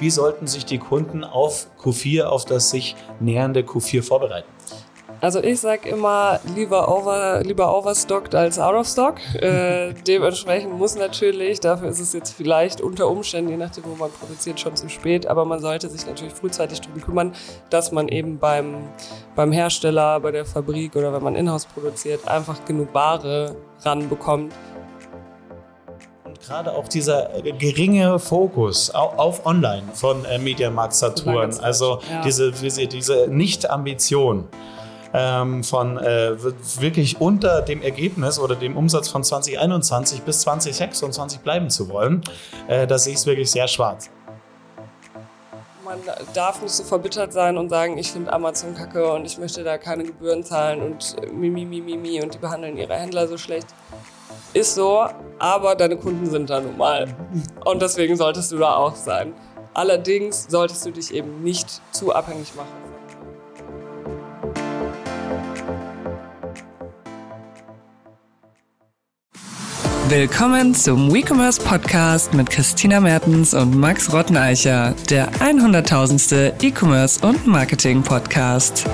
[0.00, 4.48] wie sollten sich die Kunden auf Q4, auf das sich nähernde Q4 vorbereiten?
[5.20, 9.16] Also ich sag immer lieber over, lieber overstocked als out of stock.
[9.34, 14.12] Äh, dementsprechend muss natürlich, dafür ist es jetzt vielleicht unter Umständen, je nachdem, wo man
[14.12, 17.32] produziert, schon zu spät, aber man sollte sich natürlich frühzeitig darum kümmern,
[17.68, 18.76] dass man eben beim,
[19.34, 24.52] beim Hersteller, bei der Fabrik oder wenn man in-house produziert, einfach genug Ware ranbekommt.
[26.46, 32.22] Gerade auch dieser geringe Fokus auf, Online von äh, Mediamarkt Saturn, also ja.
[32.22, 34.48] diese, diese Nicht-Ambition
[35.12, 36.36] ähm, von äh,
[36.80, 42.22] wirklich unter dem Ergebnis oder dem Umsatz von 2021 bis 2026 bleiben zu wollen,
[42.68, 44.10] äh, da sehe ich es wirklich sehr schwarz.
[45.84, 45.98] Man
[46.34, 49.78] darf nicht so verbittert sein und sagen, ich finde Amazon kacke und ich möchte da
[49.78, 53.68] keine Gebühren zahlen und mimi, mimi, mimi und die behandeln ihre Händler so schlecht.
[54.54, 55.06] Ist so,
[55.38, 57.14] aber deine Kunden sind da nun mal.
[57.64, 59.34] Und deswegen solltest du da auch sein.
[59.74, 62.88] Allerdings solltest du dich eben nicht zu abhängig machen
[70.08, 76.64] Willkommen zum WeCommerce Podcast mit Christina Mertens und Max Rotteneicher, der 100.000.
[76.64, 78.86] E-Commerce und Marketing Podcast.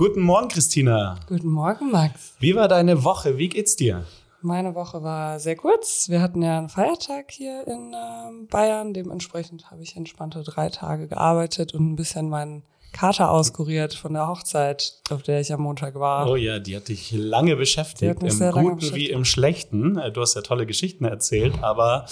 [0.00, 1.20] Guten Morgen, Christina.
[1.28, 2.32] Guten Morgen, Max.
[2.38, 3.36] Wie war deine Woche?
[3.36, 4.06] Wie geht's dir?
[4.40, 6.08] Meine Woche war sehr kurz.
[6.08, 8.94] Wir hatten ja einen Feiertag hier in äh, Bayern.
[8.94, 12.62] Dementsprechend habe ich entspannte drei Tage gearbeitet und ein bisschen meinen
[12.92, 16.28] Kater auskuriert von der Hochzeit, auf der ich am Montag war.
[16.28, 18.94] Oh ja, die hat dich lange beschäftigt, im Guten beschäftigt.
[18.94, 20.00] wie im Schlechten.
[20.12, 22.06] Du hast ja tolle Geschichten erzählt, aber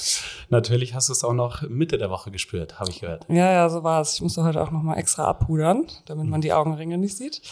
[0.49, 3.25] natürlich hast du es auch noch Mitte der Woche gespürt, habe ich gehört.
[3.29, 4.15] Ja, ja, so war es.
[4.15, 7.43] Ich musste heute auch noch mal extra abpudern, damit man die Augenringe nicht sieht.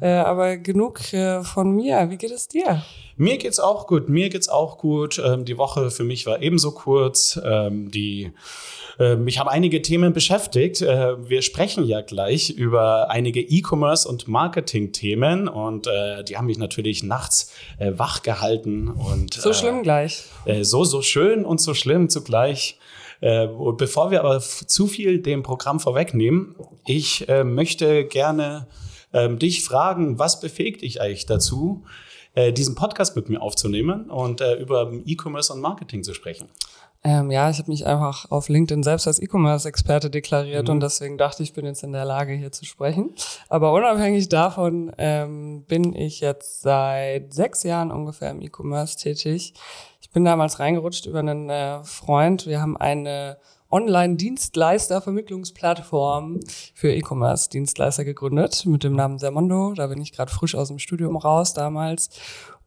[0.00, 2.10] Äh, aber genug äh, von mir.
[2.10, 2.82] Wie geht es dir?
[3.16, 4.08] Mir geht's auch gut.
[4.08, 5.20] Mir geht's auch gut.
[5.24, 7.40] Ähm, die Woche für mich war ebenso kurz.
[7.42, 8.32] Ähm, die
[8.98, 10.80] mich haben einige Themen beschäftigt.
[10.80, 16.58] Äh, wir sprechen ja gleich über einige E-Commerce und Marketing-Themen und äh, die haben mich
[16.58, 20.24] natürlich nachts äh, wach gehalten und so schlimm gleich.
[20.62, 22.78] so so schön und so schlimm zugleich.
[23.18, 26.54] Bevor wir aber zu viel dem Programm vorwegnehmen,
[26.84, 28.66] ich möchte gerne
[29.12, 31.84] äh, dich fragen, was befähigt dich eigentlich dazu,
[32.54, 36.50] diesen Podcast mit mir aufzunehmen und über E-Commerce und Marketing zu sprechen?
[37.06, 40.72] Ähm, ja, ich habe mich einfach auf LinkedIn selbst als E-Commerce-Experte deklariert mhm.
[40.72, 43.14] und deswegen dachte ich, bin jetzt in der Lage, hier zu sprechen.
[43.48, 49.54] Aber unabhängig davon ähm, bin ich jetzt seit sechs Jahren ungefähr im E-Commerce tätig.
[50.00, 52.46] Ich bin damals reingerutscht über einen äh, Freund.
[52.46, 53.36] Wir haben eine
[53.70, 56.40] Online-Dienstleister-Vermittlungsplattform
[56.74, 59.74] für E-Commerce-Dienstleister gegründet mit dem Namen Sermondo.
[59.74, 62.10] Da bin ich gerade frisch aus dem Studium raus damals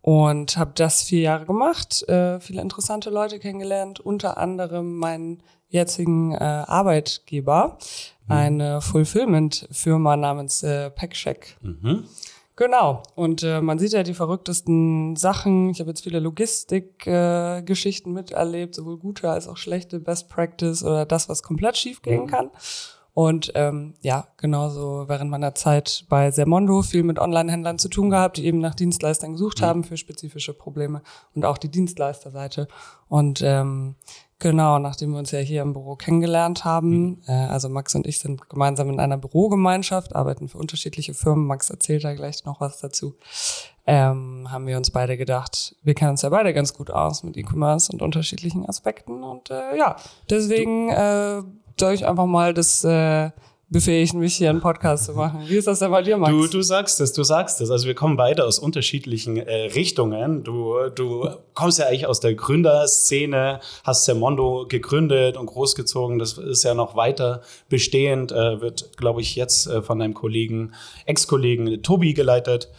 [0.01, 6.33] und habe das vier Jahre gemacht, äh, viele interessante Leute kennengelernt, unter anderem meinen jetzigen
[6.33, 7.77] äh, Arbeitgeber,
[8.25, 8.31] mhm.
[8.31, 11.57] eine Fulfillment-Firma namens äh, Packcheck.
[11.61, 12.05] Mhm.
[12.55, 13.03] Genau.
[13.15, 15.69] Und äh, man sieht ja die verrücktesten Sachen.
[15.69, 21.05] Ich habe jetzt viele Logistik-Geschichten äh, miterlebt, sowohl gute als auch schlechte Best Practice oder
[21.05, 22.27] das, was komplett schief gehen mhm.
[22.27, 22.49] kann.
[23.13, 28.37] Und ähm, ja, genauso während meiner Zeit bei Sermondo viel mit Online-Händlern zu tun gehabt,
[28.37, 29.65] die eben nach Dienstleistern gesucht mhm.
[29.65, 31.01] haben für spezifische Probleme
[31.33, 32.67] und auch die Dienstleisterseite.
[33.07, 33.95] Und ähm,
[34.39, 37.21] genau, nachdem wir uns ja hier im Büro kennengelernt haben, mhm.
[37.27, 41.45] äh, also Max und ich sind gemeinsam in einer Bürogemeinschaft, arbeiten für unterschiedliche Firmen.
[41.45, 43.15] Max erzählt da gleich noch was dazu.
[43.85, 47.37] Ähm, haben wir uns beide gedacht, wir kennen uns ja beide ganz gut aus mit
[47.37, 49.23] E-Commerce und unterschiedlichen Aspekten.
[49.23, 49.95] Und äh, ja,
[50.29, 51.41] deswegen äh,
[51.79, 53.31] soll ich einfach mal das äh,
[53.69, 55.41] befähigen, mich hier einen Podcast zu machen.
[55.45, 56.31] Wie ist das denn bei dir, Max?
[56.31, 57.69] Du, du sagst es, du sagst es.
[57.69, 60.43] Also wir kommen beide aus unterschiedlichen äh, Richtungen.
[60.43, 66.17] Du, du kommst ja eigentlich aus der Gründerszene, hast Sermondo gegründet und großgezogen.
[66.17, 70.73] Das ist ja noch weiter bestehend, äh, wird, glaube ich, jetzt äh, von deinem Kollegen,
[71.05, 72.69] Ex-Kollegen Tobi geleitet.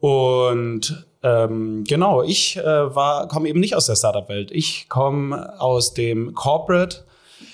[0.00, 2.88] Und ähm, genau, ich äh,
[3.28, 4.50] komme eben nicht aus der Startup-Welt.
[4.52, 7.04] Ich komme aus dem Corporate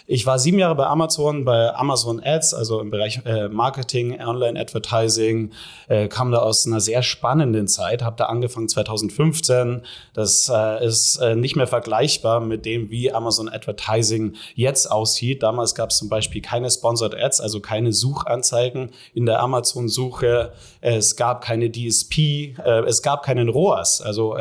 [0.06, 5.52] ich war sieben Jahre bei Amazon, bei Amazon Ads, also im Bereich äh, Marketing, Online-Advertising,
[5.88, 9.82] äh, kam da aus einer sehr spannenden Zeit, habe da angefangen 2015.
[10.14, 15.42] Das äh, ist nicht mehr vergleichbar mit dem, wie Amazon Advertising jetzt aussieht.
[15.42, 20.52] Damals gab es zum Beispiel keine Sponsored Ads, also keine Suchanzeigen in der Amazon-Suche.
[20.80, 22.56] Es gab keine DSP,
[22.86, 24.00] es gab keinen ROAS.
[24.00, 24.36] Also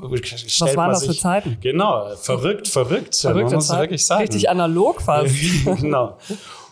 [0.00, 1.58] was waren das sich, für Zeiten?
[1.60, 3.16] Genau, verrückt, verrückt.
[3.16, 3.80] Verrückte man muss Zeit.
[3.80, 4.22] wirklich sagen.
[4.22, 5.34] Richtig analog Monolog fast.
[5.80, 6.16] genau.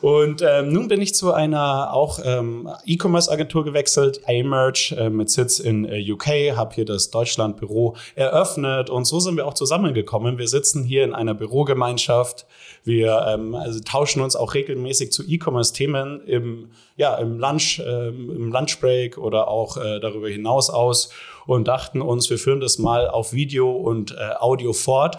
[0.02, 5.58] Und ähm, nun bin ich zu einer auch ähm, E-Commerce-Agentur gewechselt, A-Merge, äh, mit Sitz
[5.58, 10.38] in äh, UK, habe hier das Deutschland-Büro eröffnet und so sind wir auch zusammengekommen.
[10.38, 12.46] Wir sitzen hier in einer Bürogemeinschaft.
[12.84, 18.52] Wir ähm, also tauschen uns auch regelmäßig zu E-Commerce-Themen im, ja, im, Lunch, äh, im
[18.52, 21.10] Lunchbreak oder auch äh, darüber hinaus aus
[21.46, 25.18] und dachten uns, wir führen das mal auf Video und äh, Audio fort.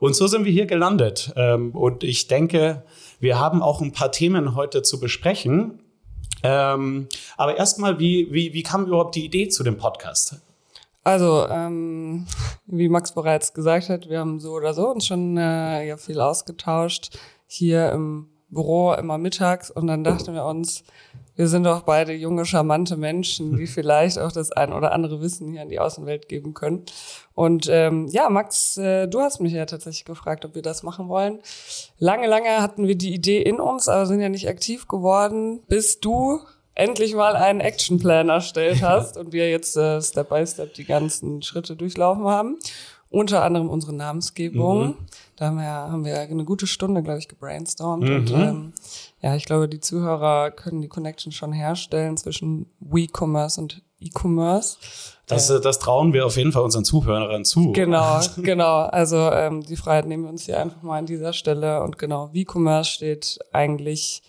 [0.00, 1.32] Und so sind wir hier gelandet.
[1.36, 2.82] Ähm, und ich denke,
[3.20, 5.78] wir haben auch ein paar Themen heute zu besprechen.
[6.42, 7.06] Ähm,
[7.36, 10.40] aber erstmal, wie, wie, wie kam überhaupt die Idee zu dem Podcast?
[11.04, 12.26] Also, ähm,
[12.66, 16.20] wie Max bereits gesagt hat, wir haben so oder so uns schon äh, ja viel
[16.20, 20.82] ausgetauscht hier im Büro immer mittags und dann dachten wir uns,
[21.40, 25.50] wir sind doch beide junge, charmante Menschen, die vielleicht auch das ein oder andere Wissen
[25.50, 26.84] hier an die Außenwelt geben können.
[27.32, 31.08] Und ähm, ja, Max, äh, du hast mich ja tatsächlich gefragt, ob wir das machen
[31.08, 31.38] wollen.
[31.98, 35.98] Lange, lange hatten wir die Idee in uns, aber sind ja nicht aktiv geworden, bis
[35.98, 36.40] du
[36.74, 41.40] endlich mal einen Actionplan erstellt hast und wir jetzt äh, Step by Step die ganzen
[41.40, 42.58] Schritte durchlaufen haben.
[43.10, 44.86] Unter anderem unsere Namensgebung.
[44.86, 44.94] Mhm.
[45.36, 48.04] Da haben wir, haben wir eine gute Stunde, glaube ich, gebrainstormt.
[48.04, 48.14] Mhm.
[48.14, 48.72] Und ähm,
[49.20, 54.78] ja, ich glaube, die Zuhörer können die Connection schon herstellen zwischen WeCommerce und E-Commerce.
[55.26, 57.72] Das, äh, das trauen wir auf jeden Fall unseren Zuhörern zu.
[57.72, 58.80] Genau, genau.
[58.82, 61.82] Also ähm, die Freiheit nehmen wir uns hier einfach mal an dieser Stelle.
[61.82, 64.22] Und genau, WeCommerce steht eigentlich,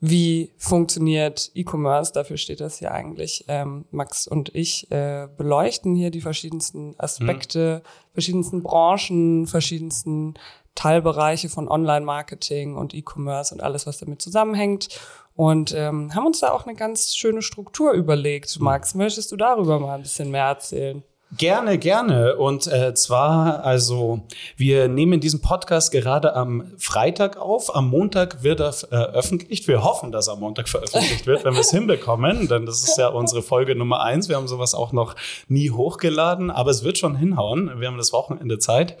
[0.00, 2.12] wie funktioniert E-Commerce?
[2.12, 3.44] Dafür steht das hier eigentlich.
[3.48, 8.12] Ähm, Max und ich äh, beleuchten hier die verschiedensten Aspekte, mhm.
[8.12, 10.34] verschiedensten Branchen, verschiedensten
[10.74, 14.88] Teilbereiche von Online-Marketing und E-Commerce und alles, was damit zusammenhängt.
[15.34, 18.60] Und ähm, haben uns da auch eine ganz schöne Struktur überlegt.
[18.60, 21.02] Max, möchtest du darüber mal ein bisschen mehr erzählen?
[21.36, 22.36] Gerne, gerne.
[22.36, 24.20] Und äh, zwar, also
[24.56, 27.74] wir nehmen diesen Podcast gerade am Freitag auf.
[27.74, 29.68] Am Montag wird er veröffentlicht.
[29.68, 32.48] Wir hoffen, dass er am Montag veröffentlicht wird, wenn wir es hinbekommen.
[32.48, 34.28] Denn das ist ja unsere Folge Nummer eins.
[34.28, 35.14] Wir haben sowas auch noch
[35.48, 37.80] nie hochgeladen, aber es wird schon hinhauen.
[37.80, 38.96] Wir haben das Wochenende Zeit.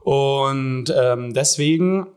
[0.00, 2.08] Und ähm, deswegen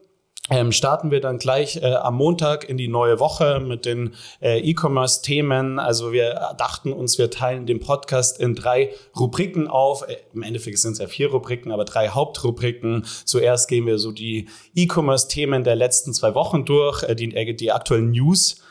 [0.51, 4.59] ähm, starten wir dann gleich äh, am Montag in die neue Woche mit den äh,
[4.59, 5.79] E-Commerce-Themen.
[5.79, 10.07] Also wir dachten uns, wir teilen den Podcast in drei Rubriken auf.
[10.07, 13.05] Äh, Im Endeffekt sind es ja vier Rubriken, aber drei Hauptrubriken.
[13.25, 17.71] Zuerst gehen wir so die E-Commerce-Themen der letzten zwei Wochen durch, äh, die, äh, die
[17.71, 18.61] aktuellen News.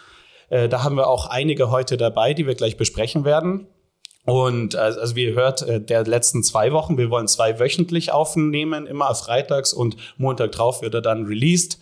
[0.50, 3.66] Äh, da haben wir auch einige heute dabei, die wir gleich besprechen werden.
[4.24, 8.86] Und also wie ihr hört, äh, der letzten zwei Wochen, wir wollen zwei wöchentlich aufnehmen,
[8.86, 11.78] immer freitags und Montag drauf wird er dann released.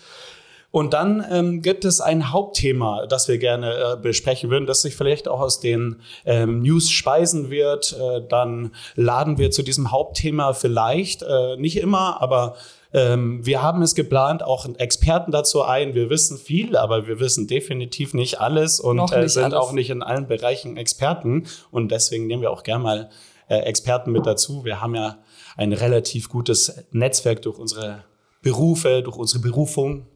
[0.73, 4.97] Und dann ähm, gibt es ein Hauptthema, das wir gerne äh, besprechen würden, das sich
[4.97, 7.93] vielleicht auch aus den ähm, News speisen wird.
[7.93, 12.57] Äh, dann laden wir zu diesem Hauptthema vielleicht, äh, nicht immer, aber
[12.95, 15.95] ähm, wir haben es geplant, auch Experten dazu ein.
[15.95, 19.57] Wir wissen viel, aber wir wissen definitiv nicht alles und nicht äh, sind alles.
[19.57, 21.45] auch nicht in allen Bereichen Experten.
[21.71, 23.11] Und deswegen nehmen wir auch gerne mal
[23.49, 24.65] äh, Experten mit dazu.
[24.65, 25.19] Wir haben ja
[25.57, 28.05] ein relativ gutes Netzwerk durch unsere
[28.41, 30.07] Berufe, durch unsere Berufung.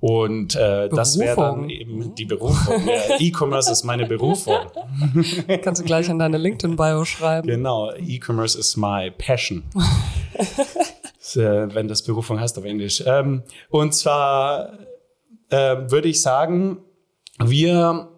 [0.00, 2.82] Und äh, das wäre dann eben die Berufung.
[3.18, 4.58] E-Commerce ist meine Berufung.
[5.62, 7.48] Kannst du gleich an deine LinkedIn-Bio schreiben.
[7.48, 9.64] Genau, E-Commerce is my passion.
[11.36, 13.02] äh, wenn das Berufung heißt auf Englisch.
[13.06, 14.78] Ähm, und zwar
[15.50, 16.78] äh, würde ich sagen,
[17.38, 18.08] wir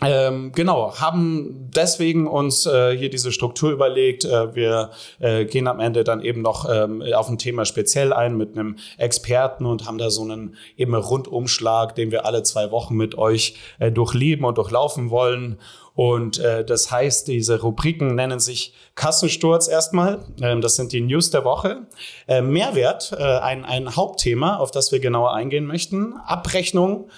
[0.00, 4.24] ähm, genau, haben deswegen uns äh, hier diese Struktur überlegt.
[4.24, 8.36] Äh, wir äh, gehen am Ende dann eben noch ähm, auf ein Thema speziell ein
[8.36, 12.94] mit einem Experten und haben da so einen eben Rundumschlag, den wir alle zwei Wochen
[12.94, 15.58] mit euch äh, durchleben und durchlaufen wollen.
[15.96, 20.20] Und äh, das heißt, diese Rubriken nennen sich Kassensturz erstmal.
[20.40, 21.88] Ähm, das sind die News der Woche.
[22.28, 26.14] Äh, Mehrwert, äh, ein, ein Hauptthema, auf das wir genauer eingehen möchten.
[26.24, 27.10] Abrechnung.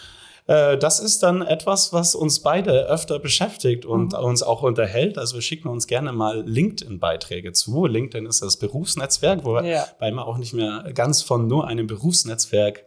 [0.50, 4.18] Äh, das ist dann etwas, was uns beide öfter beschäftigt und mhm.
[4.18, 5.16] uns auch unterhält.
[5.16, 7.86] Also wir schicken uns gerne mal LinkedIn-Beiträge zu.
[7.86, 9.86] LinkedIn ist das Berufsnetzwerk, wo ja.
[10.00, 12.84] man auch nicht mehr ganz von nur einem Berufsnetzwerk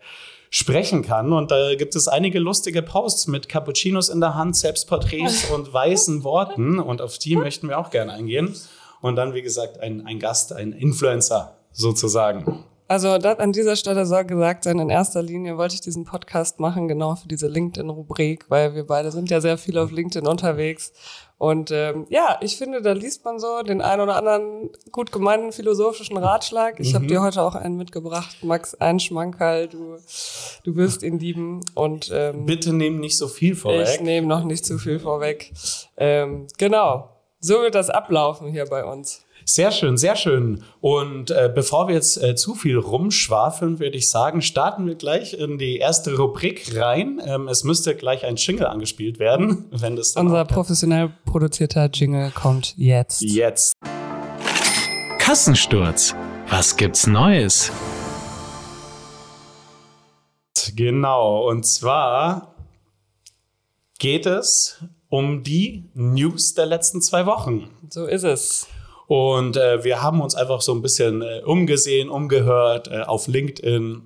[0.50, 1.32] sprechen kann.
[1.32, 6.26] Und da gibt es einige lustige Posts mit Cappuccinos in der Hand, Selbstporträts und weißen
[6.26, 6.80] Worten.
[6.80, 8.54] Und auf die möchten wir auch gerne eingehen.
[9.00, 12.66] Und dann, wie gesagt, ein, ein Gast, ein Influencer sozusagen.
[12.94, 16.60] Also das an dieser Stelle soll gesagt sein, in erster Linie wollte ich diesen Podcast
[16.60, 20.94] machen, genau für diese LinkedIn-Rubrik, weil wir beide sind ja sehr viel auf LinkedIn unterwegs.
[21.40, 25.52] Und ähm, ja, ich finde, da liest man so den einen oder anderen gut gemeinten
[25.52, 26.80] philosophischen Ratschlag.
[26.80, 26.96] Ich mhm.
[26.98, 29.98] habe dir heute auch einen mitgebracht, Max, ein Schmankerl, du,
[30.64, 31.62] du wirst ihn lieben.
[31.74, 33.88] Und ähm, bitte nehm nicht so viel vorweg.
[33.92, 35.52] Ich nehme noch nicht zu viel vorweg.
[35.98, 37.10] Ähm, genau,
[37.40, 39.24] so wird das ablaufen hier bei uns.
[39.46, 40.64] Sehr schön, sehr schön.
[40.80, 45.34] Und äh, bevor wir jetzt äh, zu viel rumschwafeln, würde ich sagen, starten wir gleich
[45.34, 47.22] in die erste Rubrik rein.
[47.26, 52.32] Ähm, es müsste gleich ein Jingle angespielt werden, wenn das dann Unser professionell produzierter Jingle
[52.32, 53.22] kommt jetzt.
[53.22, 53.74] jetzt.
[55.20, 56.16] Kassensturz.
[56.50, 57.72] Was gibt's Neues?
[60.76, 62.56] Genau, und zwar
[64.00, 67.70] geht es um die News der letzten zwei Wochen.
[67.90, 68.68] So ist es.
[69.08, 74.02] Und äh, wir haben uns einfach so ein bisschen äh, umgesehen, umgehört äh, auf LinkedIn,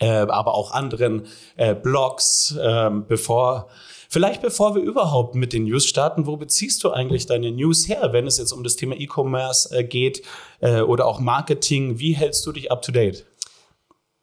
[0.00, 3.68] äh, aber auch anderen äh, Blogs, ähm, bevor
[4.08, 8.10] Vielleicht bevor wir überhaupt mit den News starten, wo beziehst du eigentlich deine News her,
[8.12, 10.22] wenn es jetzt um das Thema E-Commerce äh, geht
[10.60, 11.98] oder auch Marketing?
[11.98, 13.26] Wie hältst du dich up to date?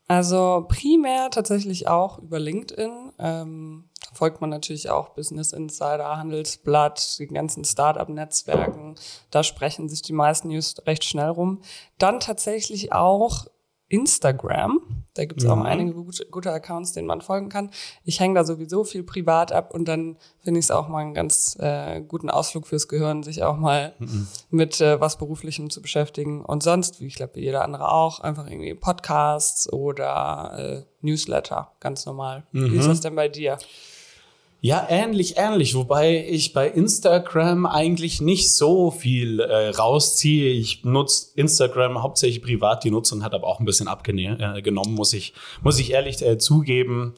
[0.08, 3.12] Also primär tatsächlich auch über LinkedIn.
[3.20, 8.96] Ähm, da folgt man natürlich auch Business Insider, Handelsblatt, den ganzen Startup-Netzwerken.
[9.32, 11.62] Da sprechen sich die meisten News recht schnell rum.
[11.98, 13.46] Dann tatsächlich auch
[13.89, 14.79] Instagram.
[15.13, 15.62] Da gibt es auch Mhm.
[15.63, 17.70] einige gute, gute Accounts, denen man folgen kann.
[18.03, 21.13] Ich hänge da sowieso viel privat ab und dann finde ich es auch mal einen
[21.13, 23.93] ganz äh, guten Ausflug fürs Gehirn, sich auch mal
[24.50, 26.43] mit äh, was Beruflichem zu beschäftigen.
[26.43, 32.05] Und sonst, wie ich glaube, jeder andere auch, einfach irgendwie Podcasts oder äh, Newsletter, ganz
[32.08, 32.48] normal.
[32.51, 33.60] Wie ist das denn bei dir?
[34.65, 35.75] Ja, ähnlich, ähnlich.
[35.75, 40.51] Wobei ich bei Instagram eigentlich nicht so viel äh, rausziehe.
[40.51, 42.86] Ich nutze Instagram hauptsächlich privat.
[42.86, 46.38] Die Nutzung hat aber auch ein bisschen abgenommen, äh, muss ich, muss ich ehrlich äh,
[46.38, 47.13] zugeben.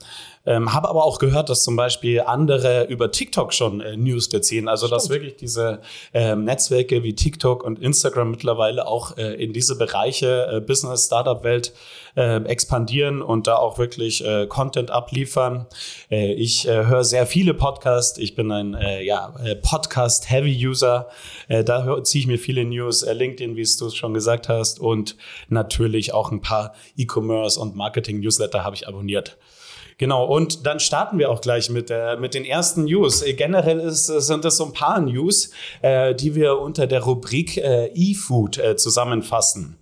[0.45, 4.67] Ähm, Habe aber auch gehört, dass zum Beispiel andere über TikTok schon äh, News beziehen.
[4.67, 5.81] Also dass wirklich diese
[6.13, 11.73] ähm, Netzwerke wie TikTok und Instagram mittlerweile auch äh, in diese Bereiche äh, Business, Startup-Welt
[12.15, 15.65] äh, expandieren und da auch wirklich äh, Content abliefern.
[16.09, 18.17] Äh, ich äh, höre sehr viele Podcasts.
[18.17, 21.07] Ich bin ein ja, Podcast-Heavy-User.
[21.47, 25.15] Da ziehe ich mir viele News, LinkedIn, wie es du es schon gesagt hast, und
[25.49, 29.37] natürlich auch ein paar E-Commerce und Marketing-Newsletter habe ich abonniert.
[29.97, 33.21] Genau, und dann starten wir auch gleich mit, äh, mit den ersten News.
[33.21, 37.03] Äh, generell ist, äh, sind das so ein paar News, äh, die wir unter der
[37.03, 39.77] Rubrik äh, E-Food äh, zusammenfassen.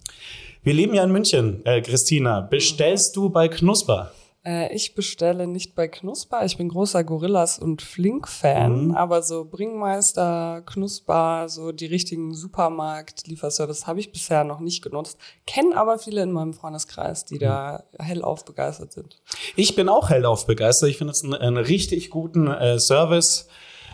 [0.61, 2.41] Wir leben ja in München, äh, Christina.
[2.41, 4.11] Bestellst du bei Knusper?
[4.45, 6.43] Äh, ich bestelle nicht bei Knusper.
[6.45, 13.99] Ich bin großer Gorillas und Flink-Fan, aber so Bringmeister, Knusper, so die richtigen Supermarkt-Lieferservice habe
[13.99, 15.17] ich bisher noch nicht genutzt.
[15.45, 19.21] Kennen aber viele in meinem Freundeskreis, die da hellauf begeistert sind.
[19.55, 20.89] Ich bin auch hellauf begeistert.
[20.89, 23.47] Ich finde es einen, einen richtig guten äh, Service.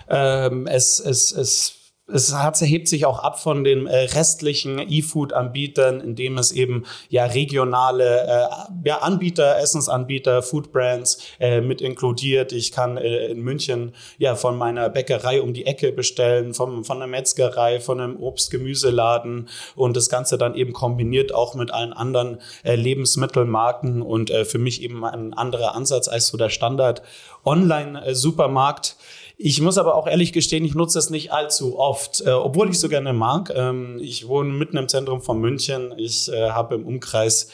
[0.10, 1.78] Ähm, es, es, es,
[2.12, 7.25] es hat, hebt sich auch ab von den äh, restlichen E-Food-Anbietern, indem es eben ja
[7.25, 8.48] regionale äh,
[8.86, 12.51] ja, Anbieter, Essensanbieter, Food-Brands äh, mit inkludiert.
[12.51, 16.98] Ich kann äh, in München ja von meiner Bäckerei um die Ecke bestellen, vom, von
[16.98, 22.39] einer Metzgerei, von einem Obst-Gemüseladen und das Ganze dann eben kombiniert auch mit allen anderen
[22.63, 27.01] äh, Lebensmittelmarken und äh, für mich eben ein anderer Ansatz als so der Standard
[27.46, 28.98] Online-Supermarkt.
[29.41, 32.77] Ich muss aber auch ehrlich gestehen, ich nutze es nicht allzu oft, äh, obwohl ich
[32.77, 33.50] so gerne mag.
[33.55, 35.93] Ähm, ich wohne mitten im Zentrum von München.
[35.96, 37.50] Ich äh, habe im Umkreis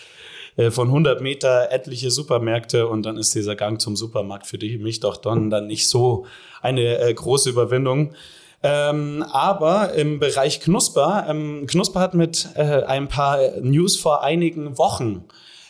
[0.58, 5.00] äh, von 100 Meter etliche Supermärkte und dann ist dieser Gang zum Supermarkt für mich
[5.00, 6.26] doch dann, dann nicht so
[6.60, 8.16] eine äh, große Überwindung.
[8.64, 14.80] Ähm, aber im Bereich Knusper, ähm, Knusper hat mit äh, ein paar News vor einigen
[14.80, 15.26] Wochen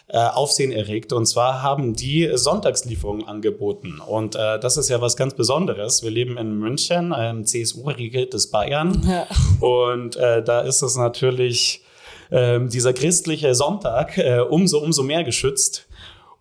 [0.07, 1.13] äh, Aufsehen erregt.
[1.13, 3.99] Und zwar haben die Sonntagslieferungen angeboten.
[3.99, 6.03] Und äh, das ist ja was ganz Besonderes.
[6.03, 9.01] Wir leben in München, ein CSU-regiertes Bayern.
[9.07, 9.27] Ja.
[9.65, 11.83] Und äh, da ist es natürlich
[12.31, 15.87] ähm, dieser christliche Sonntag äh, umso, umso mehr geschützt.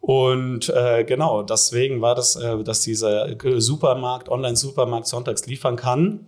[0.01, 3.29] Und äh, genau, deswegen war das, äh, dass dieser
[3.59, 6.27] Supermarkt, Online-Supermarkt sonntags liefern kann.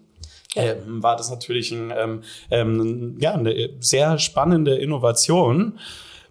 [0.54, 5.78] Ähm, war das natürlich ein, ähm, ähm, ja, eine sehr spannende Innovation.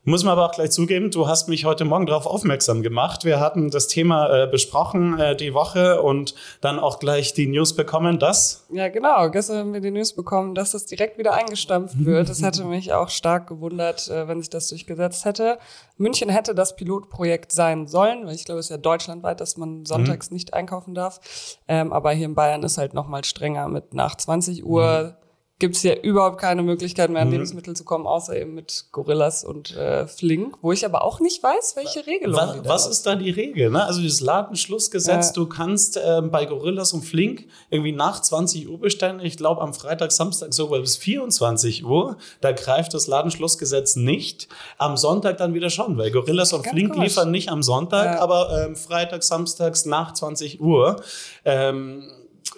[0.07, 3.25] Muss man aber auch gleich zugeben, du hast mich heute Morgen darauf aufmerksam gemacht.
[3.25, 7.75] Wir hatten das Thema äh, besprochen äh, die Woche und dann auch gleich die News
[7.75, 9.31] bekommen, dass Ja, genau.
[9.31, 12.29] Gestern haben wir die News bekommen, dass das direkt wieder eingestampft wird.
[12.29, 15.57] Das hätte mich auch stark gewundert, äh, wenn sich das durchgesetzt hätte.
[15.97, 19.87] München hätte das Pilotprojekt sein sollen, weil ich glaube, es ist ja deutschlandweit, dass man
[19.87, 21.19] sonntags nicht einkaufen darf.
[21.67, 25.17] Ähm, aber hier in Bayern ist halt noch mal strenger mit nach 20 Uhr.
[25.57, 29.73] Gibt's hier überhaupt keine Möglichkeit mehr an Lebensmittel zu kommen, außer eben mit Gorillas und
[29.77, 33.29] äh, Flink, wo ich aber auch nicht weiß, welche Regelung was, was ist da die
[33.29, 33.69] Regel?
[33.69, 33.81] Ne?
[33.85, 35.33] Also dieses Ladenschlussgesetz, Ja.
[35.33, 39.21] du kannst ähm, bei Gorillas und Flink irgendwie nach 20 Uhr bestellen.
[39.21, 42.17] Ich glaube am Freitag, Samstag sogar bis 24 Uhr.
[42.41, 44.49] Da greift das Ladenschlussgesetz nicht.
[44.77, 47.07] Am Sonntag dann wieder schon, weil Gorillas und Flink komisch.
[47.11, 48.19] liefern nicht am Sonntag, Ja.
[48.21, 50.97] aber ähm, Freitag, Samstags nach 20 Uhr.
[51.45, 52.03] Ähm,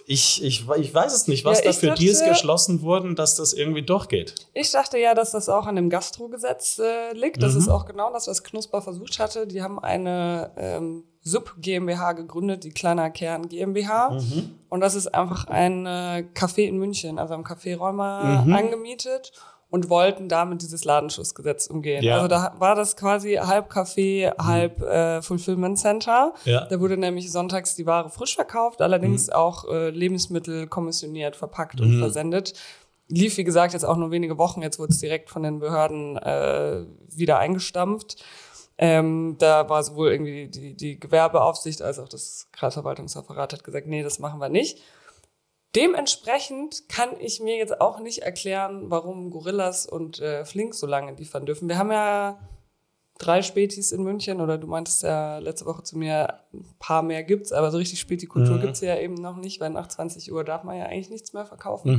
[0.09, 3.35] ich, ich, ich weiß es nicht, was Ja, da für dachte- Deals geschlossen wurden, dass
[3.35, 4.35] das irgendwie durchgeht.
[4.53, 7.43] Ich dachte ja, dass das auch an dem Gastrogesetz äh, liegt.
[7.43, 7.59] Das Mhm.
[7.59, 9.45] ist auch genau das, was Knusper versucht hatte.
[9.47, 14.11] Die haben eine ähm, Sub-GmbH gegründet, die Kleiner Kern GmbH.
[14.11, 14.55] Mhm.
[14.69, 18.53] Und das ist einfach ein äh, Café in München, also am Café Räumer Mhm.
[18.55, 19.33] angemietet
[19.69, 22.03] und wollten damit dieses Ladenschussgesetz umgehen.
[22.03, 22.15] Ja.
[22.15, 26.33] Also da war das quasi halb Café, halb äh, Fulfillment Center.
[26.45, 26.65] Ja.
[26.65, 31.99] Da wurde nämlich sonntags die Ware frisch verkauft, allerdings auch äh, Lebensmittel kommissioniert, verpackt und
[31.99, 32.53] versendet.
[33.09, 34.61] Lief, wie gesagt, jetzt auch nur wenige Wochen.
[34.61, 38.23] Jetzt wurde es direkt von den Behörden äh, wieder eingestampft.
[38.77, 44.03] Ähm, da war sowohl irgendwie die, die Gewerbeaufsicht als auch das Kreisverwaltungsreferat hat gesagt, nee,
[44.03, 44.79] das machen wir nicht.
[45.75, 51.13] Dementsprechend kann ich mir jetzt auch nicht erklären, warum Gorillas und äh, Flink so lange
[51.13, 51.67] liefern dürfen.
[51.67, 52.39] Wir haben ja
[53.19, 57.23] drei Spätis in München oder du meintest ja letzte Woche zu mir, ein paar mehr
[57.23, 60.63] gibt's, aber so richtig Spätikultur gibt's ja eben noch nicht, weil nach 20 Uhr darf
[60.63, 61.91] man ja eigentlich nichts mehr verkaufen.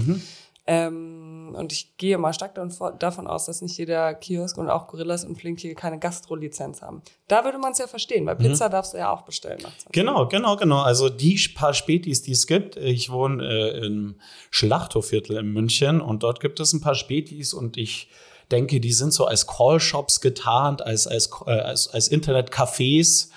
[0.71, 2.55] Ähm, und ich gehe mal stark
[2.99, 7.01] davon aus, dass nicht jeder Kiosk und auch Gorillas und Flink hier keine Gastrolizenz haben.
[7.27, 9.93] Da würde man es ja verstehen, weil Pizza darfst du ja auch bestellen nach 20
[9.93, 10.83] Genau, genau, genau.
[10.83, 12.77] Also die paar Spätis, die es gibt.
[12.77, 14.17] Ich wohne äh, im
[14.51, 18.11] Schlachthofviertel in München und dort gibt es ein paar Spätis und ich
[18.51, 23.31] denke, die sind so als Callshops getarnt, als, als, äh, als, als Internetcafés.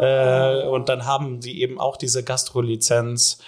[0.00, 3.38] Äh, und dann haben die eben auch diese Gastrolizenz.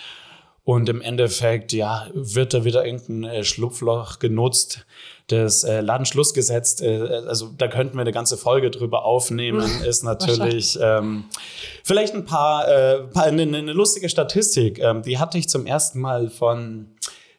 [0.71, 4.87] Und im Endeffekt, ja, wird da wieder irgendein äh, Schlupfloch genutzt.
[5.27, 10.79] Das äh, Ladenschlussgesetz, äh, also da könnten wir eine ganze Folge drüber aufnehmen, ist natürlich
[10.81, 11.25] ähm,
[11.83, 14.79] vielleicht ein paar, äh, paar eine, eine lustige Statistik.
[14.79, 16.87] Ähm, die hatte ich zum ersten Mal von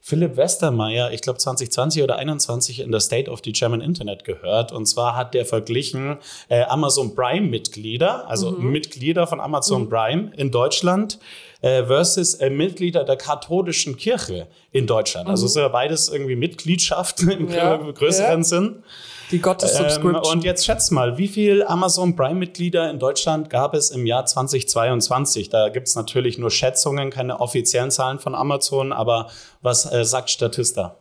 [0.02, 4.74] Philipp Westermeier, ich glaube 2020 oder 21 in der State of the German Internet gehört.
[4.74, 6.18] Und zwar hat der verglichen
[6.50, 11.20] äh, Amazon Prime-Mitglieder, also Mitglieder von Amazon Prime in Deutschland
[11.62, 15.30] äh, versus äh, Mitglieder der katholischen Kirche in Deutschland.
[15.30, 18.44] Also es ist ja beides irgendwie Mitgliedschaften im Ja, grö- größeren ja.
[18.44, 18.84] Sinn.
[19.32, 20.16] Die Ähm, Gottes-Subscription.
[20.38, 25.48] und jetzt schätzt mal, wie viel Amazon Prime-Mitglieder in Deutschland gab es im Jahr 2022?
[25.50, 29.30] Da gibt es natürlich nur Schätzungen, keine offiziellen Zahlen von Amazon, aber
[29.62, 30.98] was äh, sagt Statista?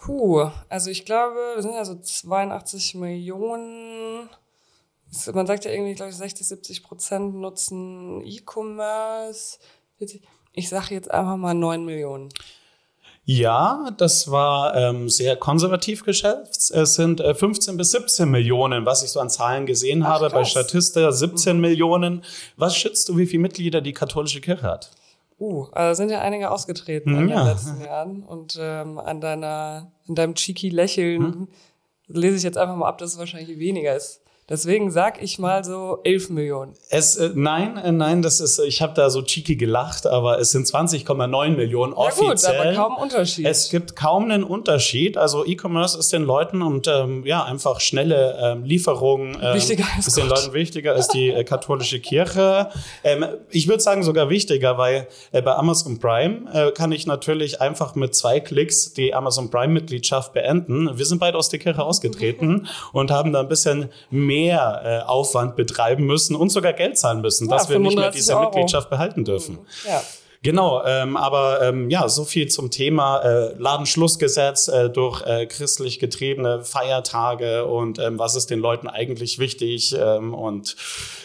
[0.00, 4.28] Puh, also ich glaube, wir sind ja so 82 Millionen.
[5.32, 9.58] Man sagt ja irgendwie, glaube ich, 60, 70 Prozent nutzen E-Commerce.
[9.98, 10.22] 40.
[10.52, 12.28] Ich sage jetzt einfach mal 9 Millionen.
[13.24, 16.70] Ja, das war ähm, sehr konservativ geschätzt.
[16.72, 20.30] Es sind äh, 15 bis 17 Millionen, was ich so an Zahlen gesehen habe.
[20.30, 20.50] Bei krass.
[20.50, 22.24] Statista 17 Millionen.
[22.56, 24.90] Was schätzt du, wie viele Mitglieder die katholische Kirche hat?
[25.38, 27.44] Uh, also sind ja einige ausgetreten in Ja.
[27.44, 28.22] den letzten Jahren.
[28.24, 31.48] Und ähm, an deiner, an deinem cheeky Lächeln
[32.08, 34.22] lese ich jetzt einfach mal ab, dass es wahrscheinlich weniger ist.
[34.50, 36.74] Deswegen sag ich mal so 11 Millionen.
[36.88, 40.50] Es, äh, nein, äh, nein, das ist, ich habe da so cheeky gelacht, aber es
[40.50, 42.60] sind 20,9 Millionen Na gut, offiziell.
[42.60, 43.46] aber kaum Unterschied.
[43.46, 45.16] Es gibt kaum einen Unterschied.
[45.16, 50.08] Also E-Commerce ist den Leuten und ähm, ja einfach schnelle ähm, Lieferungen ähm, Wichtiger als
[50.08, 50.26] ist den.
[50.26, 52.70] Leuten wichtiger als die äh, katholische Kirche.
[53.04, 57.60] Ähm, ich würde sagen sogar wichtiger, weil äh, bei Amazon Prime äh, kann ich natürlich
[57.60, 60.98] einfach mit zwei Klicks die Amazon Prime Mitgliedschaft beenden.
[60.98, 65.56] Wir sind beide aus der Kirche ausgetreten und haben da ein bisschen mehr äh, Aufwand
[65.56, 68.44] betreiben müssen und sogar Geld zahlen müssen, Ja, dass wir nicht mehr 35 diese Euro.
[68.44, 69.58] Mitgliedschaft behalten dürfen.
[69.86, 70.02] ja.
[70.42, 75.98] Genau, ähm, aber ähm, ja, so viel zum Thema äh, Ladenschlussgesetz äh, durch äh, christlich
[75.98, 80.76] getriebene Feiertage und ähm, was ist den Leuten eigentlich wichtig ähm, und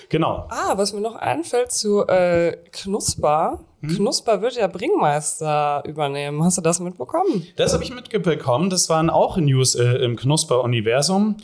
[0.10, 0.48] genau.
[0.50, 3.62] Ah, was mir noch einfällt zu äh, Knusper.
[3.80, 3.96] Hm?
[3.96, 6.44] Knusper wird ja Bringmeister übernehmen.
[6.44, 7.48] Hast du das mitbekommen?
[7.56, 8.70] Das habe ich mitbekommen.
[8.70, 11.38] Das waren auch News äh, im Knusper-Universum.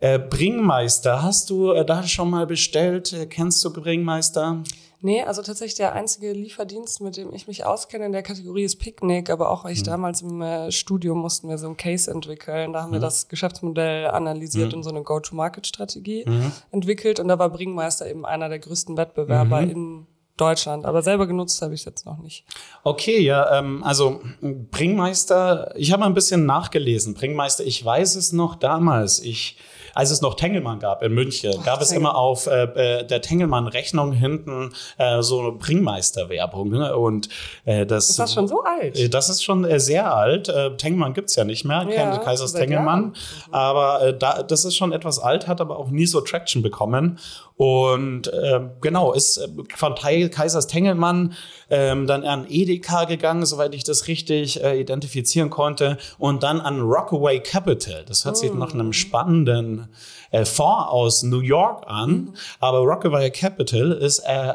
[0.00, 3.12] Äh, Bringmeister, hast du äh, da schon mal bestellt?
[3.12, 4.62] Äh, kennst du Bringmeister?
[5.02, 8.76] Nee, also tatsächlich der einzige Lieferdienst, mit dem ich mich auskenne in der Kategorie ist
[8.76, 12.72] Picknick, aber auch weil ich damals im äh, Studium mussten wir so ein Case entwickeln.
[12.72, 16.26] Da haben wir das Geschäftsmodell analysiert und so eine Go-to-Market-Strategie
[16.70, 20.06] entwickelt und da war Bringmeister eben einer der größten Wettbewerber in
[20.40, 20.86] Deutschland.
[20.86, 22.44] Aber selber genutzt habe ich es jetzt noch nicht.
[22.82, 27.14] Okay, ja, ähm, also Bringmeister, ich habe mal ein bisschen nachgelesen.
[27.14, 29.20] Bringmeister, ich weiß es noch damals.
[29.20, 29.58] Ich,
[29.94, 32.64] als es noch Tengelmann gab in München, gab es immer auf äh,
[33.00, 36.70] äh, der Tengelmann-Rechnung hinten äh, so eine Bringmeister-Werbung.
[36.70, 36.96] Ne?
[36.96, 37.28] Und
[37.64, 38.98] äh, das, Ist das schon so alt?
[38.98, 40.52] Äh, Das ist schon äh, sehr alt.
[40.78, 43.14] Tengelmann gibt's ja nicht mehr, Ja, Kaisers Tengelmann.
[43.50, 47.18] Aber äh, da, das ist schon etwas alt, hat aber auch nie so Traction bekommen.
[47.60, 49.46] Und äh, genau, ist äh,
[49.76, 51.34] von Teil Kaisers Tengelmann
[51.68, 55.98] ähm, dann an Edeka gegangen, soweit ich das richtig äh, identifizieren konnte.
[56.16, 58.02] Und dann an Rockaway Capital.
[58.06, 59.88] Das hört sich nach einem spannenden
[60.30, 62.34] äh, Fonds aus New York an.
[62.60, 64.52] Aber Rockaway Capital ist äh,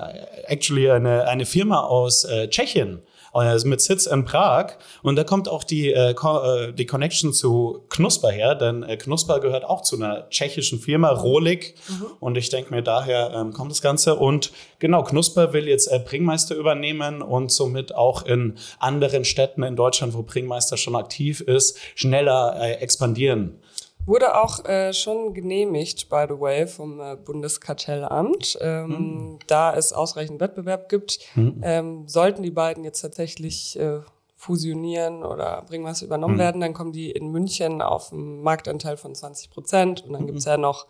[0.48, 3.04] actually eine, eine Firma aus äh, Tschechien
[3.36, 4.74] äh, mit Sitz in Prag.
[5.04, 9.40] Und da kommt auch die, äh, äh, die Connection zu Knusper her, denn äh, Knusper
[9.40, 11.76] gehört auch zu einer tschechischen Firma, Rolik.
[11.88, 12.06] Mhm.
[12.20, 14.16] Und ich denke mir, daher ähm, kommt das Ganze.
[14.16, 19.76] Und genau, Knusper will jetzt äh, Bringmeister übernehmen und somit auch in anderen Städten in
[19.76, 23.60] Deutschland, wo Bringmeister schon aktiv ist, schneller äh, expandieren.
[24.06, 28.58] Wurde auch äh, schon genehmigt, by the way, vom äh, Bundeskartellamt.
[28.62, 29.40] Ähm, mhm.
[29.48, 31.62] Da es ausreichend Wettbewerb gibt, mhm.
[31.64, 34.02] ähm, sollten die beiden jetzt tatsächlich äh,
[34.36, 36.40] fusionieren oder bringen was übernommen mhm.
[36.40, 40.28] werden, dann kommen die in München auf einen Marktanteil von 20 Prozent und dann mhm.
[40.28, 40.86] gibt's ja noch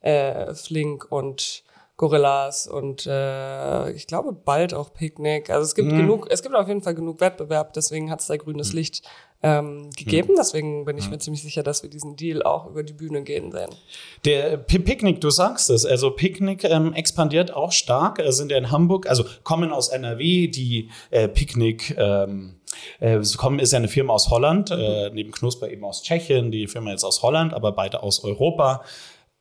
[0.00, 1.64] äh, Flink und
[2.00, 5.50] Gorillas und äh, ich glaube bald auch Picknick.
[5.50, 5.98] Also es gibt mhm.
[5.98, 8.78] genug, es gibt auf jeden Fall genug Wettbewerb, deswegen hat's da grünes mhm.
[8.78, 9.02] Licht
[9.42, 10.32] ähm, gegeben.
[10.34, 13.52] Deswegen bin ich mir ziemlich sicher, dass wir diesen Deal auch über die Bühne gehen
[13.52, 13.68] sehen.
[14.24, 18.70] Der Picknick, du sagst es, also Picknick ähm, expandiert auch stark, äh, sind ja in
[18.70, 22.54] Hamburg, also kommen aus NRW, die äh, Picknick ähm,
[23.00, 26.66] äh, kommen ist ja eine Firma aus Holland, äh, neben Knusper eben aus Tschechien, die
[26.66, 28.84] Firma jetzt aus Holland, aber beide aus Europa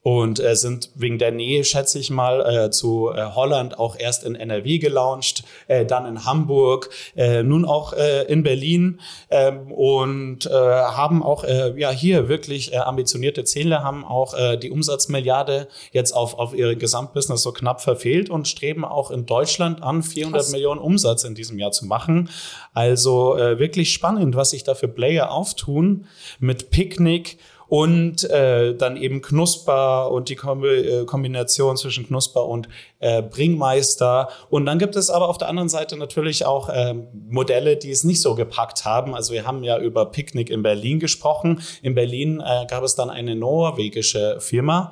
[0.02, 4.24] und äh, sind wegen der Nähe, schätze ich mal, äh, zu äh, Holland auch erst
[4.24, 10.46] in NRW gelauncht, äh, dann in Hamburg, äh, nun auch äh, in Berlin ähm, und
[10.46, 15.68] äh, haben auch äh, ja hier wirklich äh, ambitionierte Ziele, haben auch äh, die Umsatzmilliarde
[15.92, 20.42] jetzt auf, auf ihre Gesamtbusiness so knapp verfehlt und streben auch in Deutschland an, 400
[20.42, 20.52] Krass.
[20.52, 22.30] Millionen Umsatz in diesem Jahr zu machen.
[22.74, 26.06] Also äh, wirklich spannend, was sich da für Player auftun
[26.40, 27.38] mit Picknick
[27.70, 32.68] und äh, dann eben Knusper und die äh, Kombination zwischen Knusper und
[33.00, 34.30] äh, Bringmeister.
[34.50, 36.96] Und dann gibt es aber auf der anderen Seite natürlich auch äh,
[37.30, 39.14] Modelle, die es nicht so gepackt haben.
[39.14, 41.62] Also wir haben ja über Picknick in Berlin gesprochen.
[41.84, 44.92] In Berlin äh, gab es dann eine norwegische Firma,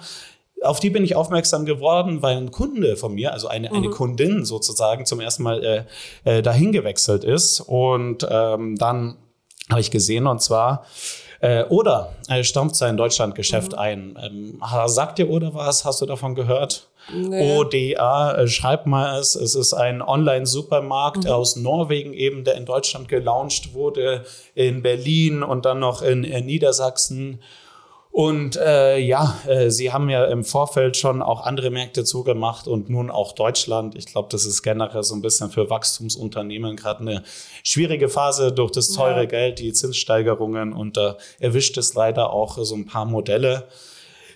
[0.64, 3.92] auf die bin ich aufmerksam geworden, weil ein Kunde von mir, also eine, eine mhm.
[3.92, 7.60] Kundin sozusagen, zum ersten Mal äh, äh, dahin gewechselt ist.
[7.60, 9.18] Und ähm, dann
[9.70, 10.86] habe ich gesehen, und zwar
[11.40, 13.78] äh, Oder äh, stampft sein Deutschlandgeschäft mhm.
[13.78, 14.20] ein.
[14.22, 15.86] Ähm, sagt dir Oder was?
[15.86, 16.88] Hast du davon gehört?
[17.14, 17.58] Nee.
[17.58, 19.36] ODA, äh, schreib mal es.
[19.36, 21.30] Es ist ein Online-Supermarkt mhm.
[21.30, 26.46] aus Norwegen eben, der in Deutschland gelauncht wurde, in Berlin und dann noch in, in
[26.46, 27.40] Niedersachsen.
[28.18, 32.90] Und äh, ja, äh, sie haben ja im Vorfeld schon auch andere Märkte zugemacht und
[32.90, 33.94] nun auch Deutschland.
[33.94, 37.24] Ich glaube, das ist generell so ein bisschen für Wachstumsunternehmen gerade eine
[37.62, 39.26] schwierige Phase durch das teure ja.
[39.26, 43.68] Geld, die Zinssteigerungen und da erwischt es leider auch so ein paar Modelle,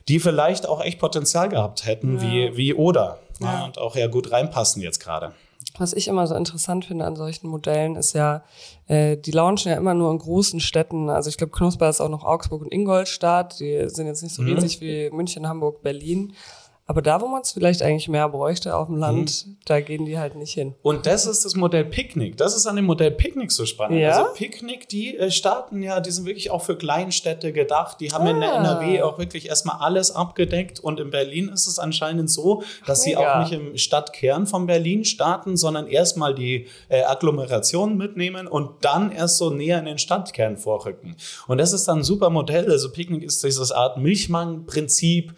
[0.08, 2.22] die vielleicht auch echt Potenzial gehabt hätten, ja.
[2.22, 3.17] wie, wie Oder.
[3.39, 3.65] Ja.
[3.65, 5.34] und auch ja gut reinpassen jetzt gerade.
[5.82, 8.44] Was ich immer so interessant finde an solchen Modellen ist ja,
[8.88, 11.10] äh, die launchen ja immer nur in großen Städten.
[11.10, 13.60] Also ich glaube, Knusper ist auch noch Augsburg und Ingolstadt.
[13.60, 14.54] Die sind jetzt nicht so mhm.
[14.54, 16.34] riesig wie München, Hamburg, Berlin.
[16.91, 19.58] Aber da, wo man es vielleicht eigentlich mehr bräuchte auf dem Land, mhm.
[19.63, 20.75] da gehen die halt nicht hin.
[20.82, 22.36] Und das ist das Modell Picknick.
[22.36, 24.01] Das ist an dem Modell Picknick so spannend.
[24.01, 24.10] Ja?
[24.10, 28.01] Also Picknick, die äh, starten ja, die sind wirklich auch für Kleinstädte gedacht.
[28.01, 28.32] Die haben ah.
[28.32, 28.58] in der ah.
[28.58, 30.82] NRW auch wirklich erstmal alles abgedeckt.
[30.82, 33.19] Und in Berlin ist es anscheinend so, dass Mega.
[33.19, 38.84] sie auch nicht im Stadtkern von Berlin starten, sondern erstmal die äh, Agglomeration mitnehmen und
[38.84, 41.15] dann erst so näher in den Stadtkern vorrücken.
[41.47, 42.69] Und das ist dann ein super Modell.
[42.69, 45.34] Also Picknick ist dieses Art Milchmann-Prinzip.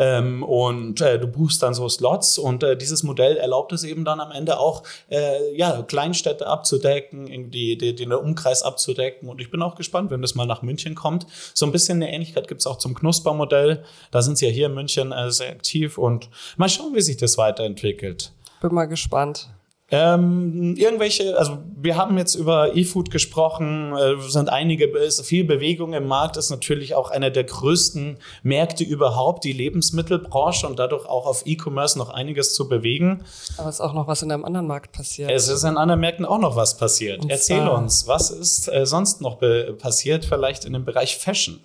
[0.00, 4.06] Ähm, und äh, du buchst dann so Slots und äh, dieses Modell erlaubt es eben
[4.06, 9.28] dann am Ende auch, äh, ja, Kleinstädte abzudecken, die, die, den Umkreis abzudecken.
[9.28, 11.26] Und ich bin auch gespannt, wenn das mal nach München kommt.
[11.52, 13.84] So ein bisschen eine Ähnlichkeit gibt es auch zum Knuspermodell.
[14.10, 17.18] Da sind sie ja hier in München äh, sehr aktiv und mal schauen, wie sich
[17.18, 18.32] das weiterentwickelt.
[18.62, 19.50] Bin mal gespannt.
[19.92, 25.94] Ähm, irgendwelche, also wir haben jetzt über E-Food gesprochen, äh, sind einige, ist viel Bewegung
[25.94, 31.26] im Markt, ist natürlich auch einer der größten Märkte überhaupt, die Lebensmittelbranche und dadurch auch
[31.26, 33.24] auf E-Commerce noch einiges zu bewegen.
[33.56, 35.30] Aber es ist auch noch was in einem anderen Markt passiert.
[35.30, 37.24] Es ist in anderen Märkten auch noch was passiert.
[37.24, 39.38] Und Erzähl uns, was ist äh, sonst noch
[39.78, 41.58] passiert, vielleicht in dem Bereich Fashion?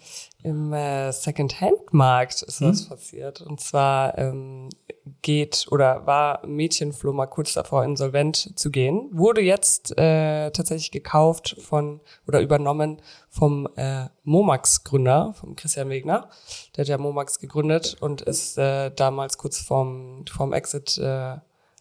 [0.46, 2.70] Im äh, Second-Hand-Markt ist hm?
[2.70, 3.42] was passiert.
[3.42, 4.70] Und zwar ähm,
[5.24, 11.56] geht oder war Mädchenfloh mal kurz davor, insolvent zu gehen, wurde jetzt äh, tatsächlich gekauft
[11.60, 16.30] von oder übernommen vom äh, Momax-Gründer, vom Christian Wegner.
[16.76, 21.38] Der hat ja Momax gegründet und ist äh, damals kurz vorm, vorm Exit äh,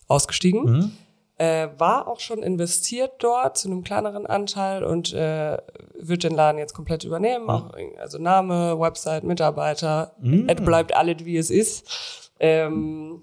[0.08, 0.64] ausgestiegen.
[0.64, 0.92] Mhm.
[1.36, 5.58] Äh, war auch schon investiert dort zu einem kleineren Anteil und äh,
[5.98, 7.50] wird den Laden jetzt komplett übernehmen.
[7.50, 10.48] Auch, also Name, Website, Mitarbeiter, mhm.
[10.48, 12.30] es bleibt alles wie es ist.
[12.38, 13.20] Ähm,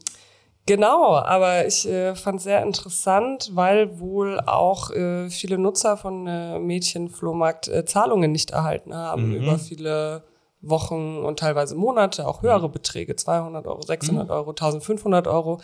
[0.66, 6.28] genau, aber ich äh, fand es sehr interessant, weil wohl auch äh, viele Nutzer von
[6.28, 9.36] äh, Mädchenflohmarkt äh, Zahlungen nicht erhalten haben mhm.
[9.36, 10.24] über viele
[10.62, 12.74] Wochen und teilweise Monate, auch höhere mhm.
[12.74, 14.32] Beträge, 200 Euro, 600 mhm.
[14.32, 15.60] Euro, 1500 Euro.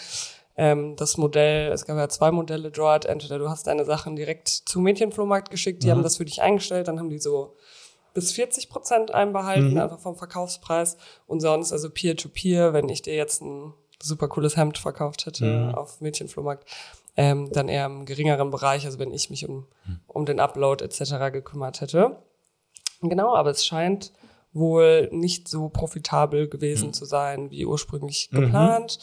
[0.58, 4.48] Ähm, das Modell, es gab ja zwei Modelle dort, entweder du hast deine Sachen direkt
[4.50, 5.92] zum Mädchenflohmarkt geschickt, die Mhm.
[5.92, 7.56] haben das für dich eingestellt, dann haben die so
[8.14, 9.78] bis 40 Prozent einbehalten, Mhm.
[9.78, 10.98] einfach vom Verkaufspreis.
[11.28, 15.76] Und sonst, also Peer-to-Peer, wenn ich dir jetzt ein super cooles Hemd verkauft hätte Mhm.
[15.76, 16.68] auf Mädchenflohmarkt,
[17.16, 19.68] ähm, dann eher im geringeren Bereich, also wenn ich mich um,
[20.08, 21.30] um den Upload etc.
[21.32, 22.18] gekümmert hätte.
[23.02, 24.12] Genau, aber es scheint
[24.54, 28.98] wohl nicht so profitabel gewesen zu sein, wie ursprünglich geplant.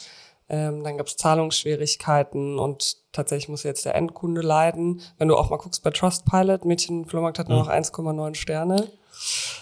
[0.47, 5.01] Ähm, dann gab es Zahlungsschwierigkeiten und tatsächlich muss jetzt der Endkunde leiden.
[5.17, 8.87] Wenn du auch mal guckst bei Trustpilot, Mädchen Flohmarkt hat nur noch 1,9 Sterne.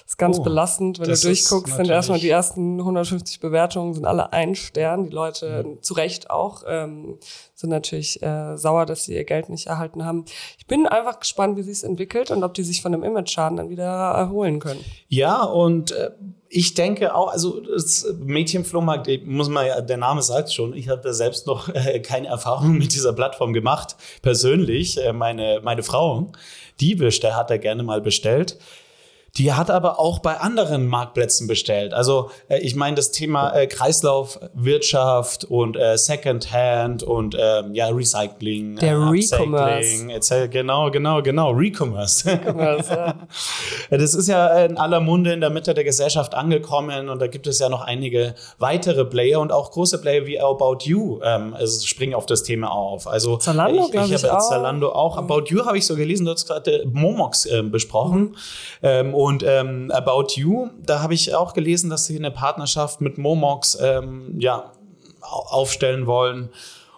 [0.05, 4.31] Ist ganz Oh, belastend, wenn du durchguckst, sind erstmal die ersten 150 Bewertungen sind alle
[4.31, 5.05] ein Stern.
[5.05, 5.81] Die Leute, Mhm.
[5.81, 7.17] zu Recht auch, ähm,
[7.55, 10.25] sind natürlich äh, sauer, dass sie ihr Geld nicht erhalten haben.
[10.59, 13.57] Ich bin einfach gespannt, wie sich es entwickelt und ob die sich von dem Image-Schaden
[13.57, 14.83] dann wieder erholen können.
[15.07, 16.11] Ja, und äh,
[16.49, 21.11] ich denke auch, also das Mädchenflohmarkt, muss man ja, der Name sagt schon, ich habe
[21.13, 23.95] selbst noch äh, keine Erfahrung mit dieser Plattform gemacht.
[24.21, 26.31] Persönlich, äh, meine, meine Frau,
[26.79, 28.59] die bestellt, hat er gerne mal bestellt.
[29.37, 31.93] Die hat aber auch bei anderen Marktplätzen bestellt.
[31.93, 38.75] Also äh, ich meine das Thema äh, Kreislaufwirtschaft und äh, Secondhand und ähm, ja Recycling,
[38.75, 40.03] Der äh, Recommerce.
[40.03, 40.51] Upcycling, etc.
[40.51, 42.39] Genau, genau, genau, Recommerce.
[42.55, 47.19] Also, Ja, das ist ja in aller Munde in der Mitte der Gesellschaft angekommen und
[47.19, 51.19] da gibt es ja noch einige weitere Player und auch große Player wie About You
[51.23, 53.07] ähm, also springen auf das Thema auf.
[53.07, 54.49] Also Zalando, ich, ich ich, habe auch.
[54.49, 55.17] Zalando auch.
[55.17, 58.35] About You habe ich so gelesen, du hast gerade Momox ähm, besprochen.
[58.81, 63.17] Ähm, und ähm, About You, da habe ich auch gelesen, dass sie eine Partnerschaft mit
[63.17, 64.71] Momox ähm, ja,
[65.21, 66.49] au- aufstellen wollen.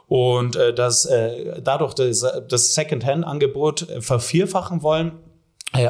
[0.07, 5.07] Und äh, dass äh, dadurch das, das Second-Hand-Angebot äh, vervierfachen wollen.
[5.07, 5.24] äh,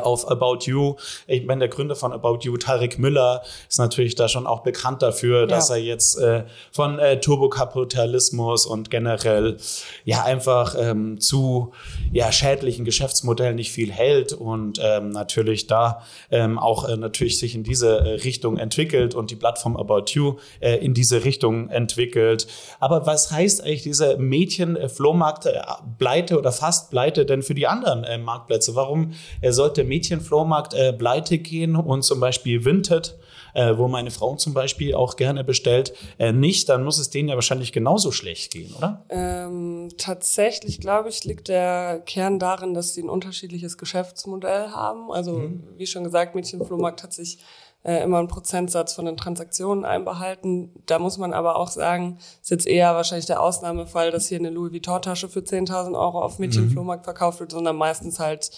[0.04, 0.95] auf About You.
[1.28, 5.02] Ich meine, der Gründer von About You, Tarek Müller, ist natürlich da schon auch bekannt
[5.02, 9.58] dafür, dass er jetzt äh, von äh, Turbokapitalismus und generell
[10.04, 11.71] ja einfach ähm, zu
[12.12, 17.56] ja, schädlichen Geschäftsmodellen nicht viel hält und ähm, natürlich da ähm, auch äh, natürlich sich
[17.56, 22.48] in diese äh, Richtung entwickelt und die Plattform About You äh, in diese Richtung entwickelt.
[22.80, 25.62] Aber was heißt eigentlich diese Mädchen-Flohmarkt äh,
[25.98, 28.76] pleite oder fast pleite denn für die anderen äh, Marktplätze?
[28.76, 33.18] Warum äh, sollte Mädchenflohmarkt äh, pleite gehen und zum Beispiel Vinted,
[33.54, 36.70] äh, wo meine Frau zum Beispiel auch gerne bestellt, äh, nicht?
[36.70, 39.06] Dann muss es denen ja wahrscheinlich genauso schlecht gehen, oder?
[39.10, 45.12] Ähm, tatsächlich, glaube ich, liegt der Kern darin, dass sie ein unterschiedliches Geschäftsmodell haben.
[45.12, 47.40] Also, wie schon gesagt, Mädchenflohmarkt hat sich
[47.86, 50.72] äh, immer einen Prozentsatz von den Transaktionen einbehalten.
[50.88, 54.50] Da muss man aber auch sagen, ist jetzt eher wahrscheinlich der Ausnahmefall, dass hier eine
[54.50, 58.52] Louis Vuitton-Tasche für 10.000 Euro auf Mädchenflohmarkt verkauft wird, sondern meistens halt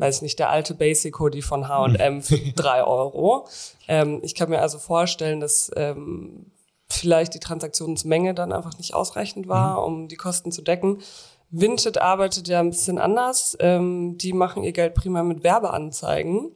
[0.00, 3.46] weiß ich nicht, der alte Basic Hoodie von H&M für drei Euro.
[3.88, 6.46] Ähm, ich kann mir also vorstellen, dass ähm,
[6.88, 10.98] vielleicht die Transaktionsmenge dann einfach nicht ausreichend war, um die Kosten zu decken.
[11.50, 13.56] Vinted arbeitet ja ein bisschen anders.
[13.60, 16.52] Ähm, die machen ihr Geld prima mit Werbeanzeigen.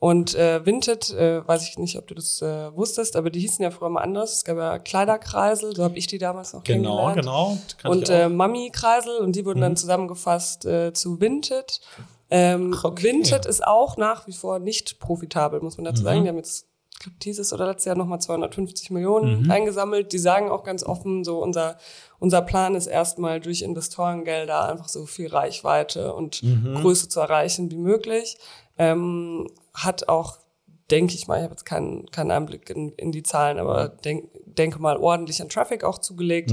[0.00, 3.62] Und äh, Vinted, äh, weiß ich nicht, ob du das äh, wusstest, aber die hießen
[3.62, 4.34] ja früher mal anders.
[4.34, 7.16] Es gab ja Kleiderkreisel, so habe ich die damals noch Genau, kennengelernt.
[7.16, 7.58] genau.
[7.80, 8.08] Kann Und.
[8.08, 8.14] Mhm.
[8.14, 11.80] äh, Mami-Kreisel und die wurden dann zusammengefasst äh, zu Vinted.
[12.30, 13.04] Ähm, Ach, okay.
[13.04, 16.04] Vinted ist auch nach wie vor nicht profitabel, muss man dazu Mhm.
[16.04, 16.22] sagen.
[16.24, 18.94] Die haben jetzt, ich glaube, dieses oder letztes Jahr nochmal 250 Mhm.
[18.94, 20.12] Millionen eingesammelt.
[20.12, 21.76] Die sagen auch ganz offen, so unser,
[22.18, 26.74] unser Plan ist erstmal durch Investorengelder einfach so viel Reichweite und Mhm.
[26.76, 28.38] Größe zu erreichen wie möglich.
[28.78, 30.38] Ähm, hat auch,
[30.90, 34.30] denke ich mal, ich habe jetzt keinen, keinen Einblick in, in die Zahlen, aber denk,
[34.46, 36.52] denke mal ordentlich an Traffic auch zugelegt.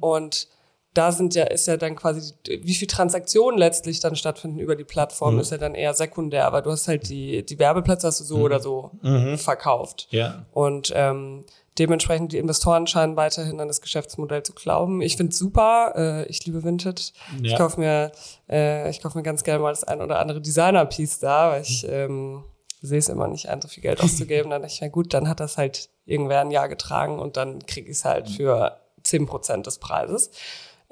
[0.00, 0.48] Und
[0.94, 4.84] da sind ja, ist ja dann quasi, wie viel Transaktionen letztlich dann stattfinden über die
[4.84, 8.24] Plattform, ist ja dann eher sekundär, aber du hast halt die, die Werbeplätze hast du
[8.24, 8.90] so oder so
[9.36, 10.08] verkauft.
[10.10, 10.44] ja.
[10.52, 11.44] Und ähm,
[11.78, 15.00] dementsprechend die Investoren scheinen weiterhin an das Geschäftsmodell zu glauben.
[15.00, 15.94] Ich finde super.
[15.96, 17.14] Äh, ich liebe Vinted.
[17.42, 17.56] Ich Ja.
[17.56, 18.12] kaufe mir,
[18.50, 21.86] äh, ich kaufe mir ganz gerne mal das ein oder andere Designer-Piece da, weil ich
[21.88, 22.44] ähm,
[22.82, 24.50] sehe es immer nicht ein, so viel Geld auszugeben.
[24.50, 27.64] Dann dachte ich mir, gut, dann hat das halt irgendwer ein Jahr getragen und dann
[27.64, 28.76] kriege ich es halt für
[29.06, 30.30] 10% des Preises.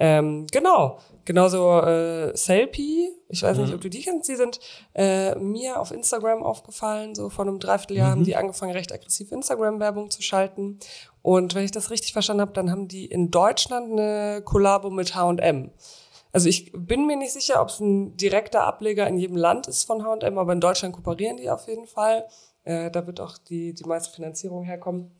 [0.02, 4.58] Ähm, genau, genauso äh, Selfie, ich weiß nicht, ob du die kennst, die sind
[4.94, 10.10] äh, mir auf Instagram aufgefallen, so vor einem Dreivierteljahr haben die angefangen, recht aggressiv Instagram-Werbung
[10.10, 10.78] zu schalten.
[11.20, 15.14] Und wenn ich das richtig verstanden habe, dann haben die in Deutschland eine Kollabo mit
[15.14, 15.70] H&M.
[16.32, 19.84] Also ich bin mir nicht sicher, ob es ein direkter Ableger in jedem Land ist
[19.84, 22.24] von H&M, aber in Deutschland kooperieren die auf jeden Fall.
[22.64, 25.10] Äh, da wird auch die, die meiste Finanzierung herkommen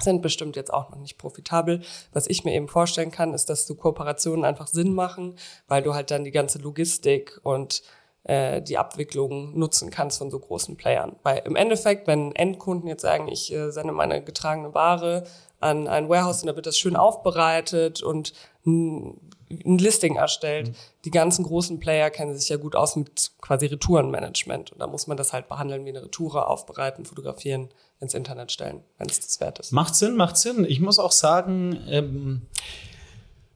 [0.00, 1.80] sind bestimmt jetzt auch noch nicht profitabel.
[2.12, 5.94] Was ich mir eben vorstellen kann, ist, dass so Kooperationen einfach Sinn machen, weil du
[5.94, 7.82] halt dann die ganze Logistik und
[8.24, 11.16] äh, die Abwicklung nutzen kannst von so großen Playern.
[11.22, 15.24] Weil im Endeffekt, wenn Endkunden jetzt sagen, ich äh, sende meine getragene Ware
[15.60, 18.32] an ein Warehouse und da wird das schön aufbereitet und
[18.66, 19.18] ein,
[19.50, 20.68] ein Listing erstellt.
[20.68, 20.74] Mhm.
[21.06, 24.72] Die ganzen großen Player kennen sich ja gut aus mit quasi Retourenmanagement.
[24.72, 28.82] Und da muss man das halt behandeln wie eine Retoure, aufbereiten, fotografieren, ins Internet stellen,
[28.98, 29.72] wenn es das wert ist.
[29.72, 30.64] Macht Sinn, macht Sinn.
[30.68, 32.42] Ich muss auch sagen, ähm,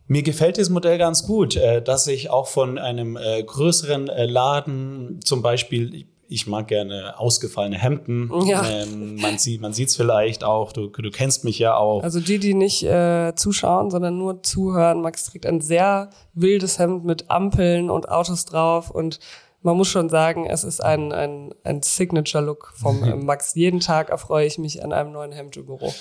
[0.08, 4.26] mir gefällt dieses Modell ganz gut, äh, dass ich auch von einem äh, größeren äh,
[4.26, 8.30] Laden zum Beispiel, ich mag gerne ausgefallene Hemden.
[8.46, 8.64] Ja.
[8.66, 10.72] Ähm, man sieht man sieht's vielleicht auch.
[10.72, 12.02] Du, du kennst mich ja auch.
[12.02, 15.02] Also die, die nicht äh, zuschauen, sondern nur zuhören.
[15.02, 19.18] Max trägt ein sehr wildes Hemd mit Ampeln und Autos drauf und
[19.62, 23.54] man muss schon sagen, es ist ein, ein, ein Signature-Look vom äh, Max.
[23.54, 25.92] Jeden Tag erfreue ich mich an einem neuen Hemd im Büro.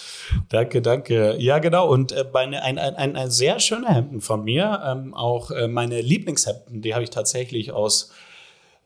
[0.49, 1.35] Danke, danke.
[1.37, 1.87] Ja, genau.
[1.87, 5.67] Und äh, meine, ein, ein, ein, ein sehr schöner Hemden von mir, ähm, auch äh,
[5.67, 8.11] meine Lieblingshemden, die habe ich tatsächlich aus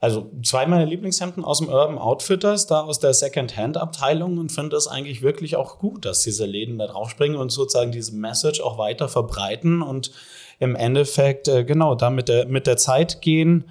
[0.02, 4.88] also zwei meiner Lieblingshemden aus dem Urban Outfitters, da aus der Second-Hand-Abteilung und finde es
[4.88, 9.08] eigentlich wirklich auch gut, dass diese Läden da draufspringen und sozusagen diese Message auch weiter
[9.08, 10.12] verbreiten und
[10.60, 13.66] im Endeffekt, äh, genau, da mit der, mit der Zeit gehen.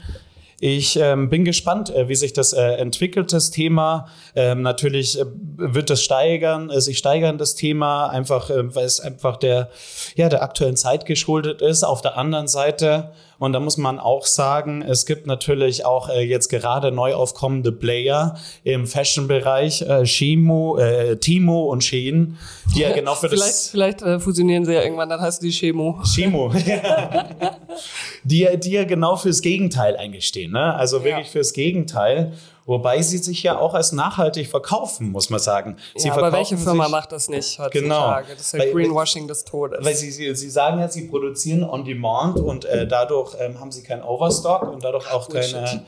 [0.67, 4.07] Ich ähm, bin gespannt, äh, wie sich das äh, entwickelt, das Thema.
[4.35, 5.27] Ähm, natürlich äh,
[5.59, 9.69] wird es steigern, äh, sich steigern, das Thema, einfach, äh, weil es einfach der,
[10.17, 11.85] ja, der aktuellen Zeit geschuldet ist.
[11.85, 16.21] Auf der anderen Seite und da muss man auch sagen, es gibt natürlich auch äh,
[16.23, 22.39] jetzt gerade neu aufkommende Player im Fashion-Bereich, äh, Shimo, äh, Timo und Shein,
[22.75, 23.69] die ja genau für vielleicht, das...
[23.71, 26.01] Vielleicht äh, fusionieren sie ja irgendwann, dann heißt die Shimo.
[26.05, 26.53] Shimo,
[28.25, 30.75] die, die ja genau fürs Gegenteil eingestehen, ne?
[30.75, 31.33] also wirklich ja.
[31.33, 32.33] fürs Gegenteil.
[32.67, 35.77] Wobei sie sich ja auch als nachhaltig verkaufen, muss man sagen.
[35.97, 37.81] Sie ja, aber welche Firma macht das nicht heutzutage?
[37.81, 38.17] Genau.
[38.29, 39.85] Das ist ja weil, Greenwashing des Todes.
[39.85, 43.71] Weil sie, sie, sie sagen ja, sie produzieren on demand und äh, dadurch ähm, haben
[43.71, 45.85] sie keinen Overstock und dadurch auch keine...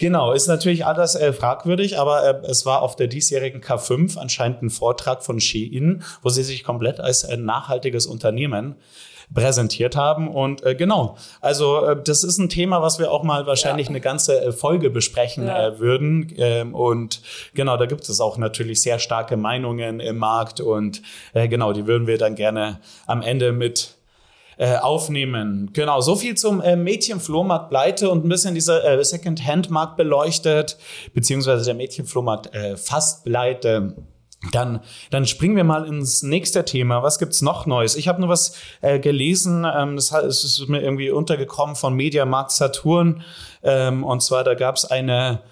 [0.00, 4.62] Genau, ist natürlich alles äh, fragwürdig, aber äh, es war auf der diesjährigen K5 anscheinend
[4.62, 8.76] ein Vortrag von Shein, wo sie sich komplett als ein nachhaltiges Unternehmen
[9.34, 10.28] präsentiert haben.
[10.28, 13.90] Und äh, genau, also äh, das ist ein Thema, was wir auch mal wahrscheinlich ja.
[13.90, 15.68] eine ganze äh, Folge besprechen ja.
[15.68, 16.32] äh, würden.
[16.36, 17.22] Ähm, und
[17.54, 21.86] genau, da gibt es auch natürlich sehr starke Meinungen im Markt und äh, genau, die
[21.86, 23.96] würden wir dann gerne am Ende mit
[24.60, 25.70] äh, aufnehmen.
[25.72, 30.76] Genau, so viel zum äh, Mädchenflohmarkt Pleite und ein bisschen dieser äh, Second-Hand-Markt beleuchtet,
[31.14, 33.94] beziehungsweise der Mädchenflohmarkt äh, fast Pleite.
[34.52, 37.02] Dann, dann springen wir mal ins nächste Thema.
[37.02, 37.94] Was gibt's noch Neues?
[37.94, 43.22] Ich habe nur was äh, gelesen, ähm, das ist mir irgendwie untergekommen von Mediamarkt Saturn.
[43.62, 45.42] Ähm, und zwar, da gab's eine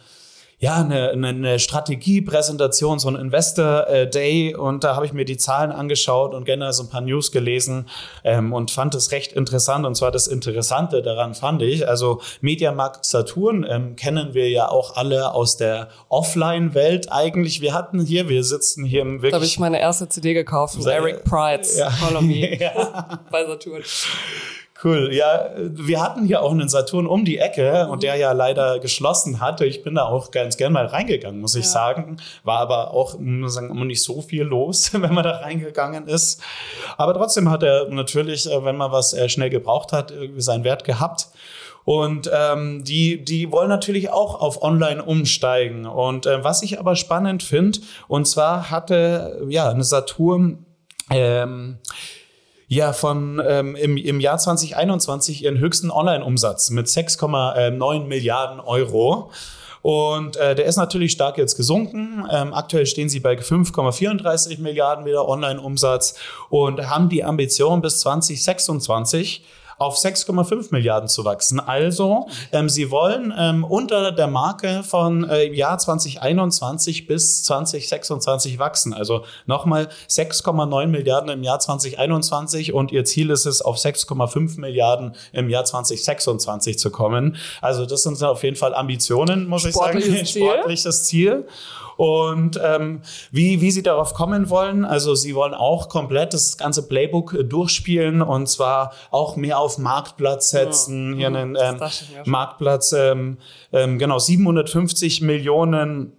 [0.60, 5.36] ja, eine, eine Strategiepräsentation, so ein Investor äh, Day und da habe ich mir die
[5.36, 7.88] Zahlen angeschaut und generell so ein paar News gelesen
[8.24, 13.04] ähm, und fand es recht interessant und zwar das Interessante daran fand ich, also Mediamarkt
[13.04, 17.60] Saturn ähm, kennen wir ja auch alle aus der Offline-Welt eigentlich.
[17.60, 19.30] Wir hatten hier, wir sitzen hier im wirklich...
[19.30, 21.88] Da habe ich meine erste CD gekauft von Eric Prides, ja.
[21.90, 23.20] Follow Me, ja.
[23.30, 23.84] bei Saturn.
[24.82, 25.12] Cool.
[25.12, 29.40] Ja, wir hatten hier auch einen Saturn um die Ecke und der ja leider geschlossen
[29.40, 29.66] hatte.
[29.66, 31.70] Ich bin da auch ganz gern mal reingegangen, muss ich ja.
[31.70, 32.18] sagen.
[32.44, 36.40] War aber auch muss sagen, nicht so viel los, wenn man da reingegangen ist.
[36.96, 40.62] Aber trotzdem hat er natürlich, äh, wenn man was äh, schnell gebraucht hat, irgendwie seinen
[40.62, 41.28] Wert gehabt.
[41.84, 45.86] Und ähm, die, die wollen natürlich auch auf Online umsteigen.
[45.86, 50.66] Und äh, was ich aber spannend finde, und zwar hatte ja eine Saturn
[51.10, 51.78] ähm,
[52.68, 59.30] ja von ähm, im, im Jahr 2021 ihren höchsten Online-Umsatz mit 6,9 Milliarden Euro.
[59.80, 62.26] Und äh, der ist natürlich stark jetzt gesunken.
[62.30, 66.14] Ähm, aktuell stehen sie bei 5,34 Milliarden wieder Online-Umsatz
[66.50, 69.44] und haben die Ambition bis 2026
[69.78, 71.60] auf 6,5 Milliarden zu wachsen.
[71.60, 78.92] Also, ähm, sie wollen ähm, unter der Marke von äh, Jahr 2021 bis 2026 wachsen.
[78.92, 85.14] Also nochmal 6,9 Milliarden im Jahr 2021 und ihr Ziel ist es, auf 6,5 Milliarden
[85.32, 87.36] im Jahr 2026 zu kommen.
[87.60, 90.00] Also das sind auf jeden Fall Ambitionen, muss ich sagen.
[90.24, 90.26] Ziel.
[90.26, 91.46] Sportliches Ziel.
[91.98, 96.86] Und ähm, wie, wie sie darauf kommen wollen, also sie wollen auch komplett das ganze
[96.86, 101.14] Playbook äh, durchspielen und zwar auch mehr auf Marktplatz setzen.
[101.14, 101.18] Ja.
[101.18, 101.80] Hier einen ähm,
[102.24, 103.38] Marktplatz, ähm,
[103.72, 106.12] ähm, genau, 750 Millionen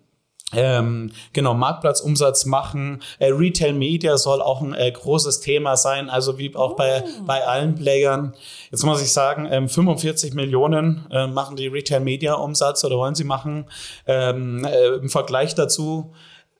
[0.53, 3.01] ähm, genau, Marktplatzumsatz machen.
[3.19, 6.75] Äh, Retail Media soll auch ein äh, großes Thema sein, also wie auch oh.
[6.75, 8.33] bei, bei allen Playern.
[8.71, 13.15] Jetzt muss ich sagen, ähm, 45 Millionen äh, machen die Retail Media Umsatz oder wollen
[13.15, 13.65] sie machen.
[14.07, 16.13] Ähm, äh, Im Vergleich dazu,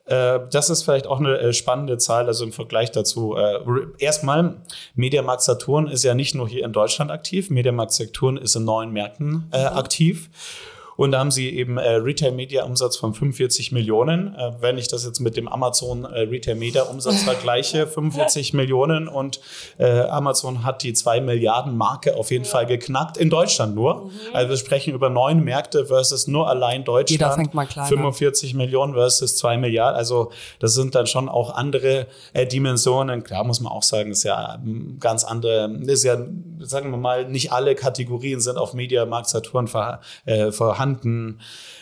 [0.06, 3.36] äh, das ist vielleicht auch eine äh, spannende Zahl, also im Vergleich dazu.
[3.98, 4.58] erstmal,
[4.94, 8.92] Mediamarkt Saturn ist ja nicht nur hier in Deutschland aktiv, Mediamarkt Saturn ist in neuen
[8.92, 9.54] Märkten mhm.
[9.54, 10.30] aktiv.
[11.00, 14.36] Und da haben sie eben äh, Retail-Media-Umsatz von 45 Millionen.
[14.36, 19.40] Äh, wenn ich das jetzt mit dem Amazon äh, Retail-Media-Umsatz vergleiche, 45 Millionen und
[19.78, 22.52] äh, Amazon hat die 2 Milliarden Marke auf jeden ja.
[22.52, 24.08] Fall geknackt, in Deutschland nur.
[24.08, 24.10] Mhm.
[24.34, 27.12] Also wir sprechen über neun Märkte versus nur allein Deutschland.
[27.12, 27.88] Jeder fängt mal kleiner.
[27.88, 29.96] 45 Millionen versus 2 Milliarden.
[29.96, 33.24] Also das sind dann schon auch andere äh, Dimensionen.
[33.24, 36.18] Klar muss man auch sagen, ist ja ähm, ganz andere, ist ja,
[36.60, 40.02] sagen wir mal, nicht alle Kategorien sind auf Media Markt Saturn vor,
[40.90, 41.40] vorhanden.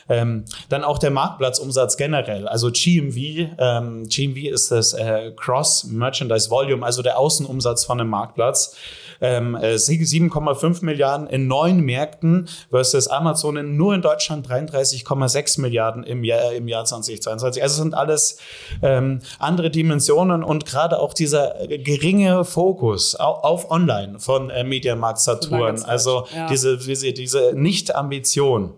[0.10, 3.50] Ähm, dann auch der Marktplatzumsatz generell, also GMV.
[3.58, 8.78] Ähm, GMV ist das äh, Cross Merchandise Volume, also der Außenumsatz von einem Marktplatz.
[9.22, 16.04] Ähm, 7,5 äh, Milliarden in neun Märkten versus Amazon in, nur in Deutschland 33,6 Milliarden
[16.04, 17.62] im Jahr, im Jahr 2022.
[17.62, 18.40] Also sind alles
[18.82, 25.20] ähm, andere Dimensionen und gerade auch dieser geringe Fokus auf, auf Online von äh, Mediamarkt
[25.20, 26.48] Saturn, also ja.
[26.48, 28.74] diese, diese, diese Nicht-Ambition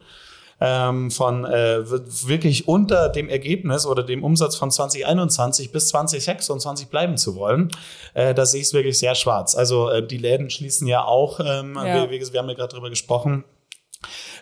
[0.61, 1.89] ähm, von äh,
[2.27, 7.69] wirklich unter dem Ergebnis oder dem Umsatz von 2021 bis 2026 bleiben zu wollen,
[8.13, 9.55] äh, da sehe ich es wirklich sehr schwarz.
[9.55, 12.09] Also äh, die Läden schließen ja auch, ähm, ja.
[12.09, 13.43] Wir, wir, haben ja gerade drüber gesprochen.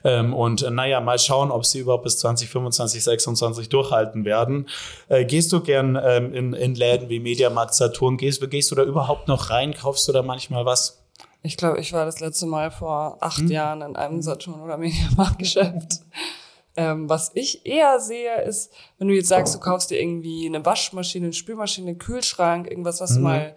[0.04, 4.68] Ähm, und äh, naja, mal schauen, ob sie überhaupt bis 2025, 2026 durchhalten werden.
[5.08, 8.18] Äh, gehst du gern ähm, in, in Läden wie Mediamarkt, Saturn?
[8.18, 9.74] Gehst, gehst du da überhaupt noch rein?
[9.74, 11.04] Kaufst du da manchmal was?
[11.48, 13.48] Ich glaube, ich war das letzte Mal vor acht hm.
[13.48, 16.02] Jahren in einem Saturn- oder Mediamarktgeschäft.
[16.76, 20.66] ähm, was ich eher sehe, ist, wenn du jetzt sagst, du kaufst dir irgendwie eine
[20.66, 23.16] Waschmaschine, eine Spülmaschine, einen Kühlschrank, irgendwas, was mhm.
[23.16, 23.56] du mal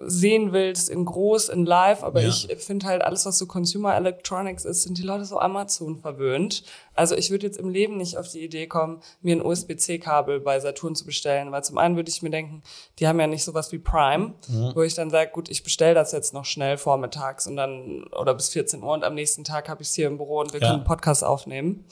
[0.00, 2.28] sehen willst, in groß, in live, aber ja.
[2.28, 6.64] ich finde halt alles, was so Consumer Electronics ist, sind die Leute so Amazon verwöhnt.
[6.94, 10.60] Also ich würde jetzt im Leben nicht auf die Idee kommen, mir ein USB-C-Kabel bei
[10.60, 12.62] Saturn zu bestellen, weil zum einen würde ich mir denken,
[12.98, 14.72] die haben ja nicht sowas wie Prime, mhm.
[14.74, 18.34] wo ich dann sage, gut, ich bestelle das jetzt noch schnell vormittags und dann oder
[18.34, 20.60] bis 14 Uhr und am nächsten Tag habe ich es hier im Büro und wir
[20.60, 20.66] ja.
[20.66, 21.84] können einen Podcast aufnehmen.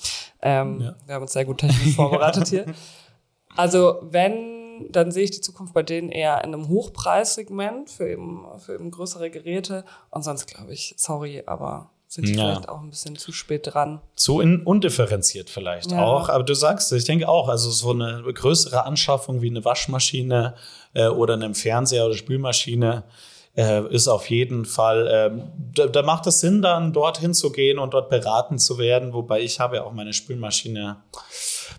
[0.43, 0.97] Ähm, ja.
[1.07, 2.67] Wir haben uns sehr gut technisch vorbereitet hier.
[3.57, 8.45] Also wenn dann sehe ich die Zukunft bei denen eher in einem Hochpreissegment für eben,
[8.59, 9.85] für eben größere Geräte.
[10.11, 12.45] Und sonst glaube ich, sorry, aber sind die ja.
[12.45, 14.01] vielleicht auch ein bisschen zu spät dran.
[14.15, 16.03] Zu in, undifferenziert vielleicht ja.
[16.03, 16.29] auch.
[16.29, 20.55] Aber du sagst, ich denke auch, also so eine größere Anschaffung wie eine Waschmaschine
[20.93, 23.03] äh, oder eine Fernseher oder Spülmaschine
[23.57, 27.79] äh, ist auf jeden Fall, ähm, da, da, macht es Sinn, dann dorthin zu gehen
[27.79, 29.13] und dort beraten zu werden.
[29.13, 30.97] Wobei ich habe ja auch meine Spülmaschine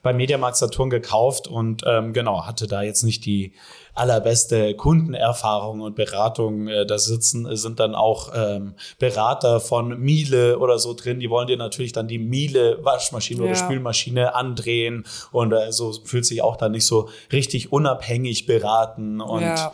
[0.01, 3.53] bei Mediamarkt Saturn gekauft und ähm, genau, hatte da jetzt nicht die
[3.93, 6.67] allerbeste Kundenerfahrung und Beratung.
[6.67, 11.19] Äh, da sitzen, sind dann auch ähm, Berater von Miele oder so drin.
[11.19, 13.45] Die wollen dir natürlich dann die Miele Waschmaschine ja.
[13.47, 19.19] oder Spülmaschine andrehen und äh, so fühlt sich auch dann nicht so richtig unabhängig beraten
[19.19, 19.73] und ja.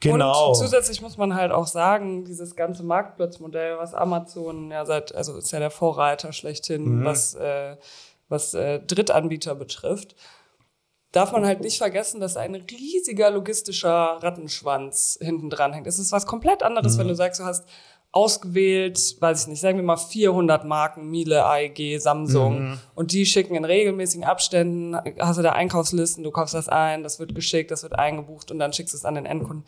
[0.00, 0.48] Genau.
[0.48, 5.36] Und zusätzlich muss man halt auch sagen, dieses ganze Marktplatzmodell, was Amazon ja seit, also
[5.36, 7.04] ist ja der Vorreiter schlechthin, mhm.
[7.04, 7.76] was äh,
[8.30, 10.14] was äh, Drittanbieter betrifft,
[11.12, 15.86] darf man halt nicht vergessen, dass ein riesiger logistischer Rattenschwanz hinten dran hängt.
[15.86, 17.00] Es ist was komplett anderes, mhm.
[17.00, 17.68] wenn du sagst, du hast
[18.12, 22.78] ausgewählt, weiß ich nicht, sagen wir mal 400 Marken, Miele, AEG, Samsung mhm.
[22.94, 27.20] und die schicken in regelmäßigen Abständen, hast du da Einkaufslisten, du kaufst das ein, das
[27.20, 29.64] wird geschickt, das wird eingebucht und dann schickst du es an den Endkunden.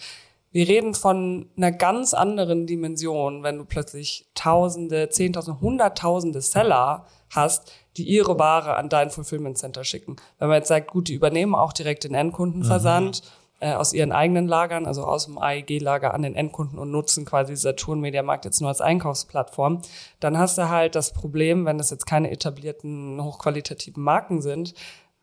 [0.50, 7.72] Wir reden von einer ganz anderen Dimension, wenn du plötzlich Tausende, Zehntausende, Hunderttausende Seller hast,
[7.96, 10.16] die ihre Ware an dein Fulfillment Center schicken.
[10.38, 13.41] Wenn man jetzt sagt, gut, die übernehmen auch direkt den Endkundenversand mhm.
[13.62, 17.54] Äh, aus ihren eigenen Lagern, also aus dem AEG-Lager an den Endkunden und nutzen quasi
[17.54, 19.82] Saturn Mediamarkt jetzt nur als Einkaufsplattform,
[20.18, 24.74] dann hast du halt das Problem, wenn das jetzt keine etablierten, hochqualitativen Marken sind,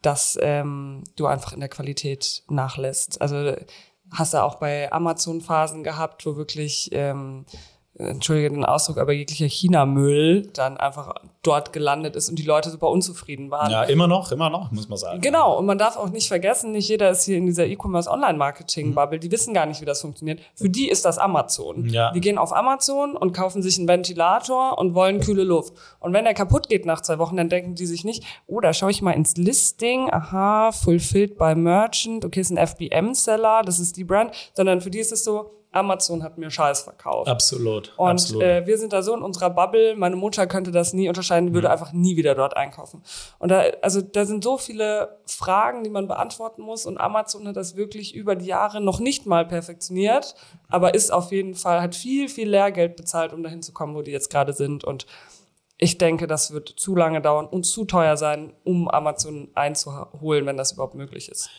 [0.01, 3.21] dass ähm, du einfach in der Qualität nachlässt.
[3.21, 3.57] Also
[4.09, 7.45] hast du auch bei Amazon Phasen gehabt, wo wirklich ähm,
[7.99, 12.89] entschuldige den Ausdruck, aber jeglicher China-Müll dann einfach dort gelandet ist und die Leute super
[12.89, 13.71] unzufrieden waren.
[13.71, 15.21] Ja, immer noch, immer noch, muss man sagen.
[15.21, 19.21] Genau, und man darf auch nicht vergessen, nicht jeder ist hier in dieser E-Commerce-Online-Marketing-Bubble, mhm.
[19.21, 20.39] die wissen gar nicht, wie das funktioniert.
[20.55, 21.87] Für die ist das Amazon.
[21.89, 22.11] Ja.
[22.11, 25.73] Die gehen auf Amazon und kaufen sich einen Ventilator und wollen kühle Luft.
[25.99, 28.73] Und wenn der kaputt geht nach zwei Wochen, dann denken die sich nicht, oh, da
[28.73, 33.97] schaue ich mal ins Listing, aha, fulfilled by Merchant, okay, ist ein FBM-Seller, das ist
[33.97, 37.30] die Brand, sondern für die ist es so, Amazon hat mir Scheiß verkauft.
[37.30, 37.93] Absolut.
[37.97, 38.43] Und absolut.
[38.43, 39.95] Äh, wir sind da so in unserer Bubble.
[39.95, 41.74] Meine Mutter könnte das nie unterscheiden, würde mhm.
[41.74, 43.03] einfach nie wieder dort einkaufen.
[43.38, 46.88] Und da, also da sind so viele Fragen, die man beantworten muss.
[46.88, 50.34] Und Amazon hat das wirklich über die Jahre noch nicht mal perfektioniert,
[50.70, 54.01] aber ist auf jeden Fall, hat viel, viel Lehrgeld bezahlt, um dahin zu kommen, wo
[54.01, 54.84] die jetzt gerade sind.
[54.84, 55.05] Und
[55.78, 60.57] ich denke, das wird zu lange dauern und zu teuer sein, um Amazon einzuholen, wenn
[60.57, 61.49] das überhaupt möglich ist.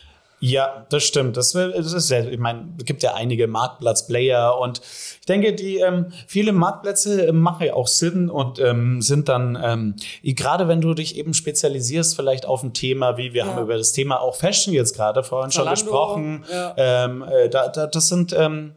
[0.43, 1.37] Ja, das stimmt.
[1.37, 4.81] Das, das ist ja, ich meine, es gibt ja einige Marktplatzplayer und
[5.19, 9.55] ich denke, die ähm, viele Marktplätze äh, machen ja auch Sinn und ähm, sind dann,
[9.63, 13.53] ähm, gerade wenn du dich eben spezialisierst, vielleicht auf ein Thema, wie wir Ja.
[13.53, 16.45] haben über das Thema auch Fashion jetzt gerade vorhin schon Zalando, gesprochen.
[16.51, 16.73] ja.
[16.75, 18.73] Ähm, äh, da, da, das sind ähm,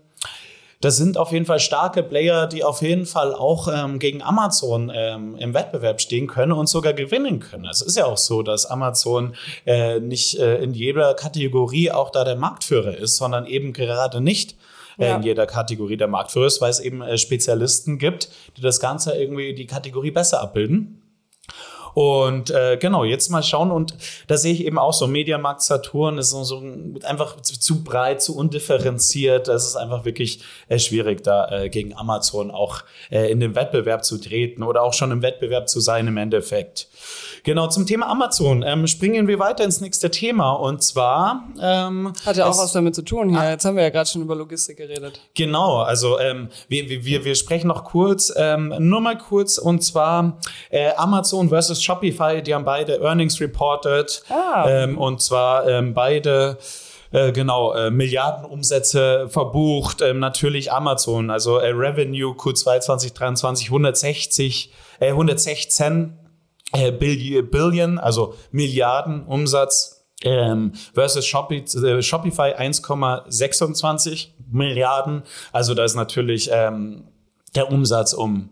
[0.85, 4.93] das sind auf jeden Fall starke Player, die auf jeden Fall auch ähm, gegen Amazon
[4.95, 7.65] ähm, im Wettbewerb stehen können und sogar gewinnen können.
[7.65, 9.35] Es ist ja auch so, dass Amazon
[9.67, 14.57] äh, nicht äh, in jeder Kategorie auch da der Marktführer ist, sondern eben gerade nicht
[14.99, 15.17] äh, Ja.
[15.17, 19.15] in jeder Kategorie der Marktführer ist, weil es eben äh, Spezialisten gibt, die das Ganze
[19.17, 21.01] irgendwie die Kategorie besser abbilden.
[21.95, 23.71] Und äh, genau, jetzt mal schauen.
[23.71, 26.63] Und da sehe ich eben auch so, Mediamarkt Saturn ist so, so
[27.05, 29.49] einfach zu, zu breit, zu undifferenziert.
[29.49, 34.05] Das ist einfach wirklich äh, schwierig, da äh, gegen Amazon auch äh, in den Wettbewerb
[34.05, 36.89] zu treten oder auch schon im Wettbewerb zu sein im Endeffekt.
[37.45, 40.53] Genau, zum Thema Amazon ähm, springen wir weiter ins nächste Thema.
[40.53, 43.51] Und zwar ähm, Hat ja auch was damit zu tun hier.
[43.51, 45.21] Jetzt haben wir ja gerade schon über Logistik geredet.
[45.35, 49.83] Genau, also ähm, wir, wir- wir, wir sprechen noch kurz, ähm, nur mal kurz, und
[49.85, 50.39] zwar
[50.71, 54.23] äh, Amazon versus Shopify, die haben beide Earnings reported.
[54.31, 54.65] Ah.
[54.69, 56.57] Ähm, und zwar ähm, beide.
[57.13, 60.01] äh, Genau, äh, Milliardenumsätze verbucht.
[60.03, 66.19] Ähm, natürlich Amazon, also äh, Revenue Q2 2023 160, äh, 116
[66.73, 75.23] äh, Billi- Billion, also Milliarden Umsatz ähm, versus äh, Shopify 1,26 Milliarden.
[75.53, 77.05] Also da ist natürlich ähm,
[77.55, 78.51] der Umsatz um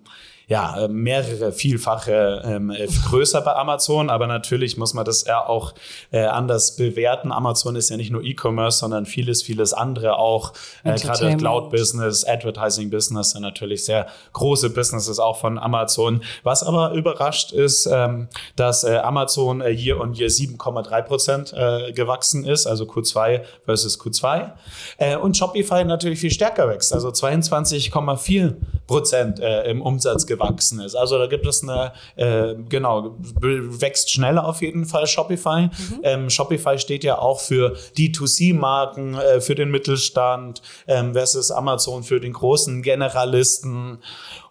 [0.53, 5.47] ja, äh, mehrere, vielfache ähm, äh, größer bei Amazon, aber natürlich muss man das ja
[5.47, 5.73] auch
[6.11, 7.33] äh, anders bewerten.
[7.33, 10.53] Amazon ist ja nicht nur E-Commerce, sondern vieles, vieles andere auch.
[10.85, 11.39] Äh, Gerade.
[11.39, 16.23] Cloud-Business, Advertising-Business sind natürlich sehr große Businesses auch von Amazon.
[16.43, 21.93] Was aber überrascht ist, ähm, dass äh, Amazon äh, year on year 7,3 Prozent äh,
[21.93, 24.51] gewachsen ist, also Q2 versus Q2.
[24.99, 28.55] Äh, und Shopify natürlich viel stärker wächst, also 22,4
[28.87, 30.95] Prozent äh, im Umsatz gewachsen ist.
[30.95, 35.69] Also da gibt es eine, äh, genau, wächst schneller auf jeden Fall Shopify.
[36.03, 42.21] Ähm, Shopify steht ja auch für D2C-Marken, äh, für den Mittelstand ähm, versus Amazon für
[42.21, 43.99] den großen Generalisten.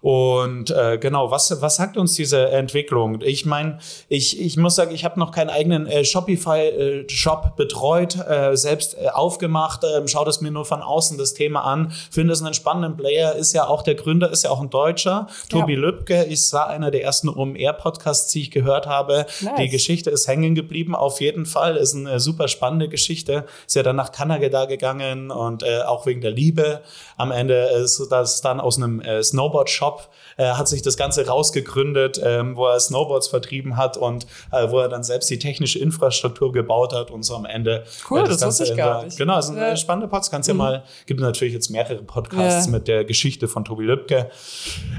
[0.02, 3.22] Und äh, genau, was, was sagt uns diese Entwicklung?
[3.22, 3.78] Ich meine,
[4.10, 9.10] ich, ich muss sagen, ich habe noch keinen eigenen äh, Shopify-Shop betreut, äh, selbst äh,
[9.10, 12.98] aufgemacht, äh, schaue das mir nur von außen das Thema an, finde es einen spannenden
[12.98, 16.68] Player, ist ja auch der Gründer, ist ja auch ein Deutscher, Tobi Lübke, ich war
[16.70, 19.26] einer der ersten OMR-Podcasts, die ich gehört habe.
[19.42, 19.54] Nice.
[19.60, 23.84] Die Geschichte ist hängen geblieben, auf jeden Fall, ist eine super spannende Geschichte, ist ja
[23.84, 26.82] dann nach Kanada gegangen und äh, auch wegen der Liebe.
[27.18, 32.20] Am Ende ist das dann aus einem äh, Snowboard-Shop äh, hat sich das Ganze rausgegründet,
[32.24, 36.52] ähm, wo er Snowboards vertrieben hat und äh, wo er dann selbst die technische Infrastruktur
[36.52, 37.84] gebaut hat und so am Ende.
[38.10, 39.18] Cool, äh, das wusste ich gar der- nicht.
[39.18, 39.72] Genau, ist ein Ja.
[39.72, 40.32] äh, spannender Podcast.
[40.32, 42.72] Kannst ja mal, gibt natürlich jetzt mehrere Podcasts Ja.
[42.72, 44.30] mit der Geschichte von Tobi Lübke.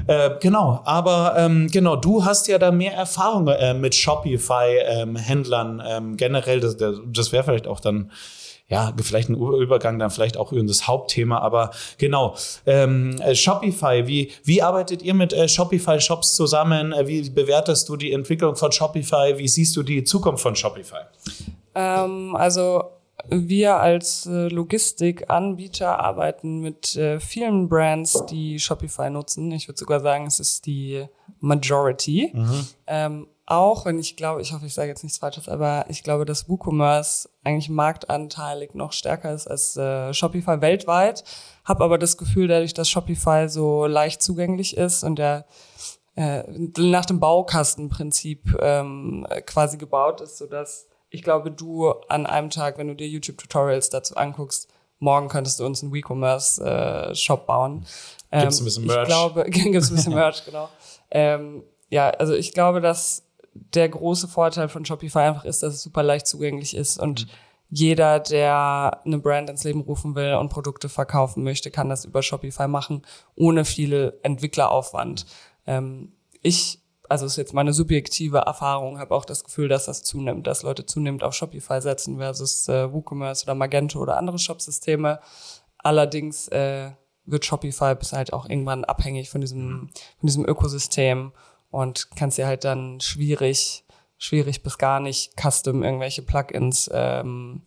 [0.06, 0.30] Äh,
[0.62, 6.60] genau, aber ähm, genau, du hast ja da mehr Erfahrung äh, mit Shopify-Händlern ähm, generell.
[6.60, 8.10] Das, das, wäre vielleicht auch dann
[8.68, 12.36] ja, vielleicht ein Übergang dann vielleicht auch in das Hauptthema, aber genau.
[12.64, 16.92] Ähm, äh, Shopify, wie, wie arbeitet ihr mit äh, Shopify-Shops zusammen?
[16.92, 19.34] Äh, wie bewertest du die Entwicklung von Shopify?
[19.36, 21.02] Wie siehst du die Zukunft von Shopify?
[21.74, 22.84] Ähm, also
[23.28, 29.50] wir als äh, Logistikanbieter arbeiten mit äh, vielen Brands, die Shopify nutzen.
[29.52, 31.06] Ich würde sogar sagen, es ist die
[31.40, 32.32] Majority.
[32.86, 36.24] Ähm, auch wenn ich glaube, ich hoffe, ich sage jetzt nichts Falsches, aber ich glaube,
[36.24, 41.24] dass WooCommerce eigentlich marktanteilig noch stärker ist als äh, Shopify weltweit.
[41.64, 45.44] Hab aber das Gefühl, dadurch, dass Shopify so leicht zugänglich ist und der
[46.14, 46.44] äh,
[46.78, 52.78] nach dem Baukastenprinzip ähm, äh, quasi gebaut ist, sodass ich glaube, du an einem Tag,
[52.78, 57.86] wenn du dir YouTube-Tutorials dazu anguckst, morgen könntest du uns einen WeCommerce-Shop bauen.
[58.30, 59.02] Ähm, Gibt's ein bisschen Merch?
[59.02, 60.70] Ich glaube, gibt's ein bisschen Merch, genau.
[61.10, 65.82] Ähm, ja, also ich glaube, dass der große Vorteil von Shopify einfach ist, dass es
[65.82, 67.26] super leicht zugänglich ist und
[67.68, 72.22] jeder, der eine Brand ins Leben rufen will und Produkte verkaufen möchte, kann das über
[72.22, 73.02] Shopify machen,
[73.34, 75.26] ohne viel Entwickleraufwand.
[75.66, 76.81] Ähm, ich,
[77.12, 80.86] also ist jetzt meine subjektive Erfahrung, habe auch das Gefühl, dass das zunimmt, dass Leute
[80.86, 85.20] zunehmend auf Shopify setzen versus äh, WooCommerce oder Magento oder andere Shopsysteme.
[85.76, 86.92] Allerdings äh,
[87.26, 89.90] wird Shopify bis halt auch irgendwann abhängig von diesem,
[90.20, 91.32] von diesem Ökosystem
[91.70, 93.84] und kannst dir halt dann schwierig,
[94.16, 97.60] schwierig bis gar nicht custom irgendwelche Plugins ähm,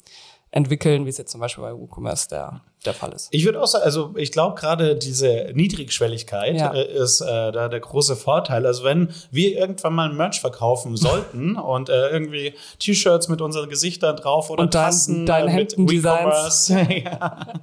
[0.56, 3.28] entwickeln, wie es jetzt zum Beispiel bei WooCommerce der, der Fall ist.
[3.32, 6.74] Ich würde auch sagen, also ich glaube gerade diese Niedrigschwelligkeit Ja.
[6.74, 8.66] äh, ist äh, da der große Vorteil.
[8.66, 14.16] Also wenn wir irgendwann mal Merch verkaufen sollten und äh, irgendwie T-Shirts mit unseren Gesichtern
[14.16, 15.76] drauf oder Und dein- Tassen deine äh, mit.
[15.78, 16.70] WeCommerce,
[17.04, 17.38] ja.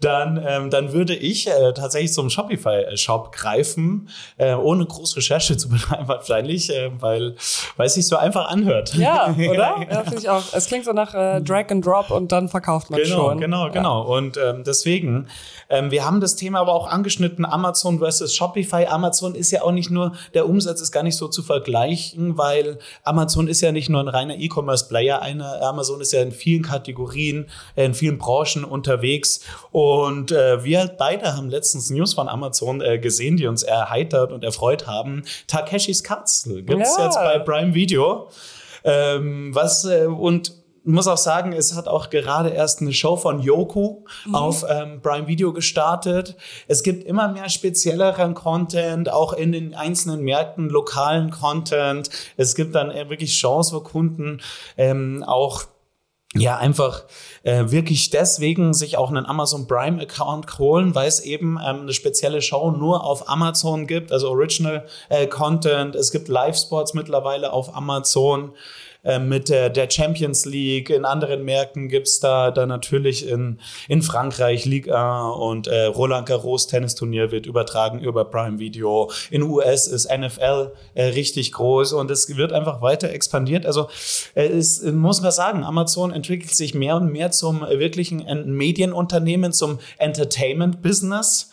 [0.00, 5.68] dann, ähm, dann würde ich äh, tatsächlich zum Shopify-Shop greifen, äh, ohne groß Recherche zu
[5.70, 7.34] betreiben wahrscheinlich, äh, weil,
[7.76, 8.94] weil es sich so einfach anhört.
[8.94, 9.76] Ja, oder?
[9.90, 10.44] Ja, finde ich auch.
[10.52, 13.40] Es klingt so nach äh, Drag and Drop und dann verkauft man Genau, schon.
[13.40, 13.72] genau, Ja.
[13.72, 14.02] genau.
[14.02, 15.26] Und ähm, deswegen,
[15.68, 18.86] ähm, wir haben das Thema aber auch angeschnitten, Amazon versus Shopify.
[18.86, 22.78] Amazon ist ja auch nicht nur, der Umsatz ist gar nicht so zu vergleichen, weil
[23.02, 25.20] Amazon ist ja nicht nur ein reiner E-Commerce-Player.
[25.62, 29.40] Amazon ist ja in vielen Kategorien, in vielen Branchen unterwegs.
[29.72, 29.87] Und
[30.32, 34.86] äh, wir beide haben letztens News von Amazon äh, gesehen, die uns erheitert und erfreut
[34.86, 35.22] haben.
[35.46, 37.04] Takeshis Castle gibt's Ja.
[37.04, 38.28] jetzt bei Prime Video.
[38.84, 40.52] Ähm, was äh, und
[40.84, 45.26] muss auch sagen, es hat auch gerade erst eine Show von Yoku auf ähm, Prime
[45.28, 46.34] Video gestartet.
[46.66, 52.08] Es gibt immer mehr spezielleren Content, auch in den einzelnen Märkten lokalen Content.
[52.38, 54.40] Es gibt dann äh, wirklich Chance für Kunden
[54.78, 55.64] ähm, auch
[56.34, 57.04] ja, einfach
[57.42, 61.92] äh, wirklich deswegen sich auch einen Amazon Prime Account holen, weil es eben ähm, eine
[61.94, 65.94] spezielle Show nur auf Amazon gibt, also Original äh, Content.
[65.94, 68.52] Es gibt Live-Sports mittlerweile auf Amazon
[69.04, 70.90] äh, mit der, der Champions League.
[70.90, 76.66] In anderen Märkten gibt's da, da natürlich in, in Frankreich Liga und äh, Roland Garros
[76.66, 79.10] Tennisturnier wird übertragen über Prime Video.
[79.30, 83.66] In US ist NFL äh, richtig groß und es wird einfach weiter expandiert.
[83.66, 83.88] Also
[84.34, 88.34] äh, es muss man sagen, Amazon entwickelt sich mehr und mehr zum äh, wirklichen äh,
[88.34, 91.50] Medienunternehmen, zum Entertainment-Business.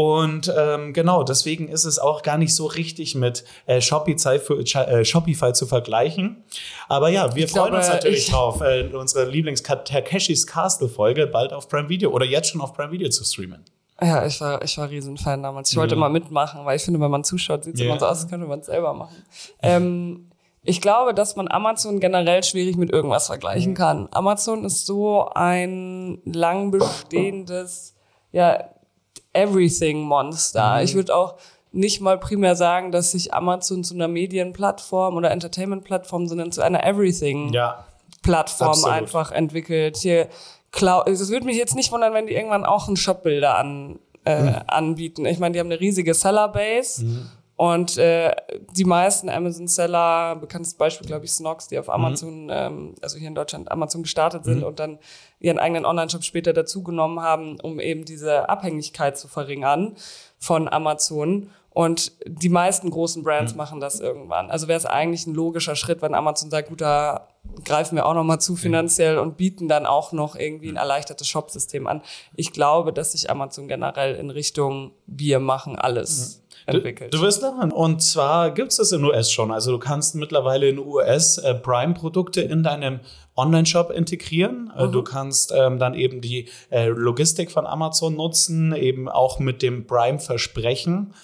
[0.00, 4.60] Und ähm, genau, deswegen ist es auch gar nicht so richtig mit äh, Shopify, für,
[4.60, 6.44] äh, Shopify zu vergleichen.
[6.88, 11.52] Aber ja, wir Ich freuen glaube, uns natürlich ich- drauf, äh, unsere Lieblings-Takeshis Castle-Folge bald
[11.52, 13.64] auf Prime Video oder jetzt schon auf Prime Video zu streamen.
[14.00, 15.72] Ja, ich war, ich war Riesenfan damals.
[15.72, 15.98] Ich wollte Ja.
[15.98, 17.86] immer mitmachen, weil ich finde, wenn man zuschaut, sieht es Ja.
[17.86, 19.16] immer so aus, als könnte man es selber machen.
[19.62, 20.30] Ähm,
[20.62, 24.06] ich glaube, dass man Amazon generell schwierig mit irgendwas vergleichen kann.
[24.12, 27.96] Amazon ist so ein lang bestehendes,
[28.30, 28.62] ja,
[29.38, 30.82] Everything-Monster.
[30.82, 31.34] Ich würde auch
[31.72, 36.84] nicht mal primär sagen, dass sich Amazon zu einer Medienplattform oder Entertainment-Plattform, sondern zu einer
[36.84, 37.84] Everything Ja,
[38.92, 39.98] einfach entwickelt.
[39.98, 40.28] Hier,
[40.72, 44.42] Cloud, es würde mich jetzt nicht wundern, wenn die irgendwann auch einen Shopbilder an, äh,
[44.42, 44.54] Mhm.
[44.66, 45.26] anbieten.
[45.26, 47.04] Ich meine, die haben eine riesige Sellerbase
[47.58, 48.30] und äh,
[48.76, 53.34] die meisten Amazon-Seller, bekanntes Beispiel, glaube ich, Snox, die auf Amazon, ähm, also hier in
[53.34, 55.00] Deutschland Amazon gestartet sind und dann
[55.40, 59.96] ihren eigenen Online-Shop später dazugenommen haben, um eben diese Abhängigkeit zu verringern
[60.38, 61.50] von Amazon.
[61.70, 64.52] Und die meisten großen Brands machen das irgendwann.
[64.52, 67.26] Also wäre es eigentlich ein logischer Schritt, wenn Amazon sagt, gut, da
[67.64, 71.26] greifen wir auch noch mal zu finanziell und bieten dann auch noch irgendwie ein erleichtertes
[71.26, 72.02] Shopsystem an.
[72.36, 77.12] Ich glaube, dass sich Amazon generell in Richtung wir machen alles entwickelt.
[77.12, 77.72] Du, du wirst lachen.
[77.72, 79.50] Und zwar gibt es das in US schon.
[79.50, 83.00] Also du kannst mittlerweile in US äh, Prime-Produkte in deinem
[83.36, 84.72] Online-Shop integrieren.
[84.76, 89.62] Äh, Du kannst ähm, dann eben die äh, Logistik von Amazon nutzen, eben auch mit
[89.62, 91.14] dem Prime-Versprechen.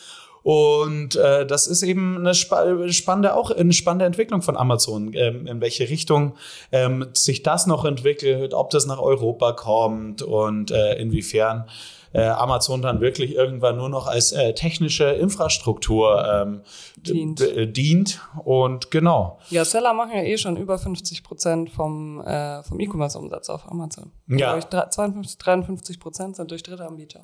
[0.45, 5.47] Und äh, das ist eben eine spa spannende, auch eine spannende Entwicklung von Amazon, ähm,
[5.47, 6.35] in welche Richtung
[6.71, 11.65] ähm, sich das noch entwickelt, ob das nach Europa kommt und äh, inwiefern
[12.21, 16.63] Amazon dann wirklich irgendwann nur noch als äh, technische Infrastruktur ähm,
[16.97, 17.41] Dient.
[17.41, 18.21] äh, dient.
[18.45, 19.39] Und genau.
[19.51, 24.13] Ja, Seller machen ja eh schon über 50 Prozent vom, äh, vom E-Commerce-Umsatz auf Amazon.
[24.29, 24.57] Ja.
[24.57, 27.21] Ich, dre- 52, 53 Prozent sind durch Drittanbieter.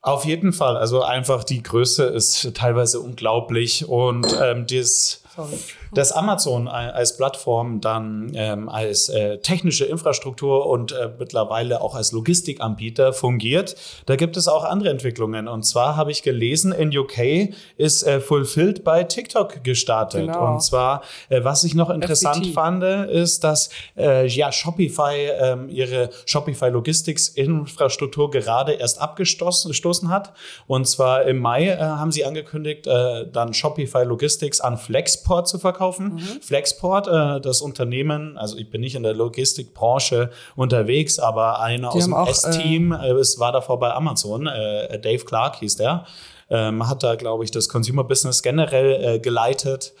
[0.00, 0.76] Auf jeden Fall.
[0.76, 5.58] Also einfach die Größe ist teilweise unglaublich und ähm, das, Sorry.
[5.92, 12.12] Dass Amazon als Plattform dann ähm, als äh, technische Infrastruktur und äh, mittlerweile auch als
[12.12, 13.76] Logistikanbieter fungiert,
[14.06, 15.48] da gibt es auch andere Entwicklungen.
[15.48, 20.26] Und zwar habe ich gelesen, in UK ist äh, Fulfilled bei TikTok gestartet.
[20.26, 20.54] Genau.
[20.54, 22.54] Und zwar, äh, was ich noch interessant FCT.
[22.54, 30.08] fand, ist, dass äh, ja Shopify ähm, ihre Shopify Logistics Infrastruktur gerade erst abgestoßen gestoßen
[30.10, 30.32] hat.
[30.66, 35.58] Und zwar im Mai äh, haben sie angekündigt, äh, dann Shopify Logistics an Flexport zu
[35.58, 35.77] verkaufen.
[36.42, 42.02] Flexport, äh, das Unternehmen, also ich bin nicht in der Logistikbranche unterwegs, aber einer aus
[42.02, 46.06] haben dem S-Team, äh, es war davor bei Amazon, äh, Dave Clark hieß der,
[46.50, 49.92] ähm, hat da, glaube ich, das Consumer Business generell äh, geleitet.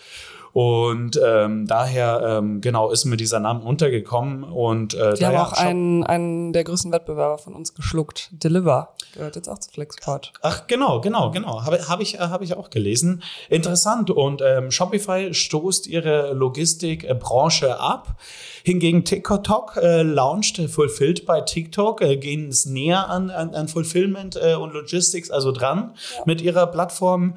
[0.52, 4.44] Und ähm, daher, ähm, genau, ist mir dieser Name untergekommen.
[4.44, 8.30] Und äh, Die haben auch einen, einen der größten Wettbewerber von uns geschluckt.
[8.32, 10.32] Deliver gehört jetzt auch zu Flexport.
[10.42, 11.64] Ach, genau, genau, genau.
[11.64, 13.22] Habe hab ich, äh, hab ich auch gelesen.
[13.48, 14.10] Interessant.
[14.10, 18.16] Und ähm, Shopify stoßt ihre Logistikbranche ab.
[18.64, 24.36] Hingegen TikTok äh, launcht Fulfilled bei TikTok, äh, gehen es näher an, an, an Fulfillment
[24.36, 25.94] äh, und Logistics, also dran
[26.26, 27.36] mit ihrer Plattform.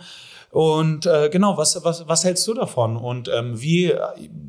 [0.51, 2.97] Und äh, genau, was, was, was hältst du davon?
[2.97, 3.95] Und ähm, wie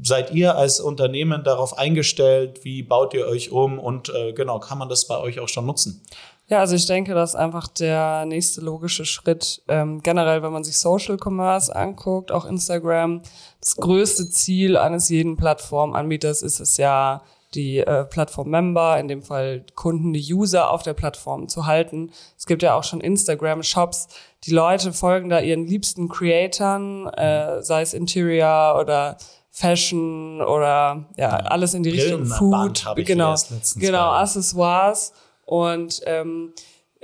[0.03, 2.65] seid ihr als Unternehmen darauf eingestellt?
[2.65, 3.79] Wie baut ihr euch um?
[3.79, 6.03] Und äh, genau, kann man das bei euch auch schon nutzen?
[6.49, 9.63] Ja, also ich denke, das ist einfach der nächste logische Schritt.
[9.69, 13.23] Ähm, generell, wenn man sich Social Commerce anguckt, auch Instagram,
[13.61, 17.23] das größte Ziel eines jeden Plattformanbieters ist es ja,
[17.55, 22.11] die äh, Plattform-Member, in dem Fall Kunden, die User auf der Plattform zu halten.
[22.37, 24.09] Es gibt ja auch schon Instagram-Shops.
[24.45, 29.17] Die Leute folgen da ihren liebsten Creatoren, äh, sei es Interior oder
[29.51, 32.85] Fashion oder ja, alles in die Richtung Food.
[32.97, 33.35] genau,
[33.77, 35.13] genau, Accessoires.
[35.45, 36.55] Und ähm,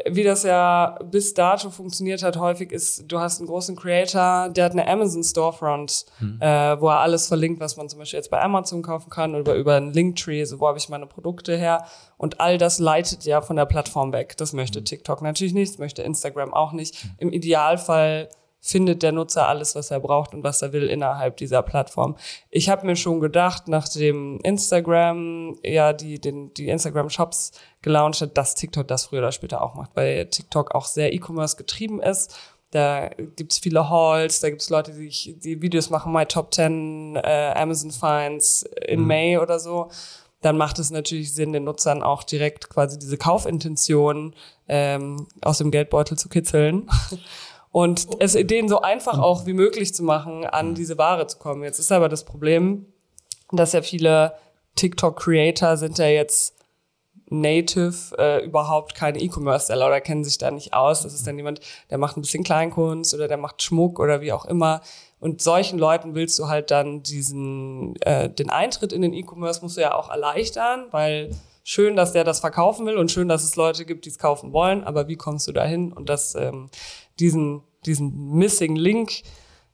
[0.07, 4.65] wie das ja bis dato funktioniert hat, häufig ist, du hast einen großen Creator, der
[4.67, 6.39] hat eine Amazon Storefront, Hm.
[6.41, 9.55] äh, wo er alles verlinkt, was man zum Beispiel jetzt bei Amazon kaufen kann oder
[9.55, 11.85] über einen Linktree, so wo habe ich meine Produkte her.
[12.17, 14.37] Und all das leitet ja von der Plattform weg.
[14.37, 17.07] Das möchte TikTok natürlich nicht, das möchte Instagram auch nicht.
[17.19, 18.29] Im Idealfall
[18.61, 22.17] findet der Nutzer alles, was er braucht und was er will innerhalb dieser Plattform.
[22.51, 27.53] Ich habe mir schon gedacht, nachdem Instagram ja die, den, die Instagram-Shops
[27.83, 31.57] gelauncht hat, dass TikTok das früher oder später auch macht, weil TikTok auch sehr E-Commerce
[31.57, 32.37] getrieben ist.
[32.71, 37.17] Da gibt's viele Halls, da gibt's Leute, die, sich- die Videos machen, My Top 10
[37.17, 39.89] äh, Amazon Finds in May oder so.
[40.43, 44.35] Dann macht es natürlich Sinn, den Nutzern auch direkt quasi diese Kaufintention
[44.69, 46.89] ähm, aus dem Geldbeutel zu kitzeln.
[47.71, 51.63] Und es denen so einfach auch wie möglich zu machen, an diese Ware zu kommen.
[51.63, 52.87] Jetzt ist aber das Problem,
[53.53, 54.35] dass ja viele
[54.77, 56.55] TikTok-Creator sind ja jetzt
[57.31, 61.03] native äh, überhaupt keine E-Commerce-Seller oder kennen sich da nicht aus.
[61.03, 61.61] Das ist dann jemand,
[61.91, 64.81] der macht ein bisschen Kleinkunst oder der macht Schmuck oder wie auch immer.
[65.21, 69.77] Und solchen Leuten willst du halt dann diesen, äh, den Eintritt in den E-Commerce musst
[69.77, 71.31] du ja auch erleichtern, weil
[71.65, 74.53] schön, dass der das verkaufen will und schön, dass es Leute gibt, die es kaufen
[74.53, 75.93] wollen, aber wie kommst du dahin?
[75.93, 76.71] Und das, ähm,
[77.21, 79.23] diesen, diesen Missing Link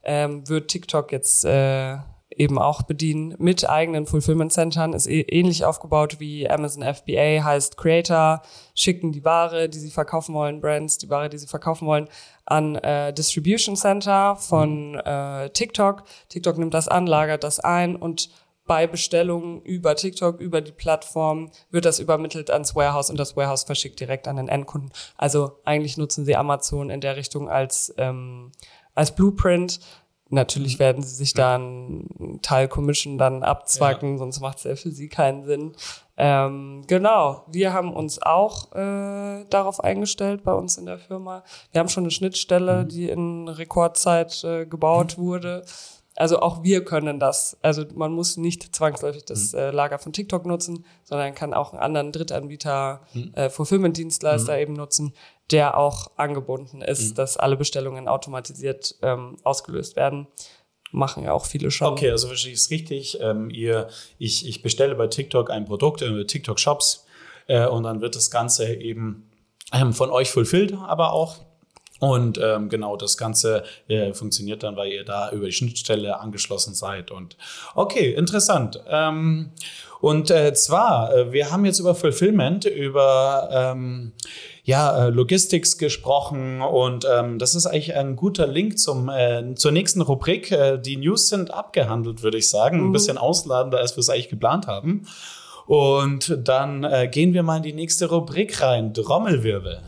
[0.03, 1.97] ähm, wird TikTok jetzt äh,
[2.37, 7.77] eben auch bedienen mit eigenen Fulfillment Centern, ist eh, ähnlich aufgebaut wie Amazon FBA, heißt
[7.77, 8.41] Creator,
[8.73, 12.07] schicken die Ware, die sie verkaufen wollen, Brands, die Ware, die sie verkaufen wollen,
[12.45, 16.03] an äh, Distribution Center von äh, TikTok.
[16.29, 18.29] TikTok nimmt das an, lagert das ein und
[18.65, 23.63] bei Bestellungen über TikTok, über die Plattform, wird das übermittelt ans Warehouse und das Warehouse
[23.63, 24.91] verschickt direkt an den Endkunden.
[25.17, 28.51] Also eigentlich nutzen sie Amazon in der Richtung als, ähm,
[28.95, 29.79] als Blueprint.
[30.29, 34.89] Natürlich werden sie sich da einen Teil Commission dann abzwacken, sonst macht es ja für
[34.89, 35.73] sie keinen Sinn.
[36.17, 41.43] Ähm, genau, wir haben uns auch äh, darauf eingestellt bei uns in der Firma.
[41.71, 45.63] Wir haben schon eine Schnittstelle, die in Rekordzeit äh, gebaut wurde.
[46.15, 47.57] Also auch wir können das.
[47.61, 51.81] Also man muss nicht zwangsläufig das äh, Lager von TikTok nutzen, sondern kann auch einen
[51.81, 53.01] anderen Drittanbieter,
[53.33, 55.13] äh, Fulfillment-Dienstleister eben nutzen,
[55.51, 60.27] der auch angebunden ist, dass alle Bestellungen automatisiert ähm, ausgelöst werden.
[60.91, 61.93] Machen ja auch viele schon.
[61.93, 63.19] Okay, also verstehe ich es richtig.
[63.19, 67.05] Ähm, ihr, ich, ich bestelle bei TikTok ein Produkt, äh, TikTok Shops,
[67.47, 69.29] äh, und dann wird das Ganze eben
[69.73, 71.37] ähm, von euch fulfilled, aber auch.
[71.99, 76.73] Und ähm, genau, das Ganze äh, funktioniert dann, weil ihr da über die Schnittstelle angeschlossen
[76.73, 77.09] seid.
[77.09, 77.37] Und
[77.73, 78.81] okay, interessant.
[78.89, 79.51] Ähm,
[80.01, 84.11] und äh, zwar, äh, wir haben jetzt über Fulfillment, über ähm,
[84.65, 89.71] ja, äh, Logistics gesprochen und ähm, das ist eigentlich ein guter Link zum, äh, zur
[89.71, 90.51] nächsten Rubrik.
[90.51, 92.79] Äh, die News sind abgehandelt, würde ich sagen.
[92.79, 95.07] Ein bisschen ausladender, als wir es eigentlich geplant haben.
[95.65, 98.93] Und dann äh, gehen wir mal in die nächste Rubrik rein.
[98.93, 99.81] Trommelwirbel.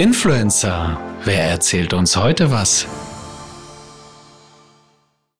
[0.00, 0.98] Influencer.
[1.24, 2.86] Wer erzählt uns heute was?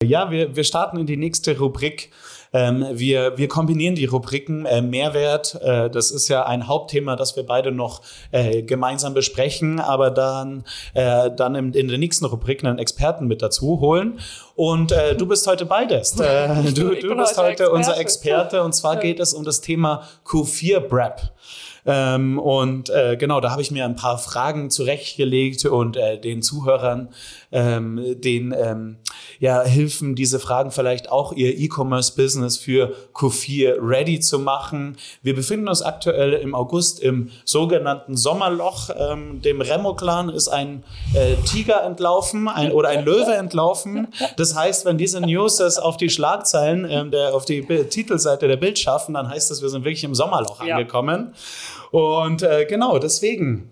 [0.03, 2.11] Ja, wir, wir starten in die nächste Rubrik.
[2.53, 5.59] Ähm, wir, wir kombinieren die Rubriken äh, Mehrwert.
[5.63, 8.03] Äh, das ist ja ein Hauptthema, das wir beide noch
[8.33, 13.41] äh, gemeinsam besprechen, aber dann, äh, dann in, in der nächsten Rubrik einen Experten mit
[13.41, 14.21] dazu holen.
[14.57, 16.21] Und äh, du bist heute beides.
[16.21, 18.01] Äh, du du bist heute heute unser Experte.
[18.01, 21.33] Experte und zwar geht es um das Thema Q4 Prep.
[21.87, 26.43] Ähm, und äh, genau, da habe ich mir ein paar Fragen zurechtgelegt und äh, den
[26.43, 27.09] Zuhörern,
[27.53, 28.99] ähm, den ähm,
[29.39, 34.97] ja, helfen diese Fragen vielleicht auch ihr E-Commerce-Business für Q4 ready zu machen.
[35.23, 38.91] Wir befinden uns aktuell im August im sogenannten Sommerloch.
[38.97, 44.09] Ähm, dem Remo-Clan ist ein äh, Tiger entlaufen ein, oder ein Löwe entlaufen.
[44.37, 48.57] Das heißt, wenn diese News das auf die Schlagzeilen, ähm, der, auf die Titelseite der
[48.57, 50.77] Bild schaffen, dann heißt das, wir sind wirklich im Sommerloch ja.
[50.77, 51.35] angekommen.
[51.91, 53.71] Und äh, genau, deswegen.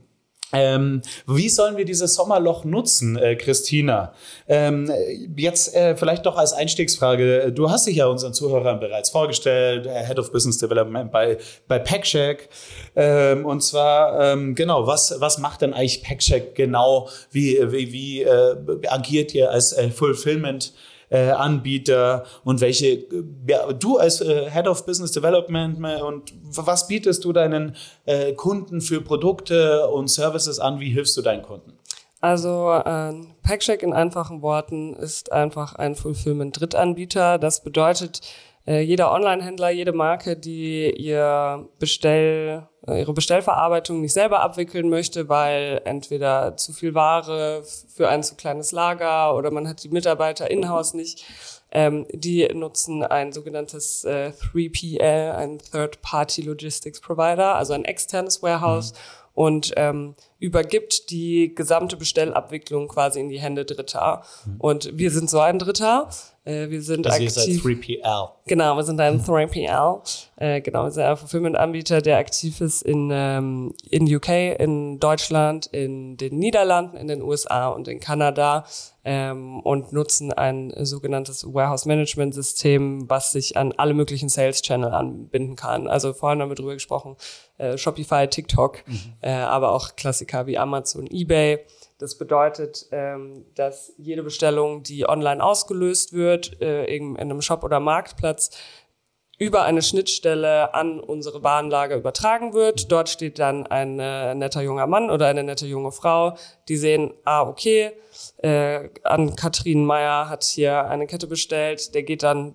[0.51, 4.15] Ähm, wie sollen wir dieses Sommerloch nutzen, äh, Christina?
[4.47, 4.91] Ähm,
[5.37, 7.53] jetzt äh, vielleicht doch als Einstiegsfrage.
[7.53, 11.79] Du hast dich ja unseren Zuhörern bereits vorgestellt, äh, Head of Business Development bei, bei
[11.79, 12.49] PackShack.
[12.97, 17.11] Ähm, und zwar, ähm, genau, was, was macht denn eigentlich PackShack genau?
[17.31, 18.57] Wie, wie, wie äh,
[18.89, 20.73] agiert ihr als äh, Fulfillment?
[21.11, 23.07] Äh, Anbieter und welche,
[23.47, 28.33] ja, du als äh, Head of Business Development äh, und was bietest du deinen äh,
[28.33, 30.81] Kunden für Produkte und Services an?
[30.81, 31.73] Wie hilfst du deinen Kunden?
[32.21, 37.39] Also äh, Packcheck in einfachen Worten ist einfach ein Fulfillment-Drittanbieter.
[37.39, 38.21] Das bedeutet,
[38.69, 45.31] äh, jeder Online-Händler, jede Marke, die ihr Bestell, äh, ihre Bestellverarbeitung nicht selber abwickeln möchte,
[45.31, 50.51] weil entweder zu viel Ware für ein zu kleines Lager oder man hat die Mitarbeiter
[50.51, 51.25] in-house nicht,
[51.71, 58.93] ähm, die nutzen ein sogenanntes äh, 3PL, ein Third-Party Logistics Provider, also ein externes Warehouse.
[58.93, 58.97] Mhm
[59.39, 64.25] und ähm, übergibt die gesamte Bestellabwicklung quasi in die Hände Dritter.
[64.45, 64.57] Mhm.
[64.59, 66.09] Und wir sind so ein Dritter.
[66.49, 67.37] Äh, wir sind also aktiv.
[67.37, 68.31] Ihr seid 3PL.
[68.47, 70.01] Genau, wir sind ein 3PL.
[70.37, 75.67] Äh, genau, wir sind ein Fulfillment-Anbieter, der aktiv ist in, ähm, in UK, in Deutschland,
[75.67, 78.65] in den Niederlanden, in den USA und in Kanada
[79.05, 85.87] ähm, und nutzen ein sogenanntes Warehouse-Management-System, was sich an alle möglichen Sales-Channel anbinden kann.
[85.87, 87.17] Also vorhin haben wir drüber gesprochen,
[87.59, 88.99] äh, Shopify, TikTok, mhm.
[89.21, 91.59] äh, aber auch Klassiker wie Amazon, eBay.
[91.99, 97.81] Das bedeutet, ähm, dass jede Bestellung, die online ausgelöst wird, äh, in einem Shop oder
[97.81, 98.51] Marktplatz,
[99.39, 102.91] über eine Schnittstelle an unsere Warenlager übertragen wird.
[102.91, 106.37] Dort steht dann ein äh, netter junger Mann oder eine nette junge Frau,
[106.69, 107.93] die sehen, ah, okay,
[108.39, 112.55] äh, an Katrin Meyer hat hier eine Kette bestellt, der geht dann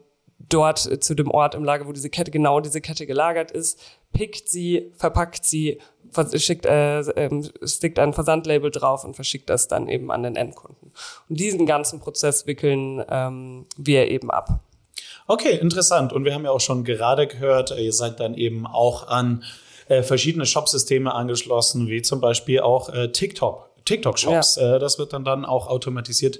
[0.49, 3.79] dort äh, zu dem Ort im Lager, wo diese Kette, genau diese Kette gelagert ist,
[4.11, 5.79] pickt sie, verpackt sie,
[6.35, 10.91] schickt, äh, äh, stickt ein Versandlabel drauf und verschickt das dann eben an den Endkunden.
[11.29, 14.59] Und diesen ganzen Prozess wickeln ähm, wir eben ab.
[15.27, 16.13] Okay, interessant.
[16.13, 19.43] Und wir haben ja auch schon gerade gehört, äh, ihr seid dann eben auch an
[19.87, 23.69] äh, verschiedene Shopsysteme angeschlossen, wie zum Beispiel auch äh, TikTok.
[23.85, 24.55] TikTok-Shops.
[24.55, 24.75] Ja.
[24.75, 26.39] Äh, das wird dann dann auch automatisiert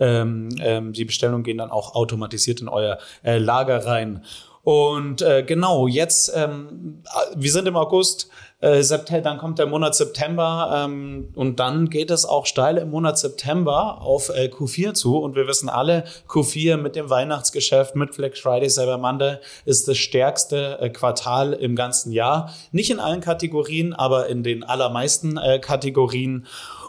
[0.00, 4.24] ähm, ähm, die Bestellungen gehen dann auch automatisiert in euer äh, Lager rein.
[4.62, 7.02] Und äh, genau, jetzt, ähm,
[7.34, 8.28] wir sind im August,
[8.60, 8.82] äh,
[9.22, 14.02] dann kommt der Monat September ähm, und dann geht es auch steil im Monat September
[14.02, 15.18] auf äh, Q4 zu.
[15.18, 19.98] Und wir wissen alle, Q4 mit dem Weihnachtsgeschäft, mit Flex Friday, Cyber Monday ist das
[19.98, 22.52] stärkste äh, Quartal im ganzen Jahr.
[22.72, 26.46] Nicht in allen Kategorien, aber in den allermeisten äh, Kategorien.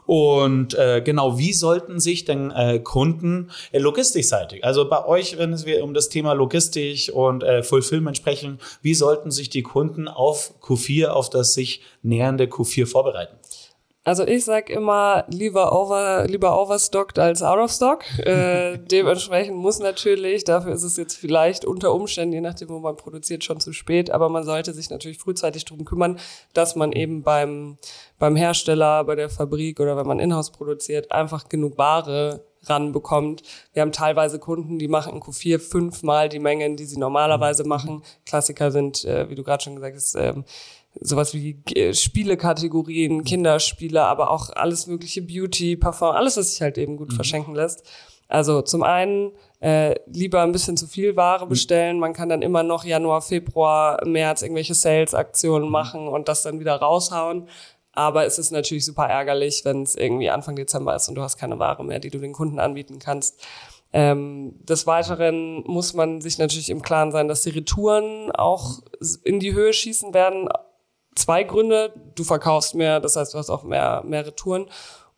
[0.10, 5.53] Und äh, genau, wie sollten sich denn äh, Kunden äh, logistikseitig, also bei euch, wenn
[5.53, 10.07] es wir um das Thema Logistik und äh, Fulfillment sprechen, wie sollten sich die Kunden
[10.07, 13.39] auf Q4, auf das sich nähernde Q4 vorbereiten?
[14.10, 18.03] Also ich sag immer lieber over, lieber overstocked als out of stock.
[18.18, 22.95] Äh, dementsprechend muss natürlich, dafür ist es jetzt vielleicht unter Umständen, je nachdem, wo man
[22.95, 26.18] produziert, schon zu spät, aber man sollte sich natürlich frühzeitig drum kümmern,
[26.53, 27.78] dass man eben beim,
[28.18, 33.43] beim Hersteller, bei der Fabrik oder wenn man Inhouse produziert, einfach genug Ware ranbekommt.
[33.74, 38.03] Wir haben teilweise Kunden, die machen in Q4 fünfmal die Mengen, die sie normalerweise machen.
[38.26, 40.43] Klassiker sind, äh, wie du gerade schon gesagt hast, ähm,
[41.00, 46.78] sowas wie äh, Spielekategorien, Kinderspiele, aber auch alles mögliche Beauty, Parfum, alles, was sich halt
[46.78, 47.16] eben gut mhm.
[47.16, 47.84] verschenken lässt.
[48.28, 51.50] Also zum einen äh, lieber ein bisschen zu viel Ware mhm.
[51.50, 52.00] bestellen.
[52.00, 55.72] Man kann dann immer noch Januar, Februar, März irgendwelche Sales-Aktionen mhm.
[55.72, 57.48] machen und das dann wieder raushauen.
[57.92, 61.38] Aber es ist natürlich super ärgerlich, wenn es irgendwie Anfang Dezember ist und du hast
[61.38, 63.44] keine Ware mehr, die du den Kunden anbieten kannst.
[63.92, 68.84] Ähm, des Weiteren muss man sich natürlich im Klaren sein, dass die Retouren auch
[69.24, 70.48] in die Höhe schießen werden,
[71.16, 71.93] zwei Gründe.
[72.16, 74.68] Du verkaufst mehr, das heißt, du hast auch mehr, mehr Retouren.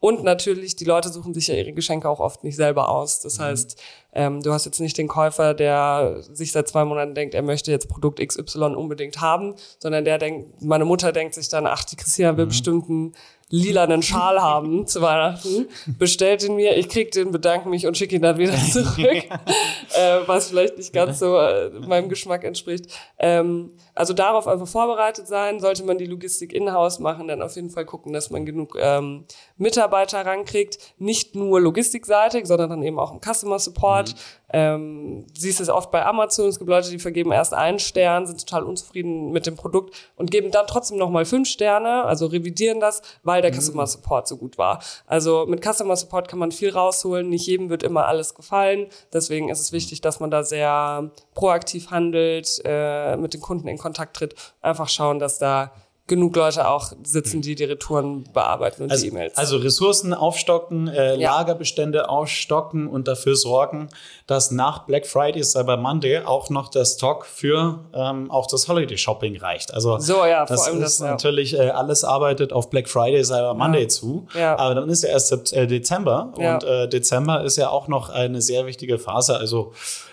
[0.01, 3.19] Und natürlich, die Leute suchen sich ja ihre Geschenke auch oft nicht selber aus.
[3.19, 3.43] Das mhm.
[3.43, 3.79] heißt,
[4.13, 7.71] ähm, du hast jetzt nicht den Käufer, der sich seit zwei Monaten denkt, er möchte
[7.71, 11.95] jetzt Produkt XY unbedingt haben, sondern der denkt, meine Mutter denkt sich dann, ach, die
[11.95, 12.49] Christina will mhm.
[12.49, 13.13] bestimmt einen
[13.51, 15.67] lilanen Schal haben zu Weihnachten,
[15.99, 20.19] bestellt ihn mir, ich krieg den, bedanke mich und schicke ihn dann wieder zurück, äh,
[20.25, 22.87] was vielleicht nicht ganz so äh, meinem Geschmack entspricht.
[23.19, 25.59] Ähm, also darauf einfach vorbereitet sein.
[25.59, 29.25] Sollte man die Logistik in-house machen, dann auf jeden Fall gucken, dass man genug ähm,
[29.57, 30.77] Mitarbeiter rankriegt.
[30.97, 34.09] Nicht nur logistikseitig, sondern dann eben auch im Customer Support.
[34.09, 34.41] Mhm.
[34.53, 38.45] Ähm, siehst es oft bei Amazon, es gibt Leute, die vergeben erst einen Stern, sind
[38.45, 43.01] total unzufrieden mit dem Produkt und geben dann trotzdem nochmal fünf Sterne, also revidieren das,
[43.23, 43.61] weil der mhm.
[43.61, 44.81] Customer Support so gut war.
[45.07, 49.47] Also mit Customer Support kann man viel rausholen, nicht jedem wird immer alles gefallen, deswegen
[49.47, 54.15] ist es wichtig, dass man da sehr proaktiv handelt, äh, mit den Kunden in Kontakt
[54.15, 55.71] tritt, einfach schauen, dass da
[56.11, 59.37] genug Leute auch sitzen, die die Retouren bearbeiten und also, die E-Mails.
[59.37, 61.37] Also Ressourcen aufstocken, äh, ja.
[61.37, 63.87] Lagerbestände aufstocken und dafür sorgen,
[64.27, 68.97] dass nach Black Friday, Cyber Monday auch noch der Stock für ähm, auch das Holiday
[68.97, 69.73] Shopping reicht.
[69.73, 73.83] Also so, ja, das ist das, natürlich äh, alles arbeitet auf Black Friday, Cyber Monday
[73.83, 73.87] ja.
[73.87, 74.27] zu.
[74.37, 74.57] Ja.
[74.57, 78.41] Aber dann ist ja erst äh, Dezember und äh, Dezember ist ja auch noch eine
[78.41, 79.37] sehr wichtige Phase.
[79.37, 79.71] Also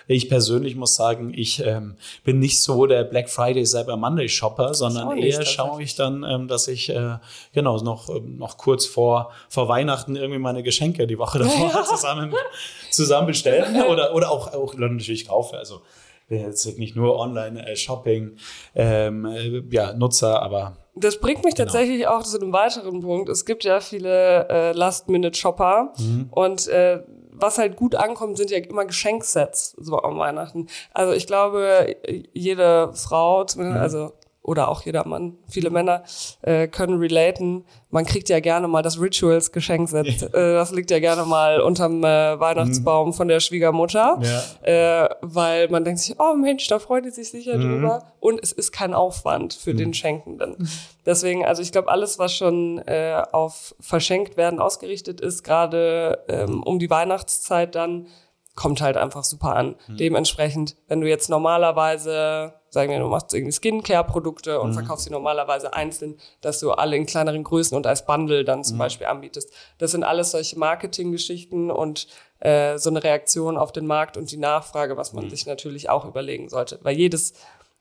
[0.09, 4.73] ich persönlich muss sagen, ich ähm, bin nicht so der Black Friday Cyber Monday Shopper,
[4.73, 7.19] sondern eher schaue ich dann, ähm, dass ich äh,
[7.53, 11.85] genau noch, ähm, noch kurz vor, vor Weihnachten irgendwie meine Geschenke die Woche davor ja.
[11.85, 12.33] zusammen,
[12.91, 15.59] zusammen bestellen oder, oder auch, auch natürlich kaufe.
[15.59, 15.83] Also
[16.29, 18.37] bin jetzt nicht nur Online-Shopping
[18.75, 21.67] ähm, äh, ja, Nutzer, aber das bringt mich genau.
[21.67, 23.29] tatsächlich auch zu einem weiteren Punkt.
[23.29, 26.29] Es gibt ja viele äh, Last-Minute-Shopper mhm.
[26.31, 27.03] und äh,
[27.41, 30.69] was halt gut ankommt, sind ja immer Geschenksets so am Weihnachten.
[30.93, 31.97] Also ich glaube,
[32.33, 33.83] jede Frau, zumindest, mhm.
[33.83, 34.13] also
[34.49, 36.03] oder auch jeder Mann, viele Männer
[36.41, 37.65] äh, können relaten.
[37.91, 40.23] Man kriegt ja gerne mal das Rituals Geschenkset.
[40.23, 43.13] äh, das liegt ja gerne mal unterm äh, Weihnachtsbaum mhm.
[43.13, 45.05] von der Schwiegermutter, ja.
[45.05, 47.63] äh, weil man denkt sich, oh Mensch, da freut die sich sicher mhm.
[47.63, 48.13] drüber.
[48.21, 49.79] Und es ist kein Aufwand für mhm.
[49.79, 50.57] den Schenkenden.
[50.59, 50.69] Mhm.
[51.05, 56.63] Deswegen, also ich glaube, alles, was schon äh, auf verschenkt werden ausgerichtet ist, gerade ähm,
[56.63, 58.07] um die Weihnachtszeit dann,
[58.59, 59.77] kommt halt einfach super an.
[59.87, 59.97] Mhm.
[59.99, 64.75] Dementsprechend, wenn du jetzt normalerweise sagen wir, du machst irgendwie Skincare-Produkte und mhm.
[64.75, 68.77] verkaufst sie normalerweise einzeln, dass du alle in kleineren Größen und als Bundle dann zum
[68.77, 68.81] mhm.
[68.81, 69.51] Beispiel anbietest.
[69.79, 72.09] Das sind alles solche Marketinggeschichten und
[72.41, 75.31] äh, so eine Reaktion auf den Markt und die Nachfrage, was man mhm.
[75.31, 76.81] sich natürlich auch überlegen sollte.
[76.83, 77.35] Weil jedes,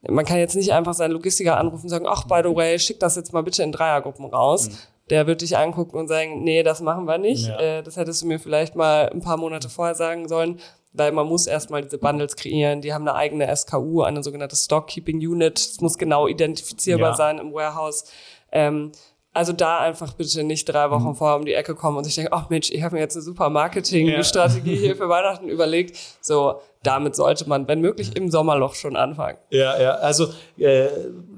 [0.08, 3.00] man kann jetzt nicht einfach seinen Logistiker anrufen und sagen, ach, by the way, schick
[3.00, 4.70] das jetzt mal bitte in Dreiergruppen raus.
[5.10, 7.48] Der wird dich angucken und sagen, nee, das machen wir nicht.
[7.48, 7.60] Ja.
[7.60, 10.60] Äh, das hättest du mir vielleicht mal ein paar Monate vorher sagen sollen
[10.98, 12.82] weil man muss erstmal diese Bundles kreieren.
[12.82, 15.60] Die haben eine eigene SKU, eine sogenannte Stock Keeping Unit.
[15.60, 17.16] Es muss genau identifizierbar ja.
[17.16, 18.06] sein im Warehouse.
[18.52, 18.92] Ähm,
[19.38, 21.16] also da einfach bitte nicht drei Wochen mhm.
[21.16, 23.22] vorher um die Ecke kommen und sich denken, ach Mensch, ich habe mir jetzt eine
[23.22, 24.80] super Marketingstrategie ja.
[24.80, 25.96] hier für Weihnachten überlegt.
[26.22, 29.38] So, damit sollte man, wenn möglich, im Sommerloch schon anfangen.
[29.52, 30.88] Ja, ja, also äh,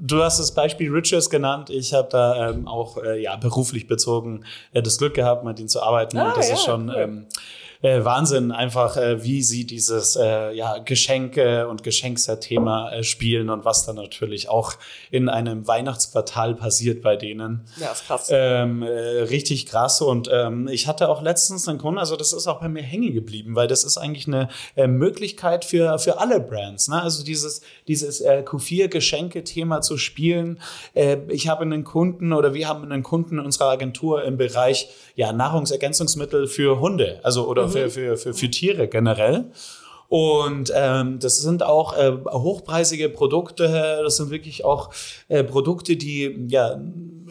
[0.00, 1.68] du hast das Beispiel Riches genannt.
[1.68, 5.68] Ich habe da ähm, auch äh, ja, beruflich bezogen äh, das Glück gehabt, mit ihnen
[5.68, 6.16] zu arbeiten.
[6.18, 6.88] Ah, und das ja, ist schon...
[6.88, 6.96] Cool.
[6.96, 7.26] Ähm,
[7.82, 13.64] äh, Wahnsinn, einfach äh, wie sie dieses äh, ja, Geschenke und Geschenkset-Thema äh, spielen und
[13.64, 14.74] was dann natürlich auch
[15.10, 17.64] in einem Weihnachtsquartal passiert bei denen.
[17.78, 18.28] Ja, ist krass.
[18.30, 20.02] Ähm, äh, richtig krass.
[20.02, 23.14] Und ähm, ich hatte auch letztens einen Kunden, also das ist auch bei mir hängen
[23.14, 26.88] geblieben, weil das ist eigentlich eine äh, Möglichkeit für, für alle Brands.
[26.88, 27.00] Ne?
[27.00, 30.60] Also dieses, dieses äh, Q4-Geschenke-Thema zu spielen.
[31.28, 35.32] Ich habe einen Kunden oder wir haben einen Kunden in unserer Agentur im Bereich ja,
[35.32, 37.69] Nahrungsergänzungsmittel für Hunde, also oder.
[37.70, 39.46] Für, für, für, für Tiere generell.
[40.10, 44.00] Und ähm, das sind auch äh, hochpreisige Produkte.
[44.02, 44.90] Das sind wirklich auch
[45.28, 46.80] äh, Produkte, die ja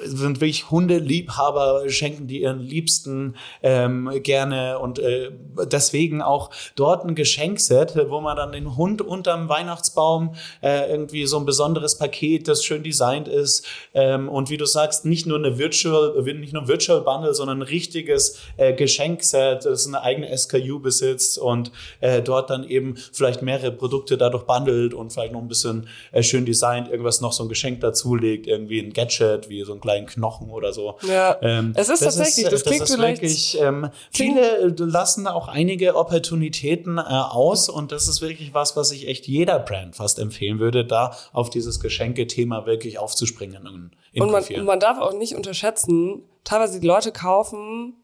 [0.03, 5.31] sind wirklich Hundeliebhaber, schenken die ihren Liebsten ähm, gerne und äh,
[5.71, 11.37] deswegen auch dort ein Geschenkset, wo man dann den Hund unterm Weihnachtsbaum äh, irgendwie so
[11.37, 15.57] ein besonderes Paket, das schön designt ist ähm, und wie du sagst, nicht nur eine
[15.57, 21.37] Virtual, nicht nur Virtual Bundle, sondern ein richtiges äh, Geschenkset, das eine eigene SKU besitzt
[21.37, 25.87] und äh, dort dann eben vielleicht mehrere Produkte dadurch bundelt und vielleicht noch ein bisschen
[26.11, 29.79] äh, schön designt, irgendwas noch so ein Geschenk dazulegt, irgendwie ein Gadget, wie so ein
[29.79, 30.97] kleinen Knochen oder so.
[31.07, 33.21] Ja, ähm, es ist tatsächlich, ist, das klingt das vielleicht...
[33.21, 38.91] Wirklich, ähm, viele lassen auch einige Opportunitäten äh, aus und das ist wirklich was, was
[38.91, 43.65] ich echt jeder Brand fast empfehlen würde, da auf dieses Geschenke-Thema wirklich aufzuspringen.
[43.65, 47.95] In, in und, man, und man darf auch nicht unterschätzen, teilweise die Leute kaufen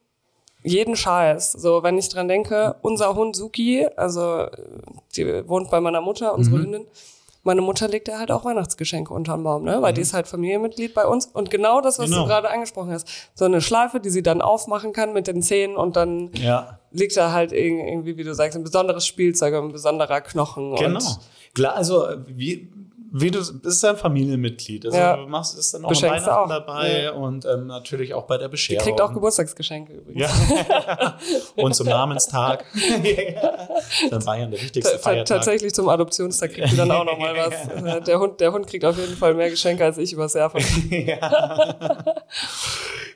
[0.65, 1.53] jeden Scheiß.
[1.53, 4.47] So, wenn ich dran denke, unser Hund Suki, also
[5.15, 6.63] die wohnt bei meiner Mutter, unsere mhm.
[6.63, 6.87] Hündin,
[7.43, 9.79] meine Mutter legt ja halt auch Weihnachtsgeschenke unterm Baum, ne?
[9.79, 9.95] Weil mhm.
[9.95, 11.27] die ist halt Familienmitglied bei uns.
[11.27, 12.23] Und genau das, was genau.
[12.23, 15.77] du gerade angesprochen hast, so eine Schleife, die sie dann aufmachen kann mit den Zähnen
[15.77, 16.79] und dann ja.
[16.91, 20.75] liegt da halt irgendwie, wie du sagst, ein besonderes Spielzeug, ein besonderer Knochen.
[20.75, 20.99] Genau.
[21.53, 22.67] Klar, also wie,
[23.17, 24.85] Wie du bist ja ein Familienmitglied.
[24.87, 25.15] Also Ja.
[25.15, 26.49] du machst ist dann auch Beschenkst Weihnachten auch.
[26.49, 27.11] dabei Ja.
[27.11, 28.83] und ähm, natürlich auch bei der Die Bescherung.
[28.83, 30.21] kriegt auch Geburtstagsgeschenke übrigens.
[30.21, 31.17] Ja.
[31.55, 32.65] und zum Namenstag.
[34.09, 35.37] dann Bayern der wichtigste Ta- ta- Feiertag.
[35.37, 37.83] Tatsächlich zum Adoptionstag kriegt sie dann auch nochmal was.
[37.95, 40.49] Äh, Der Hund, der Hund kriegt auf jeden Fall mehr Geschenke als ich übers Jahr
[40.49, 40.61] von.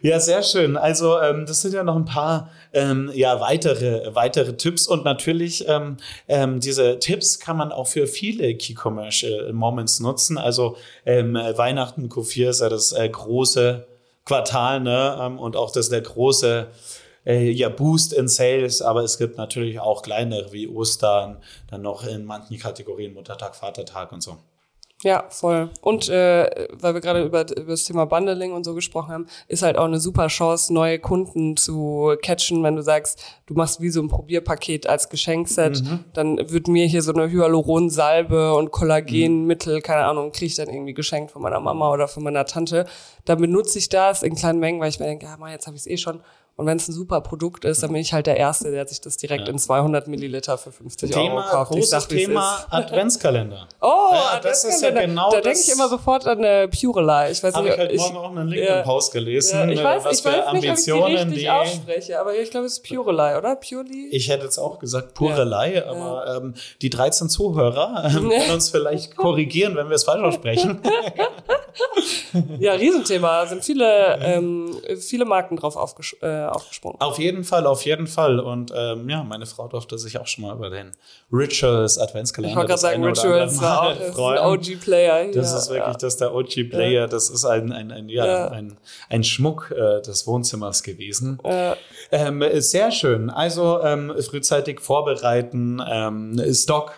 [0.02, 0.78] Ja, sehr schön.
[0.78, 5.68] Also ähm, das sind ja noch ein paar ähm, ja, weitere, weitere Tipps und natürlich
[5.68, 5.98] ähm,
[6.30, 10.38] ähm, diese Tipps kann man auch für viele Key-Commerce Moments nutzen.
[10.38, 13.88] Also ähm, Weihnachten Q4 ist ja das äh, große
[14.26, 15.18] Quartal ne?
[15.20, 16.68] ähm, und auch das der große
[17.26, 21.38] äh, ja, Boost in Sales, aber es gibt natürlich auch kleinere wie Ostern,
[21.70, 24.38] dann noch in manchen Kategorien Muttertag, Vatertag und so.
[25.02, 25.70] Ja, voll.
[25.80, 29.62] Und äh, weil wir gerade über, über das Thema Bundling und so gesprochen haben, ist
[29.64, 33.92] halt auch eine super Chance, neue Kunden zu catchen, wenn du sagst, du machst wie
[33.92, 35.82] so ein Probierpaket als Geschenkset,
[36.14, 40.94] dann wird mir hier so eine Hyaluronsalbe und Kollagenmittel, keine Ahnung, kriege ich dann irgendwie
[40.94, 42.86] geschenkt von meiner Mama oder von meiner Tante.
[43.24, 45.78] Dann benutze ich das in kleinen Mengen, weil ich mir denke, ja, Mann, jetzt habe
[45.78, 46.20] ich es eh schon.
[46.60, 49.00] Und wenn es ein super Produkt ist, dann bin ich halt der Erste, der sich
[49.00, 51.72] das direkt in 200 Milliliter für 50 Euro Thema, kauft.
[51.72, 52.66] Ich großes sag, wie's Thema.
[52.70, 53.66] Adventskalender.
[53.82, 55.02] Oh, Ja, das ist ja Adventskalender.
[55.08, 57.32] genau Da denke ich immer sofort an äh, Purelei.
[57.32, 58.56] Ich weiß Habe nicht, ich heute ich- Morgen auch einen ja.
[58.56, 61.32] LinkedIn-Post gelesen, Ja, ich äh, weiß, was ich für weiß nicht, ob ich die Ambitionen
[61.32, 61.50] die.
[61.50, 63.56] ausspreche, aber ich glaube, es ist Purelei, oder?
[63.56, 64.10] Purely?
[64.12, 69.16] Ich hätte jetzt auch gesagt Purelei, aber ähm, die 13 Zuhörer ähm, können uns vielleicht
[69.16, 70.82] korrigieren, wenn wir es falsch aussprechen.
[72.60, 73.46] Ja, Riesenthema.
[73.46, 77.00] Sind viele, ähm, viele Marken drauf aufges äh, aufgesprungen.
[77.02, 78.40] auf jeden Fall, auf jeden Fall.
[78.40, 80.92] Und ähm, ja, meine Frau durfte sich auch schon mal über den
[81.32, 84.38] Rituals Adventskalender Ich wollte gerade sagen, Rituals war auch das ist ein.
[84.40, 85.32] OG-Player.
[85.34, 85.98] Das ist wirklich ja.
[86.00, 87.08] das der OG-Player.
[87.08, 88.48] Das ist ein, ein, ein, ja, Ja.
[88.50, 88.78] ein,
[89.10, 91.40] ein Schmuck äh, des Wohnzimmers gewesen.
[91.44, 91.74] Äh,
[92.12, 93.30] Ähm, sehr schön.
[93.30, 96.94] Also ähm, frühzeitig vorbereiten, ähm, Stock.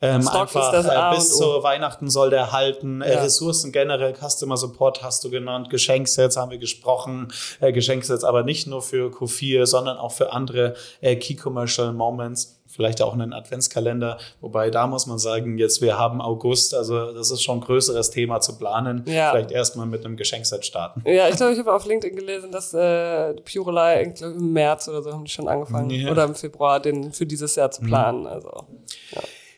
[0.00, 3.00] Ähm, Stock einfach ist das A äh, bis zu Weihnachten soll der halten.
[3.00, 3.22] Äh, Ja.
[3.22, 7.32] Ressourcen generell, Customer Support hast du genannt, Geschenksets haben wir gesprochen.
[7.60, 12.60] Äh, Geschenksets aber nicht nur für Q4, sondern auch für andere äh, Key Commercial Moments.
[12.66, 14.18] Vielleicht auch einen Adventskalender.
[14.40, 18.10] Wobei da muss man sagen, jetzt wir haben August, also das ist schon ein größeres
[18.10, 19.04] Thema zu planen.
[19.06, 19.30] Ja.
[19.30, 21.02] Vielleicht erstmal mit einem Geschenkset starten.
[21.06, 25.12] ja, ich glaube, ich habe auf LinkedIn gelesen, dass äh, Purelei im März oder so
[25.12, 25.88] haben die schon angefangen.
[25.90, 26.06] Ja.
[26.06, 26.10] Mhm.
[26.10, 28.26] Oder im Februar, den für dieses Jahr zu planen.
[28.26, 28.66] Also.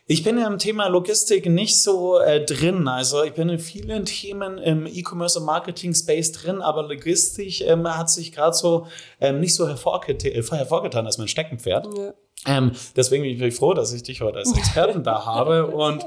[0.09, 2.87] Ich bin ja im Thema Logistik nicht so äh, drin.
[2.87, 8.09] Also ich bin in vielen Themen im E-Commerce und Marketing-Space drin, aber Logistik ähm, hat
[8.09, 8.87] sich gerade so
[9.19, 11.89] ähm, nicht so hervorget äh, hervorgetan als mein Steckenpferd.
[11.97, 12.13] Ja.
[12.45, 15.67] Ähm, deswegen bin ich froh, dass ich dich heute als Experten da habe.
[15.75, 16.05] Und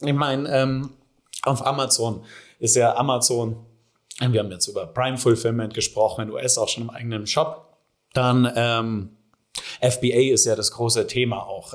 [0.00, 0.90] ich meine, ähm,
[1.44, 2.24] auf Amazon
[2.58, 3.64] ist ja Amazon,
[4.18, 7.78] wir haben jetzt über Prime Fulfillment gesprochen, in US auch schon im eigenen Shop.
[8.12, 9.16] Dann ähm,
[9.80, 11.74] FBA ist ja das große Thema auch.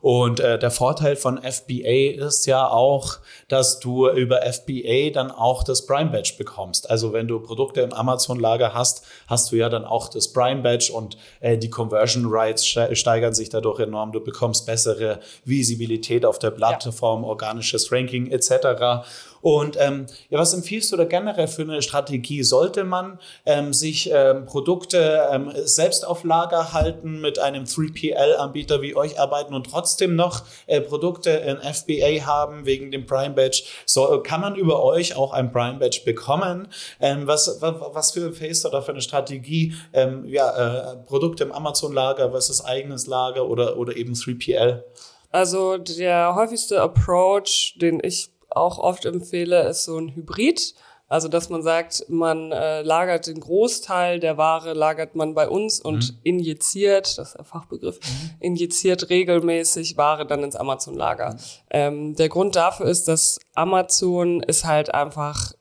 [0.00, 3.18] Und äh, der Vorteil von FBA ist ja auch,
[3.48, 6.88] dass du über FBA dann auch das Prime Badge bekommst.
[6.88, 10.92] Also wenn du Produkte im Amazon-Lager hast, hast du ja dann auch das Prime Badge
[10.92, 14.12] und äh, die Conversion Rates ste- steigern sich dadurch enorm.
[14.12, 19.04] Du bekommst bessere Visibilität auf der Plattform, organisches Ranking etc.
[19.40, 22.42] Und ähm, ja, was empfiehlst du da generell für eine Strategie?
[22.42, 28.96] Sollte man ähm, sich ähm, Produkte ähm, selbst auf Lager halten, mit einem 3PL-Anbieter wie
[28.96, 33.62] euch arbeiten und trotzdem noch äh, Produkte in FBA haben wegen dem Prime Badge?
[33.86, 36.68] So, kann man über euch auch ein Prime Badge bekommen?
[37.00, 39.74] Ähm, was, was, was für Face oder für eine Strategie?
[39.92, 44.82] Ähm, ja, äh, Produkte im Amazon-Lager versus eigenes Lager oder, oder eben 3PL?
[45.30, 50.74] Also der häufigste Approach, den ich auch oft empfehle, ist so ein Hybrid.
[51.10, 55.80] Also dass man sagt, man äh, lagert den Großteil der Ware, lagert man bei uns
[55.80, 57.98] und injiziert, das ist der Fachbegriff,
[58.40, 61.38] injiziert regelmäßig Ware dann ins Amazon-Lager.
[61.70, 65.54] Ähm, der Grund dafür ist, dass Amazon ist halt einfach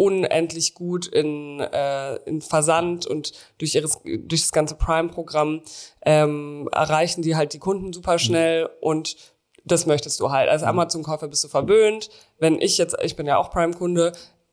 [0.00, 5.60] unendlich gut in, äh, in Versand und durch ihres durch das ganze Prime-Programm
[6.06, 9.14] ähm, erreichen die halt die Kunden super schnell und
[9.64, 10.48] das möchtest du halt.
[10.48, 12.10] Als Amazon-Käufer bist du verwöhnt.
[12.38, 14.12] Wenn ich jetzt, ich bin ja auch Prime-Kunde,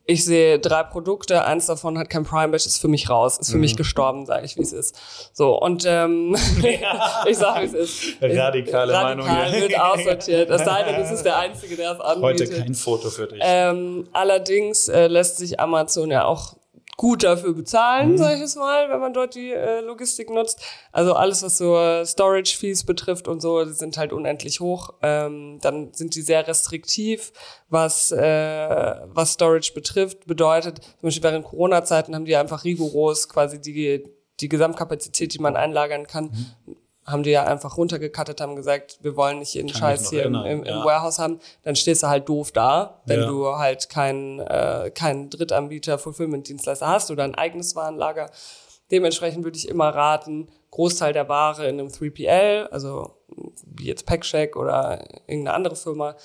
[0.10, 3.52] ich sehe drei Produkte, eins davon hat kein Prime Badge, ist für mich raus, ist
[3.52, 4.96] für mich gestorben, sage ich, wie es ist.
[5.34, 6.34] So, und ähm,
[7.28, 8.04] ich sage, wie es ist.
[8.22, 10.50] Radikale Meinung Radikal wird aussortiert.
[10.50, 12.50] Es sei denn, es ist der Einzige, der es anbietet.
[12.50, 13.40] Heute kein Foto für dich.
[13.42, 16.56] Ähm, allerdings äh, lässt sich Amazon ja auch
[16.98, 18.18] gut dafür bezahlen, Mhm.
[18.18, 20.60] sag ich es mal, wenn man dort die äh, Logistik nutzt.
[20.92, 24.96] Also alles, was so äh, Storage-Fees betrifft und so, die sind halt unendlich hoch.
[25.04, 27.32] Ähm, dann sind die sehr restriktiv,
[27.70, 30.26] was, äh, was Storage betrifft.
[30.26, 34.04] Bedeutet, zum Beispiel während Corona-Zeiten haben die einfach rigoros quasi die,
[34.40, 36.32] die Gesamtkapazität, die man einlagern kann,
[37.08, 40.36] haben die ja einfach runtergekattet, haben gesagt, wir wollen nicht jeden Kann Scheiß hier im,
[40.36, 40.84] erinnern, im, im ja.
[40.86, 43.28] Warehouse haben, dann stehst du halt doof da, wenn Ja.
[43.28, 48.30] du halt keinen äh, keinen Drittanbieter, Fulfillment-Dienstleister hast oder ein eigenes Warenlager.
[48.92, 53.16] Dementsprechend würde ich immer raten, Großteil der Ware in einem 3PL, also
[53.66, 56.16] wie jetzt Packshack oder irgendeine andere Firma,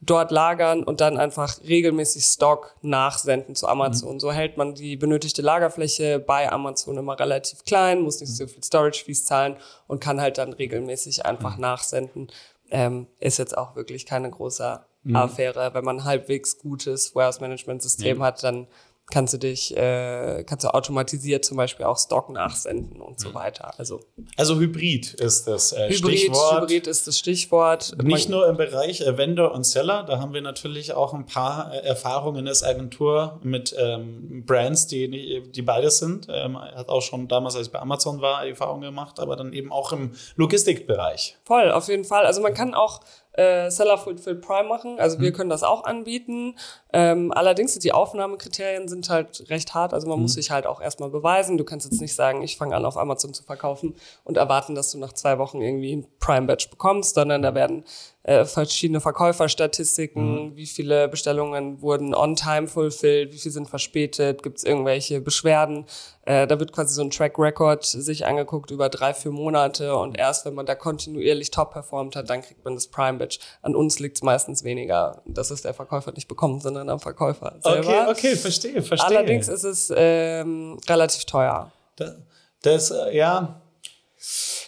[0.00, 4.20] dort lagern und dann einfach regelmäßig Stock nachsenden zu Amazon.
[4.20, 8.62] So hält man die benötigte Lagerfläche bei Amazon immer relativ klein, muss nicht so viel
[8.62, 9.56] Storage Fees zahlen
[9.88, 12.28] und kann halt dann regelmäßig einfach nachsenden.
[12.70, 14.80] Ähm, ist jetzt auch wirklich keine große
[15.14, 15.72] Affäre.
[15.72, 18.66] Wenn man halbwegs gutes Warehouse Management System hat, dann
[19.10, 23.72] kannst du dich, äh, kannst du automatisiert zum Beispiel auch Stock nachsenden und so weiter.
[23.78, 24.00] Also
[24.36, 26.62] Also Hybrid ist das äh, Hybrid, Stichwort.
[26.62, 27.96] Hybrid ist das Stichwort.
[28.02, 31.72] Nicht nur im Bereich äh, Vendor und Seller, da haben wir natürlich auch ein paar
[31.72, 36.26] äh, Erfahrungen als Agentur mit ähm, Brands, die, die beides sind.
[36.30, 39.72] Ähm, hat auch schon damals, als ich bei Amazon war, Erfahrungen gemacht, aber dann eben
[39.72, 41.38] auch im Logistikbereich.
[41.44, 42.26] Voll, auf jeden Fall.
[42.26, 43.00] Also man kann auch
[43.38, 44.98] äh, Seller Fulfilled Prime machen.
[44.98, 46.56] Also wir können das auch anbieten.
[46.92, 49.94] Ähm, allerdings sind die Aufnahmekriterien sind halt recht hart.
[49.94, 51.56] Also man muss sich halt auch erstmal beweisen.
[51.56, 53.94] Du kannst jetzt nicht sagen, ich fange an auf Amazon zu verkaufen
[54.24, 57.84] und erwarten, dass du nach zwei Wochen irgendwie ein Prime Badge bekommst, sondern da werden
[58.28, 64.58] äh, verschiedene Verkäuferstatistiken, wie viele Bestellungen wurden on time fulfilled, wie viel sind verspätet, gibt
[64.58, 65.86] es irgendwelche Beschwerden.
[66.26, 70.18] Äh, da wird quasi so ein Track Record sich angeguckt über drei, vier Monate und
[70.18, 73.38] erst wenn man da kontinuierlich top performt hat, dann kriegt man das Prime Badge.
[73.62, 77.56] An uns liegt es meistens weniger, dass es der Verkäufer nicht bekommt, sondern am Verkäufer
[77.62, 77.88] selber.
[78.10, 79.08] Okay, okay, verstehe, verstehe.
[79.16, 81.72] Allerdings ist es ähm, relativ teuer.
[81.96, 82.14] Da-
[82.62, 83.60] Das, äh, ja,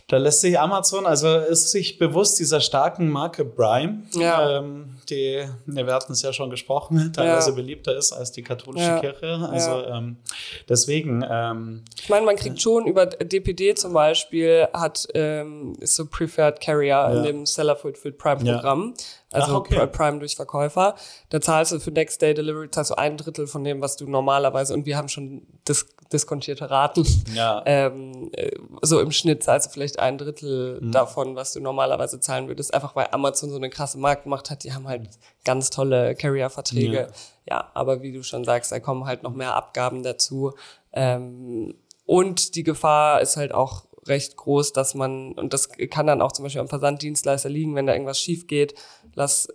[0.08, 4.58] da lässt sich Amazon, also ist sich bewusst dieser starken Marke Prime, Ja.
[4.58, 7.56] ähm, die, wir hatten es ja schon gesprochen, teilweise Ja.
[7.56, 9.00] beliebter ist als die katholische Ja.
[9.00, 9.48] Kirche.
[9.50, 10.16] Also ähm,
[10.68, 16.06] deswegen, ähm, Ich meine, man kriegt schon über DPD zum Beispiel, hat ähm, ist so
[16.06, 18.94] Preferred Carrier in dem Seller Fulfilled Prime Programm.
[19.32, 19.76] Also Ach, okay.
[19.78, 20.96] Pri- Prime durch Verkäufer.
[21.28, 24.08] Da zahlst du für Next Day Delivery zahlst du ein Drittel von dem, was du
[24.08, 27.06] normalerweise, und wir haben schon dis diskontierte Raten.
[27.34, 27.62] ja.
[27.66, 28.50] Ähm, äh,
[28.82, 30.90] so im Schnitt zahlst du vielleicht ein Drittel Mhm.
[30.90, 32.74] davon, was du normalerweise zahlen würdest.
[32.74, 34.64] Einfach weil Amazon so eine krasse Marktmacht hat.
[34.64, 35.08] Die haben halt
[35.44, 37.08] ganz tolle Carrier-Verträge.
[37.48, 37.70] Ja.
[37.74, 40.52] aber wie du schon sagst, da kommen halt noch mehr Abgaben dazu.
[40.92, 41.74] Ähm,
[42.06, 46.32] und die Gefahr ist halt auch recht groß, dass man, und das kann dann auch
[46.32, 48.74] zum Beispiel am Versanddienstleister liegen, wenn da irgendwas schief geht,
[49.20, 49.48] lass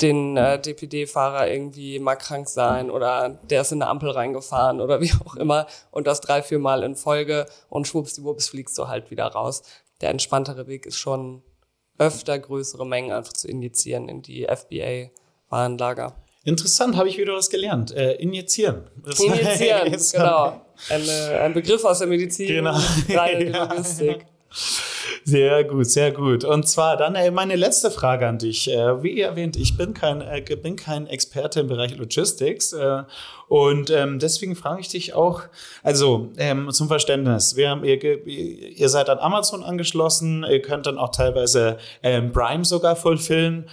[0.00, 5.00] den äh, DPD-Fahrer irgendwie mal krank sein oder der ist in eine Ampel reingefahren oder
[5.02, 9.10] wie auch immer und das drei, vier Mal in Folge und schwuppsdiwupps fliegst du halt
[9.10, 9.62] wieder raus.
[10.00, 11.42] Der entspanntere Weg ist schon
[11.98, 16.14] öfter größere Mengen einfach zu injizieren in die FBA-Warenlager.
[16.44, 17.92] Interessant, habe ich wieder was gelernt.
[17.94, 18.88] Äh, injizieren.
[19.04, 20.62] Das Injizieren, ist- genau.
[20.88, 22.74] Eine, ein Begriff aus der Medizin, Genau.
[23.10, 23.64] rein in die Ja.
[23.64, 24.24] Logistik.
[25.24, 26.44] Sehr gut, sehr gut.
[26.44, 28.70] Und zwar dann äh, meine letzte Frage an dich.
[28.70, 32.74] Äh, wie erwähnt, ich bin kein, äh, bin kein Experte im Bereich Logistics
[33.48, 35.42] und ähm, deswegen frage ich dich auch,
[35.82, 40.98] also ähm, zum Verständnis, wir haben, ihr, ihr seid an Amazon angeschlossen, ihr könnt dann
[40.98, 43.68] auch teilweise ähm, Prime sogar fulfillen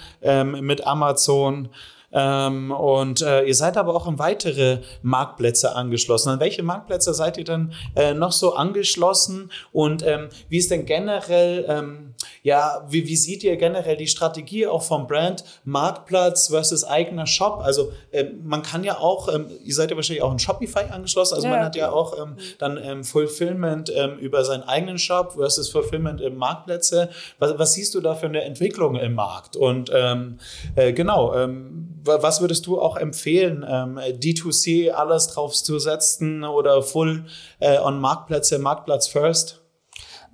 [0.62, 1.70] mit Amazon.
[2.12, 6.30] Ähm, und äh, ihr seid aber auch an weitere Marktplätze angeschlossen.
[6.30, 9.52] An welche Marktplätze seid ihr dann äh, noch so angeschlossen?
[9.74, 12.14] Und ähm, wie ist denn generell, ähm,
[12.44, 17.60] ja, wie, wie seht ihr generell die Strategie auch vom Brand Marktplatz versus eigener Shop?
[17.62, 21.36] Also ähm, man kann ja auch, ähm, ihr seid ja wahrscheinlich auch in Shopify angeschlossen,
[21.36, 25.70] also Ja, man hat ja auch ähm, dann ähm, Fulfillment über seinen eigenen Shop versus
[25.70, 27.10] Fulfillment im Marktplätze.
[27.40, 29.56] Was, was siehst du da für eine Entwicklung im Markt?
[29.56, 36.44] Und äh, genau, ähm, was würdest du auch empfehlen, ähm, D2C alles drauf zu setzen
[36.44, 37.26] oder full
[37.60, 39.62] äh, on Marktplätze, Marktplatz first?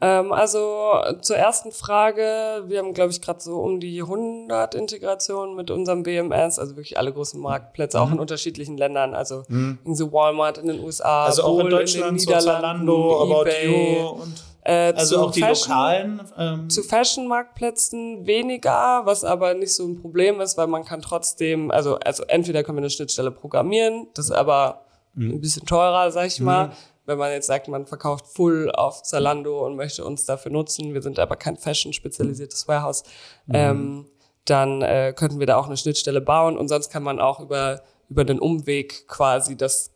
[0.02, 5.56] Ähm, also zur ersten Frage, wir haben, glaube ich, gerade so um die 100 Integrationen
[5.56, 9.44] mit unserem BMS, also wirklich alle großen Marktplätze, auch in unterschiedlichen Ländern, also
[9.86, 11.28] so Walmart in den USA, Mhm.
[11.28, 15.70] Also auch in Deutschland, so Zalando, About You und äh, also zu auch die Fashion,
[15.70, 16.22] lokalen.
[16.38, 21.72] Ähm, Zu Fashion-Marktplätzen weniger, was aber nicht so ein Problem ist, weil man kann trotzdem,
[21.72, 24.86] also, also entweder können wir eine Schnittstelle programmieren, das ist aber
[25.16, 26.72] ein bisschen teurer, sag ich mal.
[27.06, 31.02] Wenn man jetzt sagt, man verkauft full auf Zalando und möchte uns dafür nutzen, wir
[31.02, 33.04] sind aber kein Fashion-spezialisiertes Warehouse,
[33.52, 34.06] ähm,
[34.46, 37.82] dann äh, könnten wir da auch eine Schnittstelle bauen und sonst kann man auch über,
[38.10, 39.93] über den Umweg quasi das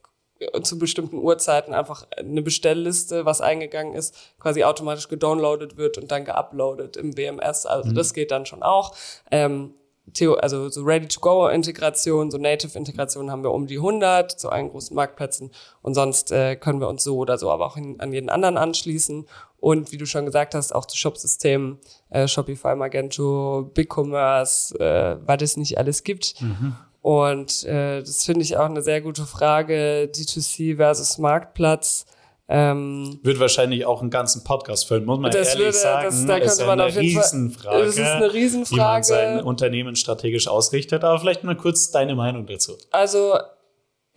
[0.62, 6.26] zu bestimmten Uhrzeiten einfach eine Bestellliste, was eingegangen ist, quasi automatisch gedownloadet wird und dann
[6.26, 7.66] geuploadet im WMS.
[7.66, 8.96] Also das geht dann schon auch.
[9.32, 9.74] Ähm,
[10.14, 15.52] Theo, also so Ready-to-Go-Integration, so Native-Integration haben wir um die 100 zu allen großen Marktplätzen
[15.82, 18.58] und sonst äh, können wir uns so oder so aber auch in, an jeden anderen
[18.58, 19.28] anschließen
[19.60, 25.42] und wie du schon gesagt hast, auch zu Shop-Systemen, äh, Shopify, Magento, BigCommerce, äh, was
[25.42, 26.42] es nicht alles gibt.
[26.42, 26.76] Mhm.
[27.08, 32.06] Und äh, das finde ich auch eine sehr gute Frage, D2C versus Marktplatz.
[32.50, 36.06] Ähm, Wird wahrscheinlich auch einen ganzen Podcast füllen, muss man Das ehrlich würde- sagen.
[36.08, 38.82] das- da ist man eine Riesenfrage, das ist eine wie Riesenfrage.
[38.94, 41.06] man sein Unternehmen strategisch ausrichtet.
[41.06, 42.74] Aber vielleicht mal kurz deine Meinung dazu.
[42.92, 43.38] Also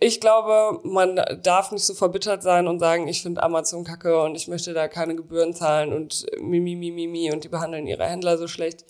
[0.01, 4.35] ich glaube, man darf nicht so verbittert sein und sagen, ich finde Amazon kacke und
[4.35, 8.37] ich möchte da keine Gebühren zahlen und mimi, mimi, mimi und die behandeln ihre Händler
[8.37, 8.83] so schlecht.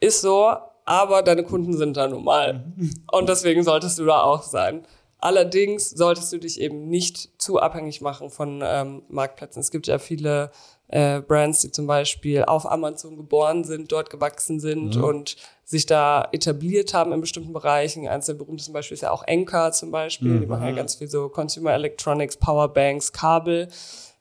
[0.00, 0.54] Ist so,
[0.88, 2.64] aber deine Kunden sind da normal.
[3.12, 4.86] Und deswegen solltest du da auch sein.
[5.20, 9.60] Allerdings solltest du dich eben nicht zu abhängig machen von ähm, Marktplätzen.
[9.60, 10.50] Es gibt ja viele
[10.86, 16.28] äh, Brands, die zum Beispiel auf Amazon geboren sind, dort gewachsen sind und sich da
[16.32, 18.08] etabliert haben in bestimmten Bereichen.
[18.08, 20.40] Eines der berühmtesten Beispiele ist ja auch Enka zum Beispiel.
[20.40, 23.68] Die machen ja ganz viel so Consumer Electronics, Powerbanks, Kabel.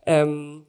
[0.06, 0.66] Ähm,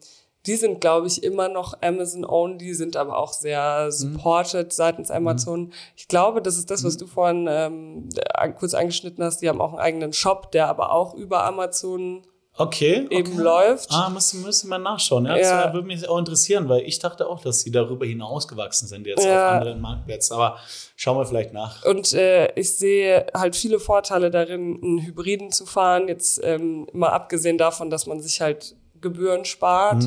[0.48, 5.72] die sind, glaube ich, immer noch Amazon-only, sind aber auch sehr supported seitens Amazon.
[5.96, 9.42] Ich glaube, das ist das, was du vorhin ähm, äh, kurz angeschnitten hast.
[9.42, 12.22] Die haben auch einen eigenen Shop, der aber auch über Amazon
[12.60, 13.06] Okay.
[13.10, 13.40] eben okay.
[13.42, 13.88] läuft.
[13.92, 15.26] Ah, müssen, müssen wir nachschauen.
[15.26, 15.64] Ja, Ja.
[15.66, 19.24] Das würde mich auch interessieren, weil ich dachte auch, dass sie darüber hinausgewachsen sind jetzt
[19.24, 19.50] Ja.
[19.50, 20.34] auf anderen Marktplätzen.
[20.34, 20.58] Aber
[20.96, 21.84] schauen wir vielleicht nach.
[21.84, 26.08] Und äh, ich sehe halt viele Vorteile darin, einen Hybriden zu fahren.
[26.08, 30.02] Jetzt ähm, mal abgesehen davon, dass man sich halt Gebühren spart.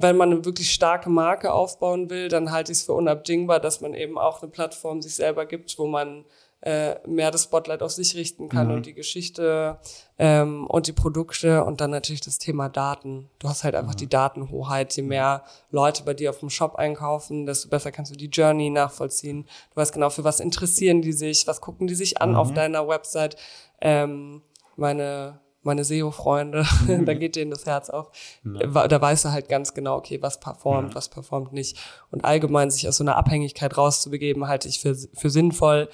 [0.00, 3.80] Wenn man eine wirklich starke Marke aufbauen will, dann halte ich es für unabdingbar, dass
[3.80, 6.24] man eben auch eine Plattform sich selber gibt, wo man
[6.60, 9.78] äh, mehr das Spotlight auf sich richten kann und die Geschichte
[10.18, 13.28] ähm, und die Produkte und dann natürlich das Thema Daten.
[13.38, 14.94] Du hast halt einfach die Datenhoheit.
[14.96, 18.70] Je mehr Leute bei dir auf dem Shop einkaufen, desto besser kannst du die Journey
[18.70, 19.44] nachvollziehen.
[19.70, 22.86] Du weißt genau, für was interessieren die sich, was gucken die sich an auf deiner
[22.86, 23.36] Website.
[23.80, 24.42] Ähm,
[24.76, 26.64] meine meine SEO-Freunde,
[27.04, 28.10] da geht denen das Herz auf.
[28.42, 31.76] Wa- Da weißt du halt ganz genau, okay, was performt, was performt nicht.
[32.10, 35.88] Und allgemein sich aus so einer Abhängigkeit rauszubegeben, halte ich für, für sinnvoll.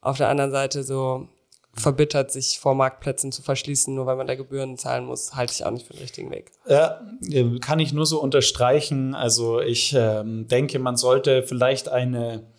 [0.00, 1.28] Auf der anderen Seite so
[1.74, 5.64] verbittert, sich vor Marktplätzen zu verschließen, nur weil man da Gebühren zahlen muss, halte ich
[5.64, 6.50] auch nicht für den richtigen Weg.
[6.66, 9.14] Ja, äh, kann ich nur so unterstreichen.
[9.14, 12.50] Also ich ähm, denke, man sollte vielleicht eine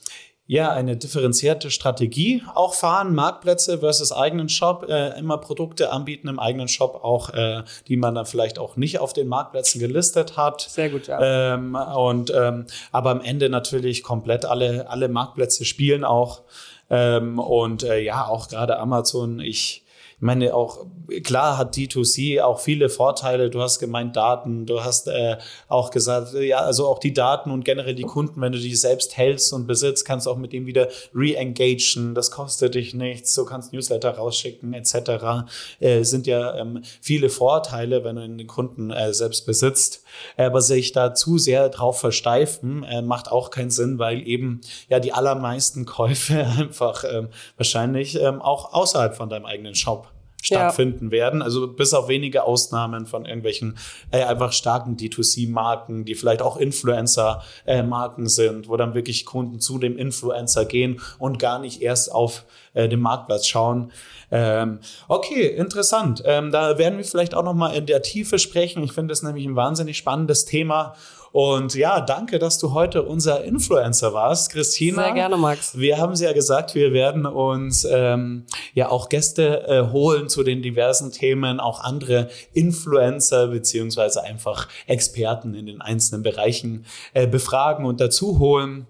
[0.52, 6.40] ja, eine differenzierte Strategie auch fahren, Marktplätze versus eigenen Shop, äh, immer Produkte anbieten im
[6.40, 10.60] eigenen Shop, auch äh, die man dann vielleicht auch nicht auf den Marktplätzen gelistet hat.
[10.60, 11.54] Sehr gut, ja.
[11.54, 16.42] Ähm, und ähm, aber am Ende natürlich komplett alle alle Marktplätze spielen auch
[16.90, 19.40] ähm, und äh, ja auch gerade Amazon.
[19.40, 19.81] Ich
[20.22, 20.86] meine auch
[21.24, 23.50] klar hat D2C auch viele Vorteile.
[23.50, 25.38] Du hast gemeint Daten, du hast äh,
[25.68, 29.18] auch gesagt ja also auch die Daten und generell die Kunden, wenn du die selbst
[29.18, 32.16] hältst und besitzt, kannst du auch mit dem wieder re-engagen.
[32.16, 33.34] Das kostet dich nichts.
[33.34, 35.46] Du kannst Newsletter rausschicken etc.
[35.80, 40.04] Äh, sind ja ähm, viele Vorteile, wenn du den Kunden äh, selbst besitzt.
[40.38, 45.00] Aber sich da zu sehr drauf versteifen, äh, macht auch keinen Sinn, weil eben ja
[45.00, 50.11] die allermeisten Käufe einfach ähm, wahrscheinlich ähm, auch außerhalb von deinem eigenen Shop
[50.42, 51.42] stattfinden werden.
[51.42, 53.78] Also bis auf wenige Ausnahmen von irgendwelchen
[54.12, 59.98] äh, einfach starken D2C-Marken, die vielleicht auch Influencer-Marken sind, wo dann wirklich Kunden zu dem
[59.98, 63.92] Influencer gehen und gar nicht erst auf äh, den Marktplatz schauen.
[64.32, 66.24] Ähm, okay, interessant.
[66.26, 68.84] Ähm, da werden wir vielleicht auch noch mal in der Tiefe sprechen.
[68.84, 70.96] Ich finde das nämlich ein wahnsinnig spannendes Thema.
[71.32, 75.04] Und ja, danke, dass du heute unser Influencer warst, Christina.
[75.04, 75.78] Sehr gerne, Max.
[75.78, 80.44] Wir haben sie ja gesagt, wir werden uns ähm, ja auch Gäste äh, holen zu
[80.44, 87.86] den diversen Themen, auch andere Influencer beziehungsweise einfach Experten in den einzelnen Bereichen äh, befragen
[87.86, 88.88] und dazu holen.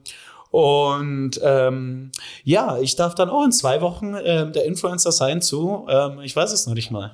[0.51, 2.11] Und ähm,
[2.43, 6.35] ja, ich darf dann auch in zwei Wochen ähm, der Influencer sein zu, ähm, ich
[6.35, 7.11] weiß es noch nicht mal.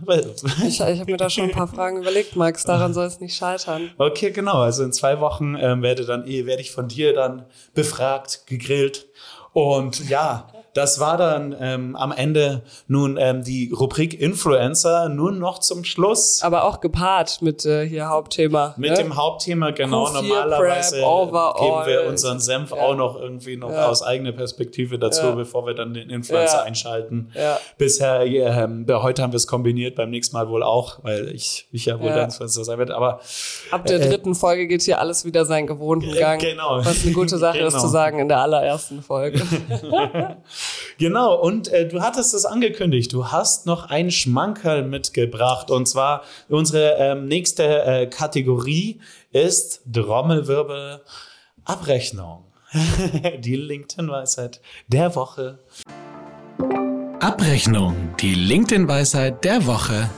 [0.67, 2.63] Ich, ich habe mir da schon ein paar Fragen überlegt, Max.
[2.63, 3.91] Daran soll es nicht scheitern.
[3.97, 4.61] Okay, genau.
[4.61, 7.45] Also in zwei Wochen ähm, werde dann eh, werde ich von dir dann
[7.75, 9.07] befragt, gegrillt.
[9.53, 10.47] Und ja,
[10.77, 15.09] das war dann ähm, am Ende nun ähm, die Rubrik Influencer.
[15.09, 16.41] Nun noch zum Schluss.
[16.43, 18.73] Aber auch gepaart mit äh, hier Hauptthema.
[18.77, 18.97] Mit ne?
[18.97, 22.77] dem Hauptthema, genau, Q4 normalerweise Prep, geben wir unseren Senf Ja.
[22.77, 23.87] auch noch irgendwie noch Ja.
[23.87, 25.31] aus eigener Perspektive dazu, Ja.
[25.35, 27.31] bevor wir dann den Influencer einschalten.
[27.77, 31.85] Bisher, ähm, heute haben wir es kombiniert, beim nächsten Mal wohl auch, weil ich, ich
[31.85, 32.95] ja wohl der Influencer sein werde.
[32.95, 33.19] Aber
[33.71, 36.39] Ab der Äh, dritten Folge geht hier alles wieder seinen gewohnten Äh, Gang.
[36.41, 36.77] genau.
[36.83, 37.83] Was eine gute Sache ist Genau.
[37.83, 39.41] zu sagen in der allerersten Folge.
[40.97, 45.69] Genau, und äh, du hattest es angekündigt, du hast noch einen Schmankerl mitgebracht.
[45.69, 48.99] Und zwar unsere ähm, nächste äh, Kategorie
[49.31, 51.01] ist Trommelwirbel
[51.65, 52.45] Abrechnung.
[53.39, 55.59] die LinkedIn-Weisheit der Woche.
[57.19, 58.15] Abrechnung.
[58.19, 60.09] Die LinkedIn-Weisheit der Woche.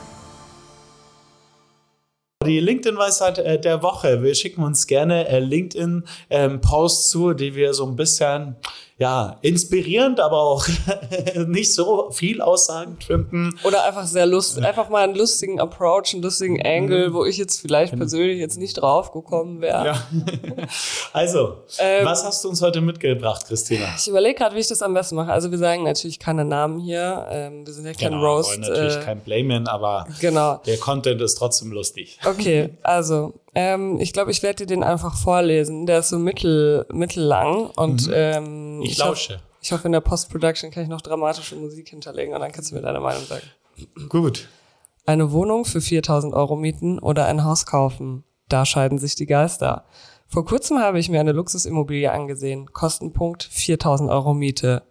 [2.46, 4.24] Die LinkedIn-Weisheit äh, der Woche.
[4.24, 8.56] Wir schicken uns gerne äh, LinkedIn-Posts zu, die wir so ein bisschen
[9.00, 10.68] ja, inspirierend, aber auch
[11.48, 13.58] nicht so viel aussagend finden.
[13.64, 17.62] Oder einfach sehr lustig, einfach mal einen lustigen Approach, einen lustigen Angle, wo ich jetzt
[17.62, 19.86] vielleicht persönlich jetzt nicht drauf gekommen wäre.
[19.86, 20.04] Ja.
[21.14, 23.86] Also, Ähm, was hast du uns heute mitgebracht, Christina?
[23.98, 25.32] Ich überlege gerade, wie ich das am besten mache.
[25.32, 27.26] Also wir sagen natürlich keine Namen hier.
[27.32, 28.50] Ähm, wir sind ja kein Genau, wir Roast.
[28.52, 30.58] wollen natürlich äh, kein Blamen, aber genau.
[30.66, 32.20] der Content ist trotzdem lustig.
[32.26, 35.86] Okay, also ähm, ich glaube, ich werde dir den einfach vorlesen.
[35.86, 38.82] Der ist so mittel, mittellang und ähm, Mhm.
[38.84, 39.42] Ich hoff- lausche.
[39.62, 42.76] ich hoffe, in der Post-Production kann ich noch dramatische Musik hinterlegen und dann kannst du
[42.76, 43.44] mir deine Meinung sagen.
[44.10, 44.48] Gut.
[45.06, 48.24] Eine Wohnung für 4000 Euro mieten oder ein Haus kaufen.
[48.48, 49.86] Da scheiden sich die Geister.
[50.28, 52.72] Vor kurzem habe ich mir eine Luxusimmobilie angesehen.
[52.72, 54.84] Kostenpunkt 4000 Euro Miete.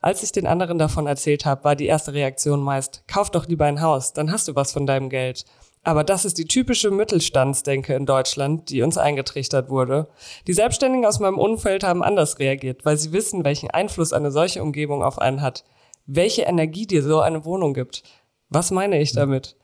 [0.00, 3.66] Als ich den anderen davon erzählt habe, war die erste Reaktion meist, kauf doch lieber
[3.66, 5.44] ein Haus, dann hast du was von deinem Geld.
[5.86, 10.08] Aber das ist die typische Mittelstandsdenke in Deutschland, die uns eingetrichtert wurde.
[10.48, 14.64] Die Selbstständigen aus meinem Umfeld haben anders reagiert, weil sie wissen, welchen Einfluss eine solche
[14.64, 15.62] Umgebung auf einen hat.
[16.04, 18.02] Welche Energie dir so eine Wohnung gibt.
[18.48, 19.54] Was meine ich damit?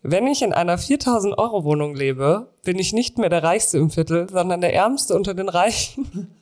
[0.00, 3.90] Wenn ich in einer 4000 Euro Wohnung lebe, bin ich nicht mehr der Reichste im
[3.90, 6.34] Viertel, sondern der Ärmste unter den Reichen.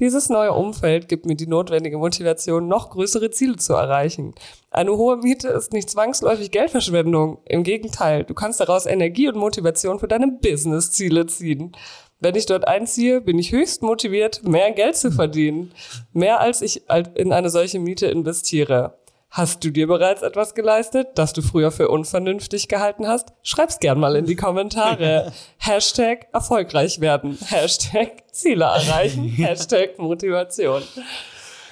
[0.00, 4.34] Dieses neue Umfeld gibt mir die notwendige Motivation, noch größere Ziele zu erreichen.
[4.70, 7.38] Eine hohe Miete ist nicht zwangsläufig Geldverschwendung.
[7.44, 11.76] Im Gegenteil, du kannst daraus Energie und Motivation für deine Business-Ziele ziehen.
[12.18, 15.72] Wenn ich dort einziehe, bin ich höchst motiviert, mehr Geld zu verdienen.
[16.12, 16.82] Mehr als ich
[17.14, 18.98] in eine solche Miete investiere.
[19.36, 23.32] Hast du dir bereits etwas geleistet, das du früher für unvernünftig gehalten hast?
[23.42, 25.32] Schreib's gern mal in die Kommentare.
[25.58, 27.36] Hashtag erfolgreich werden.
[27.46, 29.24] Hashtag Ziele erreichen.
[29.36, 30.84] Hashtag Motivation.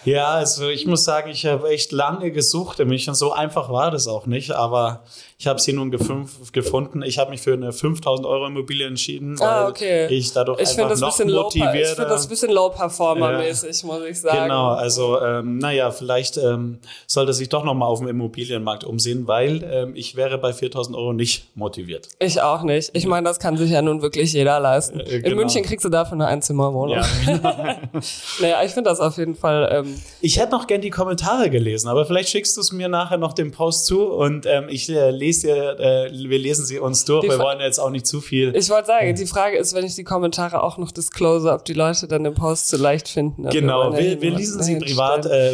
[0.04, 3.70] Ja, also ich muss sagen, ich habe echt lange gesucht in mich und so einfach
[3.70, 5.04] war das auch nicht, aber
[5.42, 7.02] ich habe sie nun gefunden.
[7.02, 10.06] Ich habe mich für eine 5000 Euro Immobilie entschieden, weil Ah, okay.
[10.06, 11.96] ich dadurch Ich finde einfach das, noch bisschen low, ich motivierter.
[11.96, 14.44] find das ein bisschen low-performer-mäßig, muss ich sagen.
[14.44, 16.78] Genau, also ähm, naja, vielleicht ähm,
[17.08, 20.96] sollte sich doch noch mal auf dem Immobilienmarkt umsehen, weil ähm, ich wäre bei 4000
[20.96, 22.08] Euro nicht motiviert.
[22.20, 22.90] Ich auch nicht.
[22.92, 25.00] Ich meine, das kann sich ja nun wirklich jeder leisten.
[25.00, 25.36] Äh, In genau.
[25.38, 26.98] München kriegst du dafür eine Einzimmerwohnung.
[26.98, 27.78] Ja.
[28.40, 29.68] Naja, ich finde das auf jeden Fall.
[29.72, 33.18] Ähm, Ich hätte noch gern die Kommentare gelesen, aber vielleicht schickst du es mir nachher
[33.18, 37.04] noch den Post zu und ähm, ich äh, lese dir, äh, wir lesen sie uns
[37.04, 37.22] durch.
[37.22, 38.54] Die Wir Fra- wollen jetzt auch nicht zu viel.
[38.56, 41.72] ich wollte sagen, die Frage ist, wenn ich die Kommentare auch noch disclose, ob die
[41.74, 43.48] Leute dann den Post so leicht finden.
[43.48, 45.52] Genau, wir, wir lesen sie privat äh,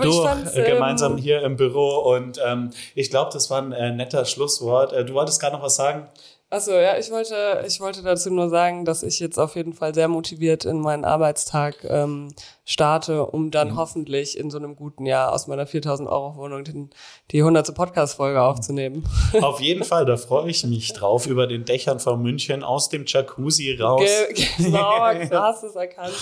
[0.00, 0.24] durch,
[0.54, 4.24] äh, ähm, gemeinsam hier im Büro und ähm, ich glaube, das war ein äh, netter
[4.24, 4.92] Schlusswort.
[4.92, 6.08] Äh, du wolltest gerade noch was sagen?
[6.52, 9.94] Achso, ja, ich wollte, ich wollte dazu nur sagen, dass ich jetzt auf jeden Fall
[9.94, 12.34] sehr motiviert in meinen Arbeitstag ähm,
[12.70, 13.50] starte, um Mhm.
[13.50, 16.90] dann hoffentlich in so einem guten Jahr aus meiner 4000 Euro Wohnung den,
[17.32, 17.74] die 100.
[17.74, 19.04] Podcast-Folge aufzunehmen.
[19.40, 23.04] Auf jeden Fall, da freue ich mich drauf, über den Dächern von München aus dem
[23.06, 24.02] Jacuzzi raus.
[24.34, 26.12] Ge genau, du hast es erkannt.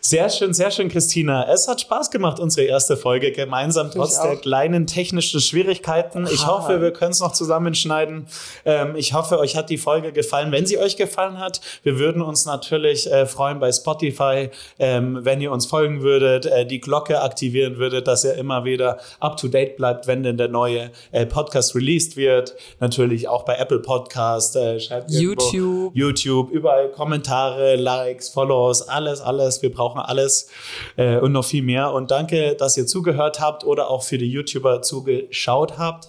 [0.00, 1.48] Sehr schön, sehr schön, Christina.
[1.50, 4.24] Es hat Spaß gemacht, unsere erste Folge gemeinsam, trotz auch.
[4.24, 6.26] der kleinen technischen Schwierigkeiten.
[6.26, 8.26] Ich hoffe, wir können es noch zusammenschneiden.
[8.64, 10.50] Ähm, ich hoffe, euch hat die Folge gefallen.
[10.52, 15.40] Wenn sie euch gefallen hat, wir würden uns natürlich äh, freuen bei Spotify, ähm, wenn
[15.40, 19.48] ihr uns folgen würdet, äh, die Glocke aktivieren würdet, dass ihr immer wieder up to
[19.48, 22.54] date bleibt, wenn denn der neue äh, Podcast released wird.
[22.80, 24.56] Natürlich auch bei Apple Podcast.
[24.56, 25.94] Äh, schreibt YouTube.
[25.94, 29.62] YouTube, überall Kommentare, Likes, Follows, alles, alles.
[29.62, 30.48] Wir brauchen alles
[30.96, 31.92] äh, und noch viel mehr.
[31.92, 36.08] Und danke, dass ihr zugehört habt oder auch für die YouTuber zugeschaut habt.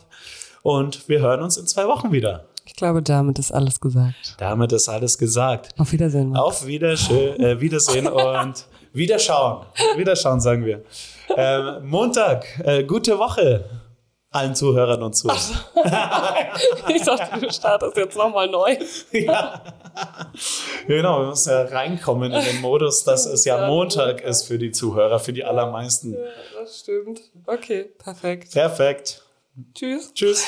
[0.61, 2.45] Und wir hören uns in zwei Wochen wieder.
[2.65, 4.35] Ich glaube, damit ist alles gesagt.
[4.37, 5.77] Damit ist alles gesagt.
[5.77, 6.29] Auf Wiedersehen.
[6.29, 6.41] Max.
[6.41, 9.65] Auf Wiederschö äh, Wiedersehen und Wiederschauen.
[9.97, 10.83] Wiederschauen, sagen wir.
[11.35, 13.65] Ähm, Montag, äh, gute Woche
[14.33, 15.39] allen Zuhörern und Zuhörern.
[16.87, 18.77] Ich dachte, du startest jetzt nochmal neu.
[19.11, 19.61] Ja.
[20.87, 24.71] Genau, wir müssen ja reinkommen in den Modus, dass es ja Montag ist für die
[24.71, 26.13] Zuhörer, für die allermeisten.
[26.13, 26.19] Ja,
[26.59, 27.21] das stimmt.
[27.45, 28.51] Okay, perfekt.
[28.51, 29.23] Perfekt.
[29.75, 30.11] Tschüss.
[30.13, 30.47] Tschüss.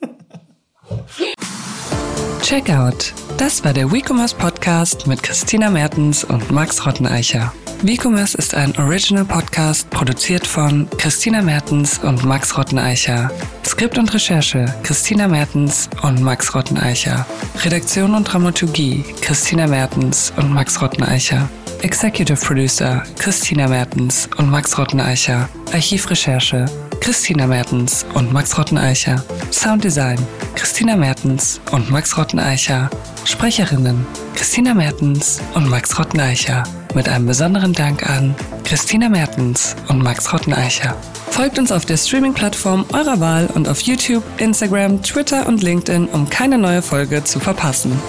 [2.42, 3.14] Checkout.
[3.38, 7.54] Das war der WeCommerce Podcast mit Christina Mertens und Max Rotteneicher.
[7.82, 13.30] WeCommerce ist ein Original Podcast produziert von Christina Mertens und Max Rotteneicher.
[13.64, 17.24] Skript und Recherche Christina Mertens und Max Rotteneicher.
[17.62, 21.48] Redaktion und Dramaturgie Christina Mertens und Max Rotteneicher.
[21.82, 25.48] Executive Producer Christina Mertens und Max Rotteneicher.
[25.72, 26.66] Archivrecherche
[27.02, 29.24] Christina Mertens und Max Rotteneicher.
[29.50, 30.16] Sounddesign
[30.54, 32.90] Christina Mertens und Max Rotteneicher.
[33.24, 34.06] Sprecherinnen
[34.36, 36.62] Christina Mertens und Max Rotteneicher.
[36.94, 40.96] Mit einem besonderen Dank an Christina Mertens und Max Rotteneicher.
[41.30, 46.30] Folgt uns auf der Streaming-Plattform eurer Wahl und auf YouTube, Instagram, Twitter und LinkedIn, um
[46.30, 48.00] keine neue Folge zu verpassen.